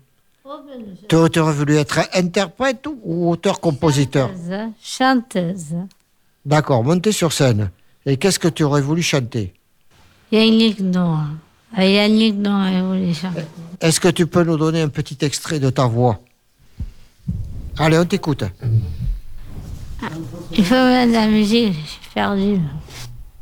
Tu 1.08 1.16
aurais 1.16 1.52
voulu 1.54 1.76
être 1.76 2.00
interprète 2.12 2.86
ou 3.02 3.30
auteur-compositeur 3.30 4.28
chanteuse, 4.28 4.72
chanteuse. 4.82 5.74
D'accord, 6.44 6.84
monter 6.84 7.12
sur 7.12 7.32
scène. 7.32 7.70
Et 8.04 8.18
qu'est-ce 8.18 8.38
que 8.38 8.48
tu 8.48 8.62
aurais 8.62 8.82
voulu 8.82 9.00
chanter? 9.00 9.54
Yannick 10.30 10.80
Noah. 10.80 11.28
Ah, 11.74 11.86
Yannick 11.86 12.34
Noah, 12.36 12.70
il 12.70 12.82
voulait 12.82 13.14
chanter. 13.14 13.44
Est-ce 13.80 13.98
que 13.98 14.08
tu 14.08 14.26
peux 14.26 14.44
nous 14.44 14.58
donner 14.58 14.82
un 14.82 14.88
petit 14.88 15.16
extrait 15.22 15.58
de 15.60 15.70
ta 15.70 15.86
voix? 15.86 16.20
Allez, 17.78 17.98
on 17.98 18.04
t'écoute. 18.04 18.44
Il 20.52 20.64
faut 20.64 20.74
mettre 20.74 21.08
de 21.08 21.12
la 21.16 21.26
musique, 21.26 21.72
je 21.72 21.88
suis 21.88 22.10
perdu. 22.12 22.60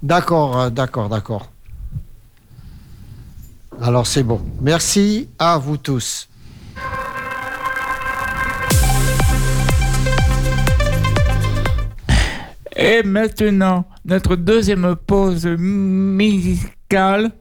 D'accord, 0.01 0.57
euh, 0.57 0.71
d'accord, 0.71 1.09
d'accord. 1.09 1.51
Alors 3.81 4.07
c'est 4.07 4.23
bon. 4.23 4.41
Merci 4.61 5.29
à 5.37 5.59
vous 5.59 5.77
tous. 5.77 6.29
Et 12.77 13.03
maintenant, 13.03 13.85
notre 14.05 14.37
deuxième 14.37 14.97
pause 14.97 15.47
musicale, 15.47 17.33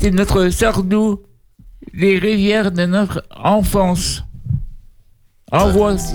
c'est 0.00 0.10
notre 0.10 0.48
sardou, 0.50 1.22
les 1.94 2.18
rivières 2.18 2.70
de 2.70 2.86
notre 2.86 3.22
enfance. 3.34 4.24
En 5.50 5.68
voici. 5.68 6.14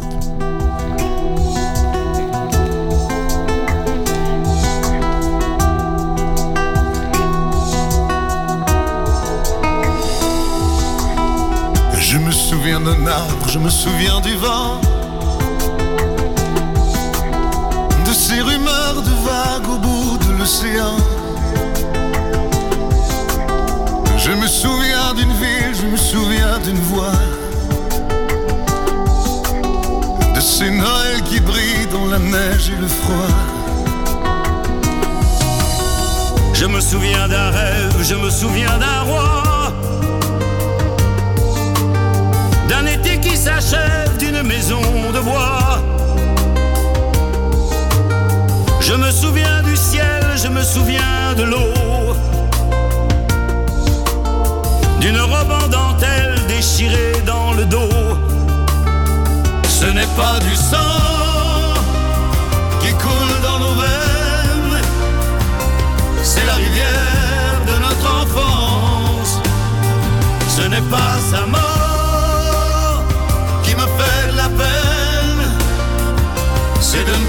Je 11.99 12.17
me 12.17 12.31
souviens 12.31 12.79
d'un 12.79 13.05
arbre, 13.05 13.49
je 13.49 13.59
me 13.59 13.69
souviens 13.69 14.21
du 14.21 14.33
vent, 14.35 14.79
de 18.93 19.09
vagues 19.27 19.69
au 19.69 19.77
bout 19.77 20.17
de 20.17 20.37
l'océan. 20.39 20.95
Je 24.17 24.31
me 24.31 24.47
souviens 24.47 25.13
d'une 25.15 25.33
ville, 25.33 25.73
je 25.81 25.87
me 25.87 25.97
souviens 25.97 26.59
d'une 26.63 26.79
voix, 26.79 27.19
de 30.35 30.39
ces 30.39 30.69
Noëls 30.69 31.21
qui 31.25 31.39
brillent 31.39 31.91
dans 31.91 32.05
la 32.05 32.19
neige 32.19 32.69
et 32.69 32.81
le 32.81 32.87
froid. 32.87 33.35
Je 36.53 36.65
me 36.65 36.79
souviens 36.79 37.27
d'un 37.27 37.49
rêve, 37.51 37.95
je 38.01 38.15
me 38.15 38.29
souviens 38.29 38.77
d'un 38.77 39.01
roi. 39.01 39.73
D'un 42.69 42.85
été 42.85 43.19
qui 43.19 43.35
s'achève, 43.35 44.17
d'une 44.17 44.41
maison 44.43 44.81
de 45.13 45.19
bois. 45.19 45.81
Je 48.87 48.93
me 48.93 49.11
souviens 49.11 49.61
du 49.63 49.75
ciel, 49.75 50.23
je 50.41 50.47
me 50.47 50.63
souviens 50.63 51.33
de 51.35 51.43
l'eau. 51.43 52.15
D'une 55.01 55.19
robe 55.19 55.51
en 55.51 55.67
dentelle 55.67 56.35
déchirée 56.47 57.21
dans 57.25 57.51
le 57.51 57.65
dos. 57.65 57.89
Ce 59.67 59.87
n'est 59.87 60.13
pas 60.15 60.39
du 60.39 60.55
sang 60.55 60.95
qui 62.79 62.93
coule 62.93 63.41
dans 63.43 63.59
nos 63.59 63.75
veines. 63.75 64.81
C'est 66.23 66.45
la 66.45 66.53
rivière 66.53 67.59
de 67.67 67.75
notre 67.85 68.07
enfance. 68.23 69.41
Ce 70.47 70.61
n'est 70.61 70.87
pas 70.95 71.15
sa 71.29 71.45
mort 71.45 73.03
qui 73.63 73.75
me 73.75 73.87
fait 73.97 74.31
la 74.33 74.47
peine. 74.61 75.43
C'est 76.79 77.03
de 77.03 77.26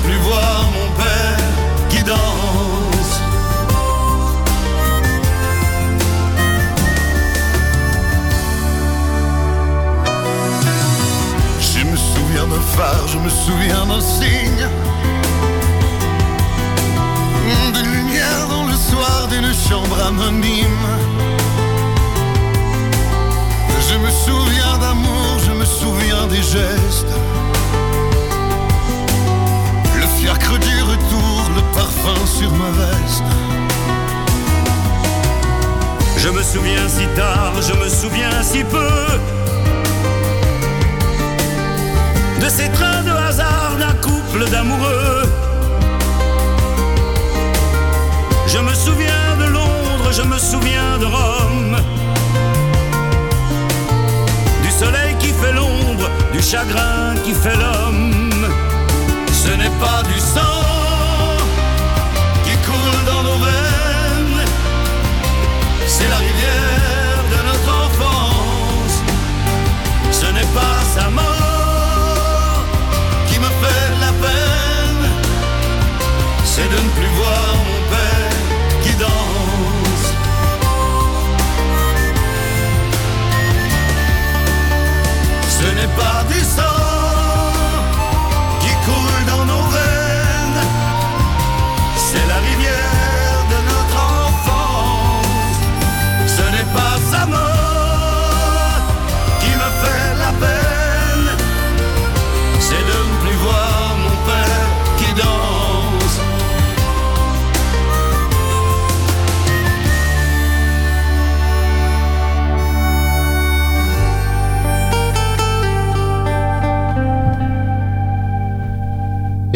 je 13.07 13.19
me 13.19 13.29
souviens 13.29 13.87
d'un 13.87 14.01
signe. 14.01 14.67
D'une 17.75 17.93
lumière 17.93 18.47
dans 18.49 18.65
le 18.65 18.75
soir 18.75 19.29
d'une 19.29 19.53
chambre 19.53 19.99
anonyme. 20.07 20.87
Je 23.89 23.97
me 23.97 24.11
souviens 24.11 24.79
d'amour, 24.79 25.39
je 25.47 25.53
me 25.53 25.65
souviens 25.65 26.27
des 26.29 26.43
gestes. 26.43 27.15
Le 29.97 30.07
fiacre 30.19 30.59
du 30.59 30.83
retour, 30.83 31.51
le 31.57 31.63
parfum 31.75 32.27
sur 32.27 32.51
ma 32.53 32.71
veste. 32.71 33.31
Je 36.17 36.29
me 36.29 36.43
souviens 36.43 36.89
si 36.89 37.07
tard, 37.17 37.55
je 37.61 37.73
me 37.75 37.89
souviens 37.89 38.43
si 38.43 38.63
peu 38.65 39.38
de 42.41 42.49
ces 42.49 42.69
trains 42.71 43.03
de 43.03 43.11
hasard 43.11 43.77
d'un 43.79 43.95
couple 43.95 44.49
d'amoureux. 44.51 45.23
Je 48.47 48.59
me 48.59 48.75
souviens 48.75 49.37
de 49.41 49.47
Londres, 49.53 50.11
je 50.13 50.23
me 50.23 50.39
souviens 50.39 50.99
de 50.99 51.07
Rome, 51.07 51.77
du 54.63 54.71
soleil 54.71 55.15
qui 55.19 55.29
fait 55.29 55.53
l'ombre, 55.53 56.09
du 56.33 56.43
chagrin 56.43 57.15
qui 57.25 57.35
fait 57.35 57.57
l'homme. 57.57 58.47
Ce 59.33 59.49
n'est 59.49 59.77
pas 59.85 60.03
du 60.13 60.19
sang 60.19 60.65
qui 62.45 62.57
coule 62.67 63.01
dans 63.07 63.23
nos 63.23 63.39
veines, 63.45 64.45
c'est 65.87 66.09
la 66.09 66.17
rivière 66.17 67.23
de 67.35 67.39
notre 67.49 67.71
enfance. 67.87 68.97
Ce 70.11 70.27
n'est 70.27 70.53
pas 70.59 70.79
sa 70.95 71.11
mort 71.11 71.38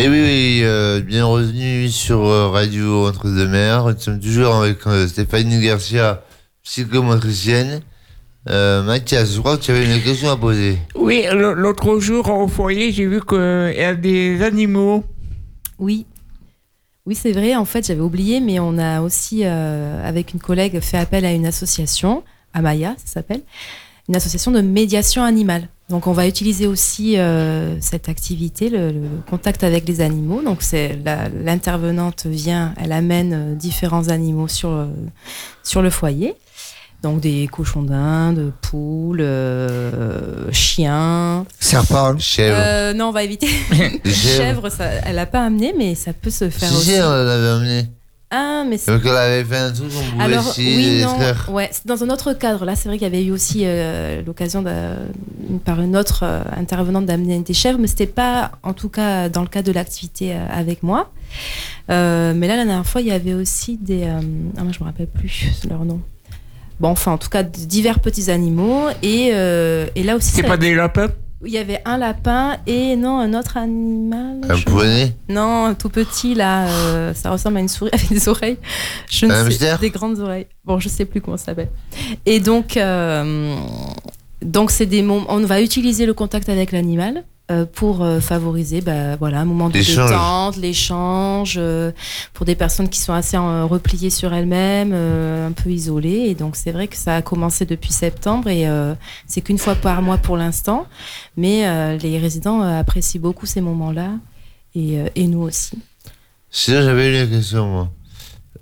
Et 0.03 0.09
oui, 0.09 0.20
oui, 0.20 0.61
euh, 0.64 1.00
bien 1.00 1.24
revenu 1.24 1.88
sur 1.88 2.26
euh, 2.26 2.48
Radio 2.48 3.07
Entre-deux-Mers. 3.07 3.84
Nous 3.84 4.00
sommes 4.00 4.18
toujours 4.18 4.57
avec 4.57 4.84
euh, 4.88 5.07
Stéphanie 5.07 5.64
Garcia, 5.64 6.24
psychomotricienne. 6.64 7.82
Euh, 8.50 8.82
Mathias, 8.82 9.32
je 9.32 9.38
crois 9.38 9.57
que 9.57 9.62
tu 9.62 9.70
avais 9.70 9.84
une 9.84 10.03
question 10.03 10.28
à 10.28 10.36
poser. 10.36 10.78
Oui, 10.96 11.24
l'autre 11.32 12.00
jour 12.00 12.28
au 12.30 12.48
foyer, 12.48 12.90
j'ai 12.90 13.07
vu 13.07 13.20
qu'il 13.24 13.74
y 13.78 13.84
a 13.84 13.94
des 13.94 14.42
animaux. 14.42 15.05
Oui. 15.78 16.05
Oui, 17.07 17.14
c'est 17.14 17.30
vrai. 17.30 17.55
En 17.55 17.64
fait, 17.64 17.86
j'avais 17.86 18.00
oublié, 18.00 18.40
mais 18.40 18.59
on 18.59 18.78
a 18.78 19.03
aussi, 19.03 19.42
euh, 19.44 20.05
avec 20.05 20.34
une 20.34 20.40
collègue, 20.40 20.80
fait 20.80 20.98
appel 20.98 21.24
à 21.24 21.30
une 21.30 21.46
association, 21.46 22.24
Amaya, 22.55 22.96
ça 22.96 23.12
s'appelle, 23.12 23.42
une 24.09 24.16
association 24.16 24.50
de 24.50 24.62
médiation 24.62 25.22
animale. 25.22 25.68
Donc, 25.93 26.07
on 26.07 26.12
va 26.12 26.26
utiliser 26.26 26.66
aussi 26.66 27.18
euh, 27.18 27.76
cette 27.82 28.09
activité, 28.09 28.70
le, 28.70 28.93
le 28.93 29.03
contact 29.28 29.62
avec 29.62 29.86
les 29.86 30.01
animaux. 30.01 30.40
Donc, 30.43 30.62
c'est 30.62 30.99
l'intervenante 31.45 32.24
vient, 32.24 32.72
elle 32.82 32.93
amène 32.93 33.32
euh, 33.34 33.55
différents 33.55 34.09
animaux 34.09 34.49
sur, 34.49 34.70
euh, 34.70 34.86
sur 35.62 35.82
le 35.82 35.90
foyer. 35.90 36.34
Donc, 37.03 37.20
des 37.20 37.47
cochons 37.47 37.82
d'Inde, 37.82 38.53
poules, 38.62 39.20
euh, 39.20 40.51
chiens. 40.51 41.45
Serpent. 41.61 42.16
Chèvre. 42.18 42.57
Euh, 42.59 42.95
non, 42.95 43.09
on 43.09 43.12
va 43.12 43.24
éviter. 43.24 43.49
Chèvres. 43.70 44.01
Chèvre, 44.07 44.68
ça, 44.70 44.86
elle 45.05 45.18
a 45.18 45.26
pas 45.26 45.45
amené, 45.45 45.74
mais 45.76 45.95
ça 45.95 46.14
peut 46.14 46.30
se 46.30 46.49
faire 46.49 46.70
Si, 46.70 46.74
aussi. 46.74 46.90
si, 46.95 47.01
on 47.03 47.11
l'avait 47.11 47.51
emmené. 47.51 47.86
Ah, 48.34 48.64
mais 48.66 48.78
c'est. 48.78 48.90
Donc 48.90 49.02
elle 49.04 49.14
avait 49.14 49.44
fait 49.44 49.58
un 49.58 49.70
truc, 49.70 49.92
on 49.94 50.10
pouvait 50.12 50.24
Alors, 50.24 50.54
oui, 50.56 51.02
non, 51.02 51.54
ouais, 51.54 51.68
c'est 51.70 51.86
dans 51.86 52.02
un 52.02 52.08
autre 52.08 52.32
cadre. 52.32 52.64
Là, 52.64 52.74
c'est 52.74 52.88
vrai 52.88 52.96
qu'il 52.96 53.06
y 53.06 53.10
avait 53.14 53.22
eu 53.22 53.30
aussi 53.30 53.64
euh, 53.64 54.22
l'occasion 54.26 54.64
par 55.66 55.82
une 55.82 55.96
autre 55.98 56.20
euh, 56.24 56.42
intervenante 56.56 57.04
d'amener 57.04 57.40
des 57.40 57.52
chèvres, 57.52 57.78
mais 57.78 57.86
c'était 57.86 58.06
pas, 58.06 58.52
en 58.62 58.72
tout 58.72 58.88
cas, 58.88 59.28
dans 59.28 59.42
le 59.42 59.48
cadre 59.48 59.66
de 59.68 59.72
l'activité 59.72 60.32
euh, 60.32 60.46
avec 60.50 60.82
moi. 60.82 61.12
Euh, 61.90 62.32
mais 62.34 62.48
là, 62.48 62.56
la 62.56 62.64
dernière 62.64 62.86
fois, 62.86 63.02
il 63.02 63.08
y 63.08 63.12
avait 63.12 63.34
aussi 63.34 63.76
des. 63.76 64.04
euh, 64.04 64.20
ah, 64.56 64.62
moi, 64.62 64.72
je 64.72 64.80
me 64.80 64.84
rappelle 64.84 65.08
plus 65.08 65.50
leur 65.68 65.84
nom. 65.84 66.00
Bon, 66.80 66.88
enfin, 66.88 67.12
en 67.12 67.18
tout 67.18 67.28
cas, 67.28 67.42
divers 67.42 68.00
petits 68.00 68.30
animaux. 68.30 68.86
Et, 69.02 69.30
euh, 69.34 69.86
et 69.94 70.02
là 70.02 70.16
aussi. 70.16 70.30
C'est 70.30 70.42
pas 70.42 70.56
des 70.56 70.74
lapins? 70.74 71.08
Il 71.45 71.53
y 71.53 71.59
avait 71.59 71.80
un 71.84 71.99
lapin 71.99 72.57
et 72.66 72.97
non, 72.97 73.18
un 73.18 73.34
autre 73.34 73.57
animal. 73.57 74.40
Un 74.49 74.61
poney 74.61 75.14
Non, 75.28 75.66
un 75.66 75.74
tout 75.74 75.88
petit 75.88 76.34
là, 76.34 76.66
euh, 76.68 77.14
ça 77.14 77.30
ressemble 77.30 77.57
à 77.59 77.61
une 77.61 77.68
souris 77.68 77.90
avec 77.93 78.09
des 78.09 78.28
oreilles. 78.28 78.59
Je 79.11 79.26
ne 79.26 79.32
Un 79.32 79.34
sais, 79.34 79.47
hamster 79.47 79.78
des 79.78 79.90
grandes 79.90 80.18
oreilles. 80.18 80.47
Bon, 80.64 80.78
je 80.78 80.88
sais 80.88 81.05
plus 81.05 81.20
comment 81.20 81.36
ça 81.36 81.47
s'appelle. 81.47 81.70
Et 82.26 82.40
donc, 82.40 82.76
euh, 82.76 83.57
donc 84.40 84.70
c'est 84.70 84.86
des 84.86 85.03
moments. 85.03 85.26
On 85.28 85.40
va 85.40 85.61
utiliser 85.61 86.07
le 86.07 86.14
contact 86.14 86.49
avec 86.49 86.72
l'animal. 86.72 87.24
Euh, 87.53 87.64
pour 87.64 88.03
euh, 88.03 88.20
favoriser 88.20 88.80
bah, 88.80 89.16
voilà, 89.16 89.40
un 89.40 89.44
moment 89.44 89.68
de 89.68 89.74
détente, 89.74 90.57
l'échange, 90.57 91.57
euh, 91.59 91.92
pour 92.32 92.46
des 92.46 92.55
personnes 92.55 92.88
qui 92.88 92.98
sont 92.98 93.12
assez 93.12 93.36
repliées 93.36 94.11
sur 94.11 94.32
elles-mêmes, 94.32 94.92
un 94.92 95.53
peu 95.53 95.70
isolées. 95.70 96.26
Et 96.28 96.34
donc 96.34 96.57
c'est 96.57 96.72
vrai 96.72 96.88
que 96.88 96.96
ça 96.96 97.16
a 97.16 97.22
commencé 97.22 97.64
depuis 97.66 97.92
septembre 97.92 98.48
et 98.48 98.66
c'est 99.26 99.40
qu'une 99.40 99.59
fois 99.59 99.74
par 99.74 100.03
mois 100.03 100.18
pour 100.18 100.36
l'instant. 100.36 100.86
Mais 101.36 101.96
les 101.98 102.18
résidents 102.18 102.61
apprécient 102.62 103.20
beaucoup 103.20 103.46
ces 103.46 103.61
moments-là 103.61 104.11
et, 104.74 104.98
et 105.14 105.26
nous 105.26 105.42
aussi. 105.42 105.78
Sinon, 106.50 106.82
j'avais 106.82 107.22
une 107.22 107.30
question, 107.30 107.66
moi. 107.66 107.88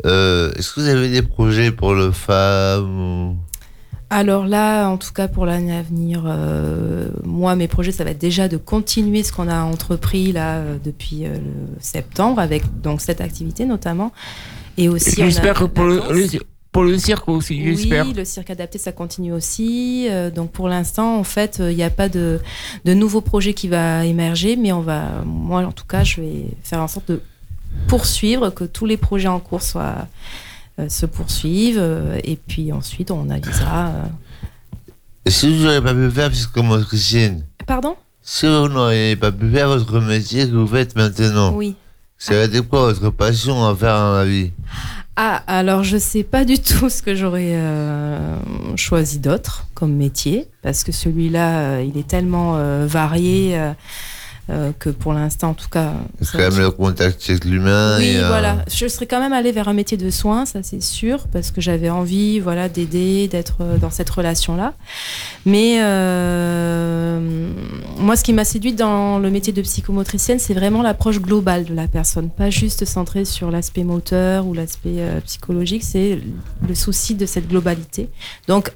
Euh, 0.07 0.53
Est-ce 0.55 0.73
que 0.73 0.81
vous 0.81 0.89
avez 0.89 1.11
des 1.11 1.23
projets 1.23 1.73
pour 1.73 1.95
le 1.95 2.13
FAM. 2.13 3.37
Alors 4.13 4.45
là, 4.47 4.89
en 4.89 4.97
tout 4.99 5.13
cas 5.13 5.29
pour 5.29 5.47
l'année 5.47 5.77
à 5.77 5.83
venir, 5.83 6.25
euh, 6.27 7.09
moi 7.25 7.55
mes 7.55 7.69
projets 7.69 7.93
ça 7.93 8.03
va 8.03 8.11
être 8.11 8.19
déjà 8.19 8.49
de 8.49 8.57
continuer 8.57 9.23
ce 9.23 9.33
qu'on 9.33 9.49
a 9.49 9.63
entrepris 9.63 10.33
là 10.33 10.57
euh, 10.57 10.77
depuis 10.85 11.25
euh, 11.27 11.35
le 11.37 11.77
septembre 11.81 12.41
avec 12.41 12.65
donc 12.83 13.01
cette 13.01 13.21
activité 13.21 13.67
notamment 13.67 14.13
et 14.77 14.89
aussi 14.89 15.15
J'espère 15.17 15.55
que 15.55 15.65
pour 15.65 15.85
le, 15.85 15.99
danse. 15.99 16.11
le- 16.11 16.41
pour 16.73 16.85
le 16.85 16.97
cirque 16.99 17.29
aussi, 17.29 17.63
j'espère. 17.65 18.07
Oui, 18.07 18.13
le 18.13 18.25
cirque 18.25 18.49
adapté, 18.51 18.79
ça 18.79 18.93
continue 18.93 19.33
aussi. 19.33 20.07
Euh, 20.09 20.31
donc 20.31 20.53
pour 20.53 20.69
l'instant, 20.69 21.17
en 21.19 21.25
fait, 21.25 21.61
il 21.61 21.75
n'y 21.75 21.83
a 21.83 21.91
pas 21.91 22.09
de, 22.09 22.39
de 22.85 22.95
nouveau 22.95 23.21
projet 23.21 23.55
qui 23.55 23.67
va 23.67 24.05
émerger, 24.07 24.55
mais 24.57 24.71
on 24.73 24.81
va, 24.81 25.23
moi 25.27 25.63
en 25.67 25.73
tout 25.73 25.85
cas, 25.85 26.05
je 26.05 26.21
vais 26.21 26.45
faire 26.63 26.81
en 26.81 26.87
sorte 26.89 27.09
de 27.11 27.21
poursuivre, 27.89 28.51
que 28.51 28.63
tous 28.65 28.87
les 28.87 28.97
projets 28.97 29.27
en 29.29 29.41
cours 29.41 29.63
soient, 29.63 30.07
se 30.89 31.07
poursuivent, 31.07 31.79
euh, 31.79 32.19
et 32.25 32.37
puis 32.37 32.73
ensuite 32.73 33.11
on 33.11 33.29
avisera. 33.31 33.89
euh. 33.89 34.05
Que 35.25 35.47
vous 35.47 35.65
n'auriez 35.65 35.81
pas 35.81 35.95
pu 35.95 36.11
faire 36.11 36.31
psychomotricienne 36.31 37.45
Pardon? 37.67 37.97
Si 38.23 38.47
vous 38.47 38.69
n'auriez 38.69 39.17
pas 39.17 39.33
pu 39.33 39.51
faire 39.51 39.69
votre 39.69 40.01
métier 40.01 40.47
que 40.47 40.53
vous 40.55 40.67
faites 40.67 40.97
maintenant, 40.97 41.53
Oui. 41.55 41.77
ça 42.19 42.35
va 42.35 42.41
être 42.41 42.61
quoi 42.63 42.93
votre 42.93 43.11
passion 43.11 43.65
à 43.67 43.75
faire 43.77 43.95
dans 43.97 44.13
la 44.15 44.25
vie? 44.25 44.51
Ah, 45.17 45.43
alors 45.47 45.83
je 45.85 45.99
sais 45.99 46.23
pas 46.23 46.45
du 46.45 46.59
tout 46.59 46.89
ce 46.89 47.03
que 47.03 47.15
j'aurais 47.15 47.53
euh, 47.55 48.37
choisi 48.77 49.19
d'autre 49.19 49.67
comme 49.75 49.93
métier, 49.95 50.47
parce 50.63 50.83
que 50.85 50.93
celui-là, 50.93 51.59
euh, 51.61 51.85
il 51.87 51.99
est 51.99 52.07
tellement 52.07 52.57
euh, 52.57 52.87
varié 52.89 53.59
euh, 53.59 53.73
euh, 54.51 54.73
que 54.79 54.91
pour 54.91 55.13
l'instant, 55.13 55.51
en 55.51 55.55
tout 55.55 55.69
cas. 55.69 55.95
C'est 56.21 56.33
quand 56.33 56.51
même 56.51 56.59
le 56.59 56.71
contact 56.71 57.25
avec 57.29 57.45
l'humain. 57.45 57.99
Oui, 57.99 58.07
et, 58.07 58.19
euh, 58.19 58.29
voilà. 58.29 58.65
Je 58.69 58.89
serais 58.89 59.07
quand 59.07 59.21
même 59.21 59.33
allée 59.33 59.53
vers 59.53 59.69
un 59.69 59.73
métier 59.73 59.97
de 59.97 60.11
soins, 60.11 60.45
ça 60.45 60.61
c'est 60.63 60.83
sûr, 60.83 61.29
parce 61.29 61.51
que 61.51 61.61
j'avais 61.61 61.91
envie, 61.91 62.41
voilà, 62.41 62.69
d'aider, 62.69 63.29
d'être 63.29 63.59
euh, 63.61 63.79
dans 63.79 63.91
cette 63.91 64.11
relation-là. 64.11 64.75
Mais 65.47 65.79
euh, 65.81 67.51
moi, 67.99 68.17
ce 68.17 68.25
qui 68.25 68.33
m'a 68.33 68.45
séduite 68.45 68.77
dans 68.77 69.19
le 69.19 69.31
métier 69.31 69.53
de 69.53 69.63
psychomotricienne, 69.63 70.39
c'est 70.39 70.55
vraiment 70.55 70.83
l'approche 70.83 71.21
globale 71.21 71.65
de 71.65 71.75
la 71.75 71.87
personne, 71.87 72.29
pas 72.29 72.51
juste 72.51 72.85
centrée 72.85 73.25
sur 73.25 73.51
l'aspect 73.51 73.85
moteur 73.85 74.47
ou 74.47 74.55
l'aspect 74.55 75.07
psychologique. 75.25 75.85
C'est 75.85 76.19
le 76.67 76.75
souci 76.75 77.15
de 77.15 77.27
cette 77.27 77.49
globalité. 77.49 78.09
Donc, 78.49 78.73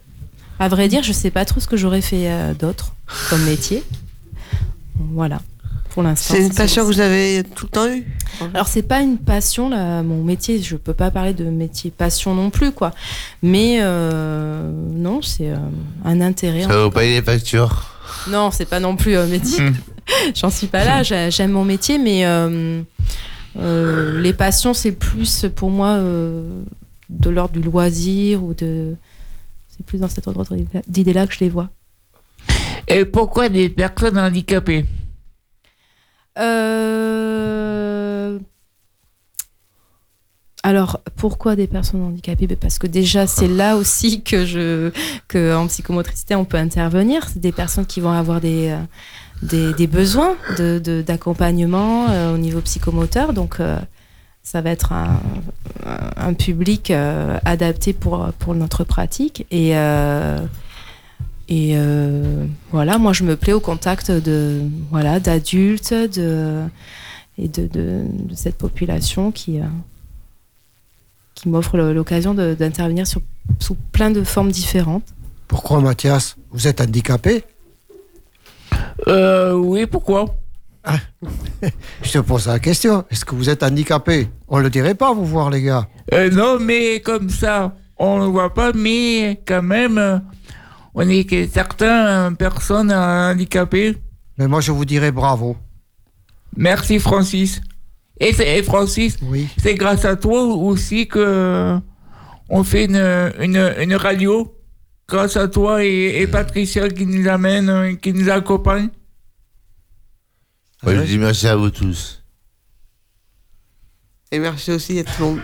à 0.60 0.68
vrai 0.68 0.86
dire, 0.88 1.02
je 1.02 1.12
sais 1.12 1.30
pas 1.30 1.44
trop 1.44 1.58
ce 1.58 1.66
que 1.66 1.76
j'aurais 1.76 2.00
fait 2.00 2.54
d'autre 2.58 2.94
comme 3.28 3.42
métier. 3.42 3.82
Voilà. 5.12 5.40
Pour 5.94 6.02
l'instant. 6.02 6.34
C'est 6.34 6.42
une 6.44 6.52
passion 6.52 6.82
que 6.82 6.86
vous 6.92 7.00
avez 7.00 7.44
tout 7.54 7.66
le 7.66 7.70
temps 7.70 7.88
eue 7.88 8.04
alors 8.52 8.66
c'est 8.66 8.82
pas 8.82 9.00
une 9.00 9.16
passion 9.18 9.68
là, 9.68 10.02
mon 10.02 10.24
métier, 10.24 10.60
je 10.60 10.74
peux 10.74 10.92
pas 10.92 11.12
parler 11.12 11.34
de 11.34 11.44
métier 11.44 11.92
passion 11.92 12.34
non 12.34 12.50
plus 12.50 12.72
quoi. 12.72 12.90
Mais 13.44 13.78
euh, 13.80 14.72
non, 14.72 15.22
c'est 15.22 15.50
euh, 15.50 15.56
un 16.04 16.20
intérêt. 16.20 16.62
Ça 16.62 16.68
va 16.68 16.84
vous 16.84 16.90
payer 16.90 17.20
les 17.20 17.22
factures. 17.22 17.90
Non, 18.28 18.50
c'est 18.50 18.64
pas 18.68 18.80
non 18.80 18.96
plus 18.96 19.16
un 19.16 19.26
métier. 19.26 19.62
J'en 20.34 20.50
suis 20.50 20.66
pas 20.66 20.84
là. 20.84 21.04
J'ai- 21.04 21.30
J'aime 21.30 21.52
mon 21.52 21.64
métier, 21.64 21.96
mais 21.98 22.26
euh, 22.26 22.82
euh, 23.56 24.20
les 24.20 24.32
passions 24.32 24.74
c'est 24.74 24.90
plus 24.92 25.46
pour 25.54 25.70
moi 25.70 25.90
euh, 25.90 26.42
de 27.10 27.30
l'ordre 27.30 27.52
du 27.54 27.62
loisir 27.62 28.42
ou 28.42 28.52
de. 28.52 28.96
C'est 29.76 29.86
plus 29.86 29.98
dans 29.98 30.08
cet 30.08 30.26
ordre 30.26 30.44
d'idée-là 30.88 31.28
que 31.28 31.34
je 31.34 31.40
les 31.40 31.48
vois. 31.50 31.68
Et 32.88 33.04
pourquoi 33.04 33.48
des 33.48 33.68
personnes 33.68 34.18
handicapées? 34.18 34.86
Euh, 36.38 38.38
Alors, 40.62 41.00
pourquoi 41.16 41.56
des 41.56 41.66
personnes 41.66 42.02
handicapées? 42.02 42.46
Ben, 42.46 42.56
Parce 42.56 42.78
que 42.78 42.86
déjà, 42.86 43.26
c'est 43.26 43.48
là 43.48 43.76
aussi 43.76 44.22
que 44.22 44.46
je, 44.46 44.90
que 45.28 45.54
en 45.54 45.66
psychomotricité, 45.66 46.34
on 46.34 46.44
peut 46.44 46.56
intervenir. 46.56 47.28
C'est 47.28 47.40
des 47.40 47.52
personnes 47.52 47.86
qui 47.86 48.00
vont 48.00 48.12
avoir 48.12 48.40
des, 48.40 48.74
euh, 49.42 49.86
besoins 49.86 50.36
d'accompagnement 51.06 52.08
euh, 52.08 52.34
au 52.34 52.38
niveau 52.38 52.60
psychomoteur. 52.60 53.32
Donc, 53.32 53.58
ça 54.42 54.60
va 54.60 54.70
être 54.70 54.92
un, 54.92 56.34
public 56.34 56.92
adapté 57.44 57.92
pour, 57.92 58.32
pour 58.38 58.54
notre 58.54 58.84
pratique. 58.84 59.46
Et, 59.50 59.74
et 61.48 61.72
euh, 61.76 62.46
voilà, 62.70 62.98
moi, 62.98 63.12
je 63.12 63.22
me 63.24 63.36
plais 63.36 63.52
au 63.52 63.60
contact 63.60 64.10
de, 64.10 64.62
voilà, 64.90 65.20
d'adultes 65.20 65.92
de, 65.92 66.62
et 67.38 67.48
de, 67.48 67.66
de, 67.66 68.02
de 68.08 68.34
cette 68.34 68.56
population 68.56 69.30
qui, 69.32 69.60
euh, 69.60 69.64
qui 71.34 71.48
m'offre 71.48 71.76
le- 71.76 71.92
l'occasion 71.92 72.34
d'intervenir 72.34 73.06
sur, 73.06 73.20
sous 73.58 73.74
plein 73.92 74.10
de 74.10 74.22
formes 74.24 74.50
différentes. 74.52 75.04
Pourquoi, 75.48 75.80
Mathias 75.80 76.36
Vous 76.50 76.66
êtes 76.66 76.80
handicapé? 76.80 77.44
Euh, 79.08 79.52
oui, 79.54 79.86
pourquoi? 79.86 80.34
Je 82.02 82.12
te 82.12 82.18
pose 82.18 82.46
la 82.46 82.58
question. 82.58 83.04
Est-ce 83.10 83.24
que 83.24 83.34
vous 83.34 83.48
êtes 83.48 83.62
handicapé? 83.62 84.28
On 84.48 84.58
le 84.58 84.70
dirait 84.70 84.94
pas, 84.94 85.12
vous 85.14 85.24
voir, 85.24 85.50
les 85.50 85.62
gars. 85.62 85.88
Euh, 86.12 86.30
non, 86.30 86.58
mais 86.60 87.00
comme 87.00 87.30
ça, 87.30 87.74
on 87.98 88.20
ne 88.20 88.26
voit 88.26 88.52
pas, 88.52 88.72
mais 88.72 89.40
quand 89.46 89.62
même, 89.62 90.22
on 90.94 91.08
est 91.08 91.24
que 91.24 91.46
certaines 91.46 92.36
personnes 92.36 92.92
handicapées. 92.92 93.96
Mais 94.38 94.46
moi, 94.46 94.60
je 94.60 94.72
vous 94.72 94.84
dirais 94.84 95.12
bravo. 95.12 95.56
Merci, 96.56 96.98
Francis. 96.98 97.60
Et, 98.20 98.62
Francis, 98.62 99.18
c'est 99.58 99.74
grâce 99.74 100.04
à 100.04 100.14
toi 100.16 100.42
aussi 100.42 101.08
que 101.08 101.76
on 102.48 102.62
fait 102.62 102.84
une, 102.84 103.32
une, 103.40 103.74
une 103.80 103.94
radio. 103.96 104.50
Grâce 105.06 105.36
à 105.36 105.48
toi 105.48 105.84
et, 105.84 106.22
et 106.22 106.26
Patricia 106.26 106.88
qui 106.88 107.04
nous 107.04 107.28
amène, 107.28 107.98
qui 107.98 108.12
nous 108.12 108.30
accompagne. 108.30 108.88
Moi, 110.82 110.94
je 110.94 111.02
dis 111.02 111.18
merci 111.18 111.46
à 111.46 111.56
vous 111.56 111.70
tous. 111.70 112.22
Et 114.30 114.38
merci 114.38 114.72
aussi 114.72 114.98
à 114.98 115.04
tout 115.04 115.10
le 115.18 115.24
monde. 115.26 115.40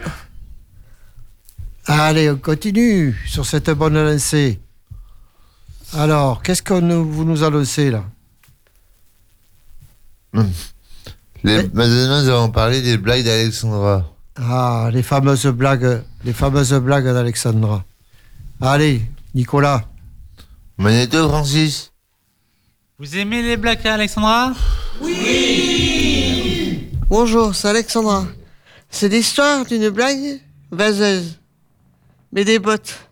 Allez, 1.86 2.30
on 2.30 2.36
continue 2.36 3.14
sur 3.26 3.44
cette 3.44 3.70
bonne 3.70 3.94
lancée. 3.94 4.60
Alors, 5.94 6.42
qu'est-ce 6.42 6.62
que 6.62 6.74
nous- 6.80 7.04
vous 7.10 7.24
nous 7.24 7.42
annoncez 7.42 7.90
là? 7.90 8.04
Les, 11.42 11.56
maintenant, 11.68 12.22
nous 12.22 12.28
allons 12.28 12.50
parler 12.50 12.82
des 12.82 12.98
blagues 12.98 13.24
d'Alexandra. 13.24 14.04
Ah, 14.36 14.90
les 14.92 15.02
fameuses 15.02 15.46
blagues, 15.46 16.02
les 16.24 16.32
fameuses 16.34 16.74
blagues 16.74 17.06
d'Alexandra. 17.06 17.82
Allez, 18.60 19.02
Nicolas. 19.34 19.84
Magneto, 20.76 21.28
Francis. 21.28 21.92
Vous 22.98 23.16
aimez 23.16 23.42
les 23.42 23.56
blagues 23.56 23.86
à 23.86 23.94
Alexandra 23.94 24.52
Bonjour, 27.08 27.54
c'est 27.54 27.68
Alexandra. 27.68 28.26
C'est 28.90 29.08
l'histoire 29.08 29.64
d'une 29.64 29.88
blague 29.88 30.40
vaseuse, 30.70 31.38
mais 32.32 32.44
des 32.44 32.58
bottes. 32.58 33.09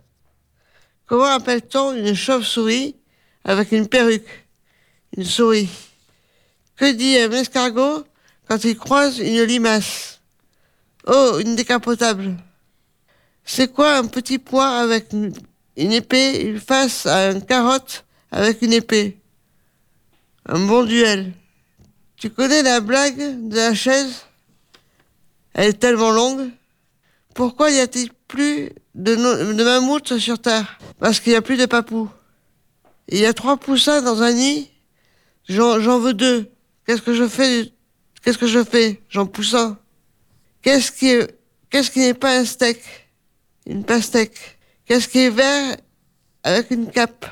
Comment 1.09 1.25
appelle-t-on 1.25 1.95
une 1.95 2.15
chauve-souris 2.15 2.95
avec 3.43 3.73
une 3.73 3.89
perruque? 3.89 4.47
Une 5.17 5.25
souris. 5.25 5.71
Que 6.77 6.93
dit 6.93 7.17
un 7.17 7.33
escargot 7.33 8.05
quand 8.47 8.63
il 8.65 8.77
croise 8.77 9.19
une 9.19 9.43
limace? 9.43 10.21
Oh, 11.07 11.39
une 11.43 11.57
décapotable. 11.57 12.37
C'est 13.43 13.73
quoi 13.73 13.97
un 13.97 14.07
petit 14.07 14.39
pois 14.39 14.81
avec 14.81 15.15
une, 15.15 15.33
une 15.79 15.93
épée 15.93 16.59
face 16.59 17.07
à 17.07 17.31
une 17.31 17.43
carotte 17.43 18.05
avec 18.31 18.61
une 18.61 18.75
épée? 18.75 19.17
Un 20.45 20.67
bon 20.67 20.85
duel. 20.85 21.33
Tu 22.17 22.29
connais 22.29 22.63
la 22.63 22.81
blague 22.81 23.49
de 23.49 23.57
la 23.57 23.75
chaise? 23.75 24.27
Elle 25.55 25.71
est 25.71 25.81
tellement 25.81 26.11
longue. 26.11 26.51
Pourquoi 27.35 27.71
y 27.71 27.81
a-t-il 27.81 28.13
plus 28.13 28.73
de, 28.99 29.15
no- 29.17 29.53
de 29.55 30.19
sur 30.19 30.39
Terre 30.41 30.79
Parce 30.99 31.21
qu'il 31.21 31.33
n'y 31.33 31.37
a 31.37 31.43
plus 31.43 31.57
de 31.57 31.67
papous. 31.67 32.09
Il 33.09 33.19
y 33.19 33.27
a 33.27 33.33
trois 33.33 33.57
poussins 33.57 34.03
dans 34.03 34.23
un 34.23 34.33
nid. 34.33 34.69
J'en 35.49 35.99
veux 35.99 36.13
deux. 36.13 36.51
Qu'est-ce 36.87 37.01
que 37.03 37.15
je 37.15 37.27
fais 37.27 37.73
Qu'est-ce 38.23 38.37
que 38.39 38.47
je 38.49 38.63
fais? 38.63 39.01
J'en 39.09 39.25
pousse 39.27 39.55
un. 39.55 39.79
Qu'est-ce 40.61 40.91
qui 40.93 42.01
n'est 42.01 42.15
pas 42.15 42.37
un 42.39 42.45
steak? 42.45 42.81
Une 43.67 43.85
pastèque. 43.85 44.59
Qu'est-ce 44.85 45.09
qui 45.09 45.21
est 45.21 45.31
vert 45.31 45.77
avec 46.43 46.71
une 46.71 46.91
cape? 46.91 47.25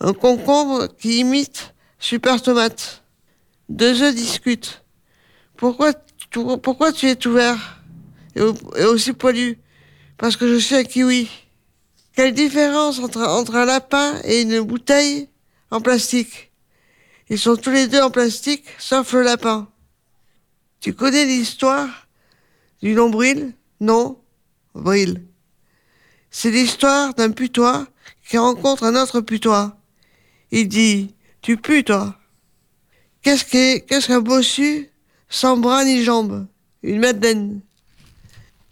Un 0.00 0.12
concombre 0.12 0.88
qui 0.98 1.20
imite 1.20 1.74
Super 1.98 2.42
Tomate. 2.42 3.02
Deux 3.68 4.02
œufs 4.02 4.14
discutent. 4.14 4.82
Pourquoi, 5.56 5.94
tu- 5.94 6.40
pourquoi 6.62 6.92
tu 6.92 7.08
es 7.08 7.16
tout 7.16 7.32
vert 7.32 7.80
et, 8.36 8.40
et 8.76 8.84
aussi 8.84 9.12
poilu? 9.14 9.58
Parce 10.18 10.36
que 10.36 10.48
je 10.48 10.56
suis 10.58 10.74
un 10.76 10.84
kiwi. 10.84 11.28
Quelle 12.14 12.32
différence 12.34 12.98
entre, 13.00 13.22
entre 13.22 13.56
un 13.56 13.64
lapin 13.64 14.20
et 14.24 14.42
une 14.42 14.60
bouteille 14.60 15.28
en 15.70 15.80
plastique? 15.80 16.52
Ils 17.28 17.38
sont 17.38 17.56
tous 17.56 17.70
les 17.70 17.88
deux 17.88 18.00
en 18.00 18.10
plastique, 18.10 18.64
sauf 18.78 19.12
le 19.14 19.22
lapin. 19.22 19.68
Tu 20.80 20.92
connais 20.94 21.24
l'histoire 21.24 22.06
du 22.82 22.92
nombril? 22.94 23.54
Non 23.80 24.20
Bril. 24.74 25.24
C'est 26.30 26.50
l'histoire 26.50 27.14
d'un 27.14 27.30
putois 27.30 27.86
qui 28.28 28.38
rencontre 28.38 28.84
un 28.84 29.00
autre 29.00 29.20
putois. 29.20 29.76
Il 30.50 30.68
dit 30.68 31.14
Tu 31.42 31.56
pues, 31.56 31.82
toi 31.84 32.16
Qu'est-ce 33.22 33.44
qu'est- 33.44 33.80
qu'est-ce 33.86 34.08
qu'un 34.08 34.20
bossu 34.20 34.90
sans 35.28 35.56
bras 35.56 35.84
ni 35.84 36.04
jambes? 36.04 36.46
Une 36.82 37.00
madeleine. 37.00 37.60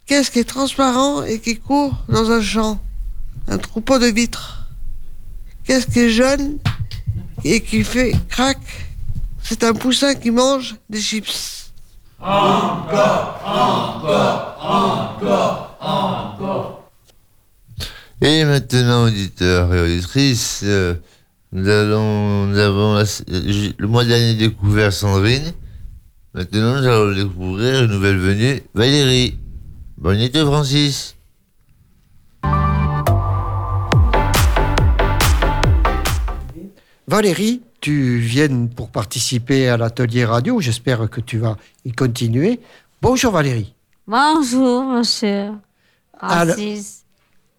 Qu'est-ce 0.05 0.31
qui 0.31 0.39
est 0.39 0.43
transparent 0.43 1.23
et 1.23 1.39
qui 1.39 1.57
court 1.57 1.95
dans 2.09 2.29
un 2.29 2.41
champ? 2.41 2.79
Un 3.47 3.57
troupeau 3.57 3.99
de 3.99 4.07
vitres. 4.07 4.67
Qu'est-ce 5.63 5.87
qui 5.87 5.99
est 5.99 6.09
jaune 6.09 6.57
et 7.45 7.61
qui 7.61 7.83
fait 7.83 8.13
crac? 8.27 8.59
C'est 9.41 9.63
un 9.63 9.73
poussin 9.73 10.13
qui 10.15 10.31
mange 10.31 10.75
des 10.89 10.99
chips. 10.99 11.71
Encore, 12.19 13.41
encore, 13.45 14.57
encore, 14.61 15.77
encore. 15.79 16.89
Et 18.21 18.45
maintenant, 18.45 19.05
auditeurs 19.05 19.73
et 19.73 19.81
auditrices, 19.81 20.61
euh, 20.63 20.95
nous, 21.51 21.67
allons, 21.67 22.45
nous 22.47 22.57
avons 22.57 23.03
le 23.27 23.87
mois 23.87 24.05
dernier 24.05 24.35
découvert 24.35 24.93
Sandrine. 24.93 25.51
Maintenant, 26.33 26.79
nous 26.79 26.87
allons 26.87 27.13
découvrir 27.13 27.83
une 27.83 27.91
nouvelle 27.91 28.17
venue, 28.17 28.63
Valérie. 28.73 29.37
Bonne 30.03 30.19
été, 30.19 30.41
Francis. 30.43 31.15
Valérie, 37.07 37.61
tu 37.79 38.17
viens 38.17 38.67
pour 38.67 38.89
participer 38.89 39.69
à 39.69 39.77
l'atelier 39.77 40.25
radio. 40.25 40.59
J'espère 40.59 41.09
que 41.09 41.21
tu 41.21 41.37
vas 41.37 41.55
y 41.85 41.93
continuer. 41.93 42.59
Bonjour 43.01 43.31
Valérie. 43.31 43.73
Bonjour, 44.05 44.83
monsieur. 44.83 45.51
Alors- 46.19 46.55
Francis. 46.55 47.03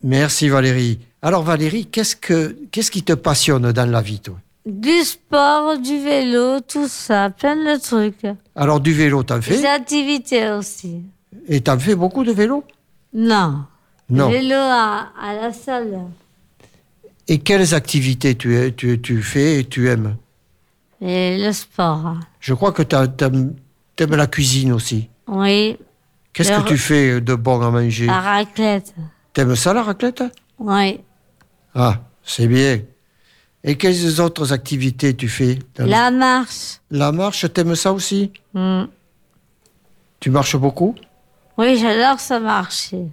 Merci 0.02 0.50
Valérie. 0.50 0.98
Alors 1.22 1.42
Valérie, 1.44 1.86
qu'est-ce 1.86 2.14
que 2.14 2.54
qu'est-ce 2.70 2.90
qui 2.90 3.02
te 3.02 3.14
passionne 3.14 3.72
dans 3.72 3.90
la 3.90 4.02
vie, 4.02 4.20
toi? 4.20 4.36
Du 4.66 5.02
sport, 5.02 5.78
du 5.78 5.98
vélo, 5.98 6.60
tout 6.60 6.88
ça, 6.88 7.30
plein 7.30 7.56
de 7.56 7.80
trucs. 7.80 8.26
Alors 8.54 8.80
du 8.80 8.92
vélo, 8.92 9.22
t'en 9.22 9.36
Des 9.36 9.42
fais 9.42 9.66
activités 9.66 10.50
aussi. 10.50 11.04
Et 11.46 11.60
t'en 11.60 11.78
fais 11.78 11.94
beaucoup 11.94 12.24
de 12.24 12.32
vélo? 12.32 12.64
Non. 13.12 13.64
Non. 14.08 14.30
Vélo 14.30 14.54
à, 14.56 15.08
à 15.20 15.34
la 15.34 15.52
salle. 15.52 15.98
Et 17.28 17.38
quelles 17.38 17.74
activités 17.74 18.34
tu, 18.34 18.72
tu, 18.76 19.00
tu 19.00 19.22
fais 19.22 19.60
et 19.60 19.64
tu 19.64 19.88
aimes? 19.88 20.16
Et 21.00 21.38
le 21.42 21.52
sport. 21.52 22.16
Je 22.40 22.54
crois 22.54 22.72
que 22.72 22.82
tu 22.82 22.94
aimes 22.96 24.16
la 24.16 24.26
cuisine 24.26 24.72
aussi. 24.72 25.08
Oui. 25.26 25.76
Qu'est-ce 26.32 26.52
que 26.52 26.68
tu 26.68 26.78
fais 26.78 27.20
de 27.20 27.34
bon 27.34 27.60
à 27.62 27.70
manger? 27.70 28.06
La 28.06 28.20
raclette. 28.20 28.94
T'aimes 29.32 29.56
ça 29.56 29.72
la 29.72 29.82
raclette? 29.82 30.24
Oui. 30.58 31.00
Ah, 31.74 32.00
c'est 32.22 32.46
bien. 32.46 32.80
Et 33.62 33.76
quelles 33.76 34.20
autres 34.20 34.52
activités 34.52 35.14
tu 35.14 35.28
fais 35.28 35.58
La 35.78 36.10
marche. 36.10 36.80
La 36.90 37.12
marche, 37.12 37.50
t'aimes 37.52 37.74
ça 37.74 37.92
aussi? 37.92 38.32
Hmm. 38.52 38.84
Tu 40.20 40.30
marches 40.30 40.56
beaucoup? 40.56 40.94
Oui, 41.56 41.78
j'adore 41.78 42.20
ça 42.20 42.40
marcher. 42.40 43.06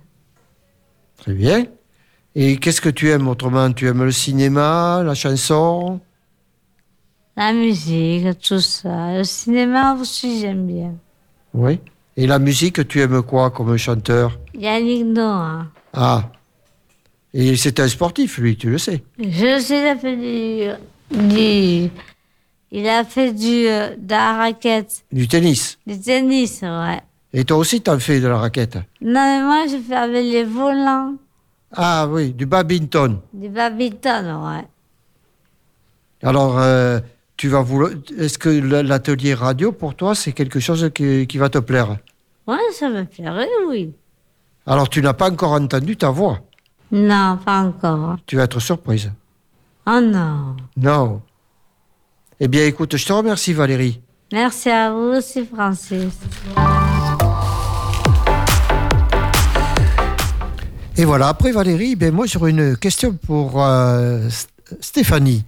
Très 1.18 1.34
bien. 1.34 1.66
Et 2.34 2.58
qu'est-ce 2.58 2.82
que 2.82 2.90
tu 2.90 3.10
aimes 3.10 3.28
autrement? 3.28 3.72
Tu 3.72 3.88
aimes 3.88 4.04
le 4.04 4.12
cinéma, 4.12 5.04
la 5.04 5.14
chanson? 5.14 6.00
La 7.38 7.54
musique, 7.54 8.40
tout 8.40 8.60
ça. 8.60 9.18
Le 9.18 9.24
cinéma 9.24 9.96
aussi, 10.00 10.40
j'aime 10.40 10.66
bien. 10.66 10.94
Oui. 11.54 11.80
Et 12.18 12.28
la 12.28 12.40
musique, 12.40 12.88
tu 12.88 13.02
aimes 13.02 13.22
quoi 13.22 13.52
comme 13.52 13.76
chanteur? 13.78 14.40
Yannick 14.54 15.06
Noah. 15.06 15.68
Ah. 15.94 16.30
Et 17.34 17.56
c'est 17.56 17.80
un 17.80 17.88
sportif, 17.88 18.38
lui, 18.38 18.58
tu 18.58 18.70
le 18.70 18.78
sais. 18.78 19.04
Je 19.18 19.60
sais, 19.60 19.82
il 19.82 19.88
a 19.88 19.96
fait 19.96 20.16
du. 20.18 21.18
du 21.18 21.92
il 22.74 22.88
a 22.88 23.04
fait 23.04 23.34
du, 23.34 23.68
euh, 23.68 23.96
de 23.98 24.12
la 24.12 24.34
raquette. 24.38 25.04
Du 25.12 25.28
tennis. 25.28 25.78
Du 25.86 26.00
tennis, 26.00 26.62
ouais. 26.62 27.02
Et 27.34 27.46
toi 27.46 27.58
aussi, 27.58 27.82
t'en 27.82 27.98
fais 28.00 28.20
de 28.20 28.28
la 28.28 28.38
raquette 28.38 28.76
Non, 29.02 29.14
mais 29.14 29.42
moi, 29.44 29.66
je 29.68 29.78
fais 29.78 29.96
avec 29.96 30.24
les 30.24 30.44
volants. 30.44 31.16
Ah 31.74 32.08
oui, 32.10 32.34
du 32.34 32.46
badminton. 32.46 33.20
Du 33.34 33.48
badminton, 33.48 34.26
ouais. 34.46 34.68
Alors, 36.24 36.60
euh, 36.60 37.00
tu 37.38 37.48
vas 37.48 37.62
vouloir... 37.62 37.92
Est-ce 38.18 38.38
que 38.38 38.50
l'atelier 38.50 39.34
radio, 39.34 39.72
pour 39.72 39.96
toi, 39.96 40.14
c'est 40.14 40.34
quelque 40.34 40.60
chose 40.60 40.90
qui, 40.94 41.26
qui 41.28 41.38
va 41.38 41.50
te 41.50 41.60
plaire 41.60 41.98
Ouais, 42.48 42.58
ça 42.74 42.90
me 42.90 43.06
plairait, 43.06 43.48
oui. 43.68 43.94
Alors, 44.68 44.90
tu 44.90 45.02
n'as 45.02 45.14
pas 45.14 45.32
encore 45.32 45.54
entendu 45.54 45.96
ta 45.96 46.10
voix. 46.10 46.40
Non, 46.92 47.40
pas 47.44 47.62
encore. 47.62 48.18
Tu 48.26 48.36
vas 48.36 48.44
être 48.44 48.60
surprise. 48.60 49.12
Oh 49.88 50.00
non. 50.02 50.58
Non. 50.76 51.22
Eh 52.40 52.48
bien, 52.50 52.66
écoute, 52.66 52.98
je 52.98 53.06
te 53.06 53.14
remercie, 53.14 53.54
Valérie. 53.54 54.02
Merci 54.34 54.70
à 54.70 54.92
vous 54.92 55.16
aussi, 55.18 55.46
Francis. 55.46 56.20
Et 60.98 61.06
voilà, 61.06 61.30
après 61.30 61.52
Valérie, 61.52 61.96
ben 61.96 62.14
moi 62.14 62.26
j'aurais 62.28 62.52
une 62.52 62.76
question 62.78 63.14
pour 63.14 63.64
euh, 63.64 64.28
Stéphanie. 64.82 65.44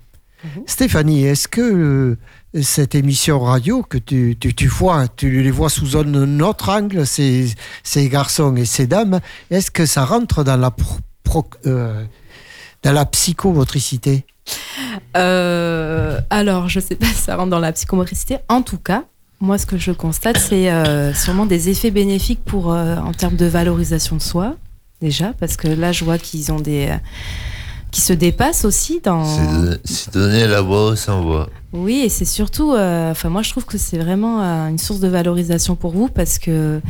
Stéphanie, 0.66 1.24
est-ce 1.24 1.48
que 1.48 1.62
euh, 1.62 2.18
cette 2.62 2.96
émission 2.96 3.39
radio 3.39 3.82
que 3.82 3.98
tu, 3.98 4.36
tu, 4.39 4.54
tu 4.54 4.68
vois, 4.68 5.08
tu 5.08 5.41
les 5.41 5.52
vois 5.52 5.70
sous 5.70 5.96
un 5.98 6.39
autre 6.41 6.70
angle, 6.70 7.06
ces, 7.06 7.54
ces 7.84 8.10
garçons 8.10 8.56
et 8.58 8.66
ces 8.66 8.88
dames, 8.88 9.20
est-ce 9.52 9.72
que 9.72 9.86
ça 9.86 10.04
rentre 10.06 10.44
dans 10.44 10.58
la, 10.58 10.72
pro- 10.72 11.00
pro- 11.24 11.46
euh, 11.66 12.04
dans 12.84 12.91
la 12.91 13.06
psychomotricité? 13.06 14.26
Alors, 15.14 16.68
je 16.68 16.80
sais 16.82 16.96
pas 16.96 17.06
si 17.08 17.22
ça 17.22 17.36
rentre 17.38 17.52
dans 17.52 17.60
la 17.60 17.72
psychomotricité. 17.72 18.38
En 18.50 18.62
tout 18.64 18.78
cas, 18.80 19.04
Moi, 19.39 19.58
ce 19.58 19.66
que 19.66 19.78
je 19.78 19.91
constate, 19.91 20.38
c'est 20.38 20.70
sûrement 21.16 21.46
des 21.46 21.68
effets 21.70 21.91
bénéfiques 21.91 22.44
pour, 22.46 22.68
en 22.68 23.12
termes 23.12 23.36
de 23.36 23.46
valorisation 23.46 24.16
de 24.16 24.22
soi, 24.22 24.56
déjà, 25.04 25.34
parce 25.39 25.56
que 25.58 25.68
là, 25.68 25.91
je 25.91 26.04
vois 26.06 26.18
qu'ils 26.18 26.51
ont 26.51 26.60
des. 26.60 26.88
euh, 26.89 26.97
qui 27.91 28.01
se 28.01 28.14
dépassent 28.14 28.66
aussi 28.66 29.01
dans. 29.04 29.24
C'est 29.24 29.45
don- 29.47 29.78
C'est 29.86 30.14
donner 30.14 30.47
la 30.47 30.62
voix 30.62 30.95
sans 30.95 31.22
voix. 31.22 31.47
Oui, 31.74 32.01
et 32.06 32.10
c'est 32.10 32.26
surtout, 32.26 32.74
euh, 32.74 33.12
enfin 33.12 33.30
moi 33.30 33.41
je 33.43 33.51
trouve 33.51 33.66
que 33.66 33.78
c'est 33.78 33.97
vraiment 33.99 34.41
euh, 34.41 34.68
une 34.70 34.80
source 34.80 34.99
de 34.99 35.08
valorisation 35.08 35.76
pour 35.76 35.91
vous 35.91 36.08
parce 36.08 36.39
que 36.39 36.82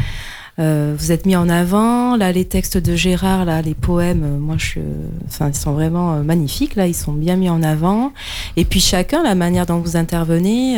euh, 0.60 0.96
vous 0.98 1.12
êtes 1.12 1.26
mis 1.26 1.36
en 1.36 1.50
avant. 1.50 2.16
Là, 2.16 2.32
les 2.32 2.46
textes 2.46 2.78
de 2.78 2.96
Gérard, 2.96 3.44
là, 3.44 3.62
les 3.62 3.74
poèmes, 3.74 4.24
euh, 4.24 4.38
moi 4.40 4.56
je, 4.58 4.80
enfin 5.28 5.50
ils 5.50 5.56
sont 5.56 5.74
vraiment 5.74 6.24
magnifiques. 6.24 6.76
Là, 6.76 6.88
ils 6.88 6.96
sont 6.96 7.12
bien 7.14 7.36
mis 7.36 7.50
en 7.50 7.64
avant. 7.64 8.14
Et 8.56 8.64
puis 8.64 8.80
chacun, 8.80 9.24
la 9.24 9.36
manière 9.36 9.66
dont 9.66 9.80
vous 9.80 9.98
intervenez, 9.98 10.78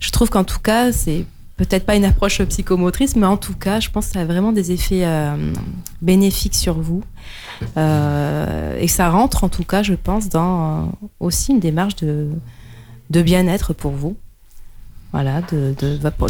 je 0.00 0.10
trouve 0.10 0.30
qu'en 0.30 0.44
tout 0.44 0.60
cas 0.60 0.90
c'est 0.92 1.24
peut-être 1.58 1.84
pas 1.84 1.96
une 1.96 2.04
approche 2.04 2.40
psychomotrice, 2.44 3.16
mais 3.16 3.26
en 3.26 3.36
tout 3.36 3.52
cas, 3.52 3.80
je 3.80 3.90
pense 3.90 4.06
que 4.06 4.12
ça 4.12 4.20
a 4.20 4.24
vraiment 4.24 4.52
des 4.52 4.72
effets 4.72 5.04
euh, 5.04 5.52
bénéfiques 6.00 6.54
sur 6.54 6.80
vous. 6.80 7.02
Euh, 7.76 8.78
et 8.78 8.86
ça 8.86 9.10
rentre 9.10 9.44
en 9.44 9.48
tout 9.48 9.64
cas, 9.64 9.82
je 9.82 9.94
pense, 9.94 10.28
dans 10.28 10.62
euh, 10.62 10.86
aussi 11.20 11.52
une 11.52 11.60
démarche 11.60 11.96
de, 11.96 12.28
de 13.10 13.22
bien-être 13.22 13.74
pour 13.74 13.90
vous. 13.90 14.16
Voilà, 15.12 15.40
de, 15.52 15.74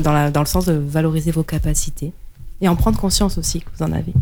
dans, 0.03 0.31
dans 0.31 0.41
le 0.41 0.47
sens 0.47 0.65
de 0.65 0.73
valoriser 0.73 1.31
vos 1.31 1.43
capacités 1.43 2.13
et 2.61 2.69
en 2.69 2.77
prendre 2.77 2.99
conscience 2.99 3.37
aussi 3.37 3.61
que 3.61 3.67
vous 3.77 3.85
en 3.85 3.93
avez. 3.93 4.15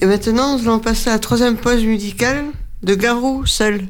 Et 0.00 0.06
maintenant, 0.06 0.58
nous 0.58 0.64
allons 0.64 0.78
passer 0.78 1.08
à 1.08 1.14
la 1.14 1.18
troisième 1.18 1.56
pause 1.56 1.82
musicale 1.84 2.44
de 2.82 2.94
Garou 2.94 3.46
seul. 3.46 3.86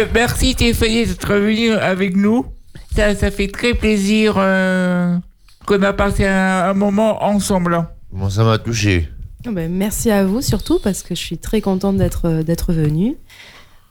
Mais 0.00 0.08
Merci 0.14 0.52
Stéphanie 0.52 1.04
d'être 1.06 1.34
venue 1.34 1.72
avec 1.72 2.16
nous. 2.16 2.46
Ça, 2.96 3.14
ça 3.14 3.30
fait 3.30 3.48
très 3.48 3.74
plaisir 3.74 4.34
euh, 4.38 5.16
qu'on 5.66 5.82
a 5.82 5.92
passé 5.92 6.26
un, 6.26 6.70
un 6.70 6.74
moment 6.74 7.22
ensemble. 7.24 7.86
Bon, 8.10 8.30
ça 8.30 8.42
m'a 8.42 8.56
touché. 8.58 9.08
Ah 9.46 9.50
ben, 9.52 9.70
merci 9.70 10.10
à 10.10 10.24
vous 10.24 10.40
surtout 10.40 10.78
parce 10.82 11.02
que 11.02 11.14
je 11.14 11.20
suis 11.20 11.38
très 11.38 11.60
contente 11.60 11.96
d'être 11.98 12.26
euh, 12.28 12.42
d'être 12.42 12.72
venue. 12.72 13.16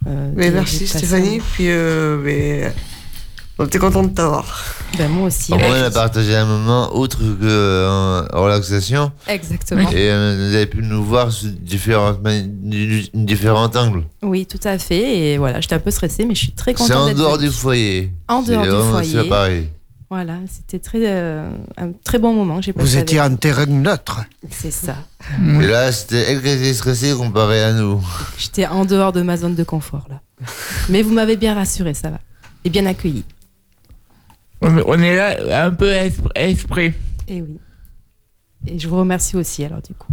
Euh, 0.08 0.32
merci 0.36 0.88
Stéphanie, 0.88 1.42
puis 1.54 1.66
euh, 1.70 2.18
mais, 2.24 2.74
on 3.60 3.66
était 3.66 3.78
content 3.78 4.04
de 4.04 4.10
t'avoir. 4.10 4.64
Ben, 4.98 5.10
moi 5.10 5.28
aussi. 5.28 5.52
On 5.54 5.58
a 5.58 5.92
partagé 5.92 6.34
un 6.34 6.46
moment 6.46 6.96
autre 6.96 7.20
que 7.20 7.26
euh, 7.44 8.26
en 8.34 8.44
relaxation. 8.44 9.12
Exactement. 9.28 9.90
Et 9.92 10.10
euh, 10.10 10.48
vous 10.50 10.56
avez 10.56 10.66
pu 10.66 10.82
nous 10.82 11.04
voir 11.04 11.30
sous 11.32 11.50
différentes, 11.50 12.20
différents 13.14 13.70
angles. 13.76 14.06
Oui, 14.24 14.46
tout 14.46 14.60
à 14.64 14.78
fait. 14.78 15.18
Et 15.18 15.38
voilà, 15.38 15.60
j'étais 15.60 15.76
un 15.76 15.80
peu 15.80 15.92
stressée, 15.92 16.24
mais 16.24 16.36
je 16.36 16.40
suis 16.40 16.52
très 16.54 16.74
contente 16.74 16.88
C'est 16.88 16.96
en 16.96 17.14
dehors 17.14 17.38
du 17.38 17.50
foyer. 17.50 18.14
En 18.30 18.42
dehors 18.42 18.64
du 18.64 18.92
foyer. 18.92 19.12
C'est 19.12 19.30
pareil. 19.30 19.70
Voilà, 20.10 20.38
c'était 20.48 20.80
très 20.80 21.02
euh, 21.04 21.52
un 21.78 21.92
très 22.04 22.18
bon 22.18 22.34
moment 22.34 22.62
j'ai 22.62 22.74
passé. 22.74 22.88
Vous 22.88 22.98
étiez 22.98 23.20
avec 23.20 23.34
en 23.34 23.36
terrain 23.36 23.66
neutre. 23.68 24.22
C'est 24.50 24.72
ça. 24.72 24.96
Et 25.44 25.68
là, 25.68 25.92
c'était 25.92 26.32
elle 26.32 26.42
qui 26.42 26.48
était 26.48 26.74
stressée 26.74 27.14
comparé 27.14 27.62
à 27.62 27.74
nous. 27.74 28.02
J'étais 28.38 28.66
en 28.66 28.86
dehors 28.86 29.12
de 29.12 29.22
ma 29.22 29.38
zone 29.38 29.54
de 29.54 29.64
confort 29.64 30.08
là. 30.10 30.22
Mais 30.88 31.04
vous 31.04 31.14
m'avez 31.14 31.36
bien 31.36 31.54
rassuré, 31.54 31.94
ça 31.94 32.10
va. 32.10 32.20
Et 32.64 32.70
bien 32.72 32.88
accueilli. 32.88 33.24
On, 34.62 35.00
est 35.02 35.16
là 35.16 35.66
un 35.66 35.72
peu 35.72 35.92
esp- 35.92 36.30
esprit. 36.36 36.94
Et 37.28 37.42
oui. 37.42 37.58
Et 38.68 38.78
je 38.78 38.88
vous 38.90 38.98
remercie 38.98 39.38
aussi 39.38 39.64
alors 39.64 39.82
du 39.82 39.94
coup. 39.94 40.12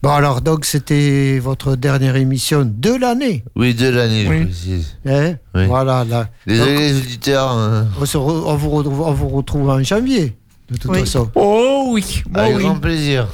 Bon, 0.00 0.10
alors, 0.10 0.40
donc, 0.42 0.64
c'était 0.64 1.40
votre 1.40 1.74
dernière 1.74 2.14
émission 2.14 2.62
de 2.64 2.94
l'année. 2.94 3.42
Oui, 3.56 3.74
de 3.74 3.88
l'année, 3.88 4.22
je 4.26 4.44
précise. 4.44 4.96
Hein 5.04 5.34
Oui. 5.56 5.66
Voilà. 5.66 6.04
Là. 6.04 6.28
Désolé 6.46 6.70
Donc, 6.70 6.80
les 6.80 6.98
auditeurs. 6.98 7.50
hein. 7.50 7.88
on, 8.00 8.04
se 8.06 8.16
re- 8.16 8.44
on 8.46 8.54
vous 8.54 8.70
retrouve, 8.70 9.00
on 9.00 9.12
vous 9.12 9.28
retrouve 9.28 9.68
en 9.70 9.82
janvier, 9.82 10.36
de 10.70 10.76
toute 10.76 10.90
Oui. 10.92 11.00
façon. 11.00 11.28
Oh 11.34 11.88
oui, 11.90 12.22
oh 12.26 12.38
Avec 12.38 12.56
oui. 12.58 12.62
grand 12.62 12.78
plaisir. 12.78 13.26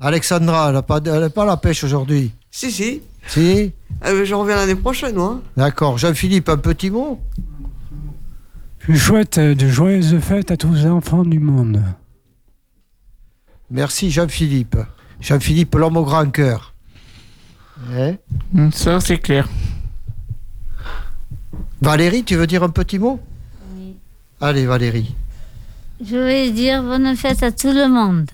Alexandra, 0.00 0.68
elle 0.68 0.74
n'a 0.74 0.82
pas, 0.82 1.00
elle 1.02 1.22
a 1.24 1.30
pas 1.30 1.46
la 1.46 1.56
pêche 1.56 1.82
aujourd'hui. 1.82 2.30
Si, 2.50 2.70
si. 2.70 3.00
Si 3.28 3.72
je 4.04 4.34
reviens 4.34 4.56
l'année 4.56 4.74
prochaine, 4.74 5.14
moi. 5.14 5.40
D'accord. 5.56 5.96
Jean-Philippe, 5.96 6.48
un 6.50 6.56
petit 6.58 6.90
mot? 6.90 7.20
Je 8.88 8.96
souhaite 8.96 9.38
de 9.38 9.68
joyeuses 9.68 10.18
fêtes 10.20 10.50
à 10.50 10.56
tous 10.56 10.72
les 10.74 10.86
enfants 10.86 11.24
du 11.24 11.38
monde. 11.38 11.82
Merci, 13.70 14.10
Jean-Philippe. 14.10 14.76
Jean-Philippe, 15.20 15.74
l'homme 15.74 15.96
au 15.98 16.04
grand 16.04 16.30
cœur. 16.30 16.74
Hein 17.92 18.14
Mm, 18.52 18.70
Ça, 18.72 19.00
c'est 19.00 19.18
clair. 19.18 19.48
Valérie, 21.80 22.24
tu 22.24 22.36
veux 22.36 22.46
dire 22.46 22.62
un 22.62 22.68
petit 22.70 22.98
mot? 22.98 23.20
Oui. 23.76 23.96
Allez, 24.40 24.66
Valérie. 24.66 25.14
Je 26.04 26.16
vais 26.16 26.50
dire 26.50 26.82
bonne 26.82 27.14
fête 27.16 27.42
à 27.42 27.52
tout 27.52 27.72
le 27.72 27.88
monde. 27.88 28.28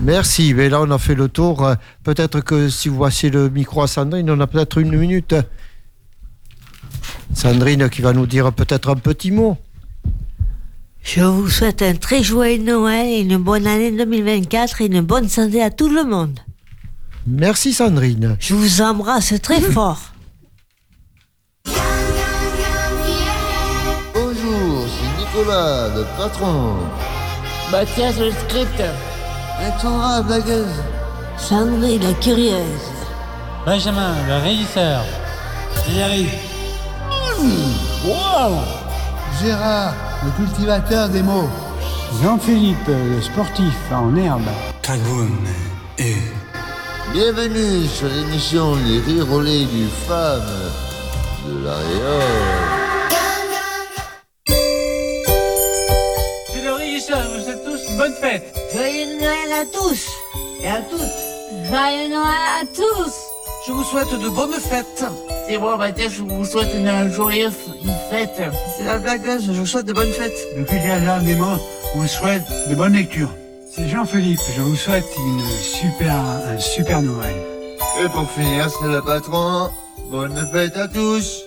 Merci. 0.00 0.52
Mais 0.54 0.68
là, 0.68 0.80
on 0.82 0.90
a 0.90 0.98
fait 0.98 1.14
le 1.14 1.28
tour. 1.28 1.64
Euh, 1.64 1.74
Peut-être 2.02 2.40
que 2.40 2.68
si 2.68 2.88
vous 2.88 3.00
passez 3.00 3.30
le 3.30 3.48
micro 3.48 3.82
à 3.82 3.86
Sandrine, 3.86 4.28
on 4.30 4.40
a 4.40 4.46
peut-être 4.46 4.78
une 4.78 4.96
minute. 4.96 5.34
Sandrine 7.34 7.88
qui 7.90 8.02
va 8.02 8.12
nous 8.12 8.26
dire 8.26 8.52
peut-être 8.52 8.88
un 8.90 8.96
petit 8.96 9.30
mot. 9.30 9.56
Je 11.02 11.20
vous 11.22 11.50
souhaite 11.50 11.82
un 11.82 11.94
très 11.94 12.22
joyeux 12.22 12.62
Noël 12.62 13.06
et 13.06 13.20
une 13.20 13.36
bonne 13.36 13.66
année 13.66 13.90
2024 13.90 14.80
et 14.80 14.86
une 14.86 15.02
bonne 15.02 15.28
santé 15.28 15.62
à 15.62 15.70
tout 15.70 15.88
le 15.88 16.04
monde. 16.04 16.40
Merci, 17.26 17.72
Sandrine. 17.72 18.36
Je 18.40 18.54
vous 18.54 18.80
embrasse 18.80 19.34
très 19.42 19.60
fort. 19.76 20.00
Bonjour, 24.14 24.86
c'est 24.88 25.20
Nicolas, 25.20 25.88
le 25.94 26.04
patron. 26.16 26.76
Mathias, 27.70 28.18
le 28.18 28.30
script. 28.30 28.82
Alexandra, 29.58 30.16
la 30.16 30.22
blagueuse. 30.22 30.82
Sandrine 31.36 32.02
la 32.02 32.12
curieuse. 32.14 32.80
Benjamin, 33.66 34.14
le 34.26 34.42
régisseur. 34.42 35.04
Thierry. 35.84 36.28
Wow 37.38 38.60
Gérard, 39.40 39.94
le 40.24 40.30
cultivateur 40.44 41.08
des 41.08 41.22
mots. 41.22 41.48
Jean-Philippe, 42.22 42.86
le 42.86 43.20
sportif 43.20 43.74
en 43.90 44.14
herbe. 44.16 44.48
Kagoun 44.82 45.30
et 45.98 46.14
Bienvenue 47.12 47.86
sur 47.86 48.08
l'émission 48.08 48.76
Les 48.76 49.00
lait 49.00 49.64
du 49.64 49.86
Femme 50.06 50.42
de 51.46 51.64
la 51.64 51.74
Réole. 51.74 52.22
C'est 56.52 56.64
le 56.64 56.72
régisseur, 56.72 57.18
vous 57.36 57.44
souhaite 57.44 57.64
tous 57.64 57.96
bonne 57.96 58.14
fête. 58.14 58.54
Joyeux 58.72 59.18
Noël 59.20 59.52
à 59.60 59.64
tous 59.66 60.08
et 60.62 60.68
à 60.68 60.80
toutes. 60.82 61.68
Joyeux 61.68 62.08
Noël 62.10 62.62
à 62.62 62.66
tous 62.66 63.14
Je 63.66 63.72
vous 63.72 63.84
souhaite 63.84 64.12
de 64.20 64.28
bonnes 64.28 64.52
fêtes. 64.52 65.04
C'est 65.46 65.58
moi, 65.58 65.76
Mathias, 65.76 66.12
je 66.12 66.22
vous 66.22 66.44
souhaite 66.44 66.74
une 66.74 67.12
joyeuse 67.12 67.52
fête. 68.10 68.40
C'est 68.76 68.84
la 68.84 68.98
blagueuse, 68.98 69.46
je 69.46 69.52
vous 69.52 69.66
souhaite 69.66 69.86
de 69.86 69.92
bonnes 69.92 70.12
fêtes. 70.12 70.32
Le 70.56 70.64
cultivateur 70.64 71.20
des 71.20 71.34
mots 71.34 71.58
vous 71.94 72.08
souhaite 72.08 72.44
de 72.70 72.74
bonnes 72.74 72.94
lectures. 72.94 73.30
C'est 73.70 73.88
Jean-Philippe, 73.88 74.40
je 74.56 74.62
vous 74.62 74.76
souhaite 74.76 75.04
une 75.18 75.40
super, 75.60 76.14
un 76.14 76.58
super 76.58 77.02
Noël. 77.02 77.34
Et 78.02 78.08
pour 78.08 78.30
finir, 78.30 78.70
c'est 78.70 78.88
le 78.88 79.02
patron. 79.02 79.68
Bonne 80.10 80.48
fête 80.52 80.76
à 80.76 80.88
tous. 80.88 81.42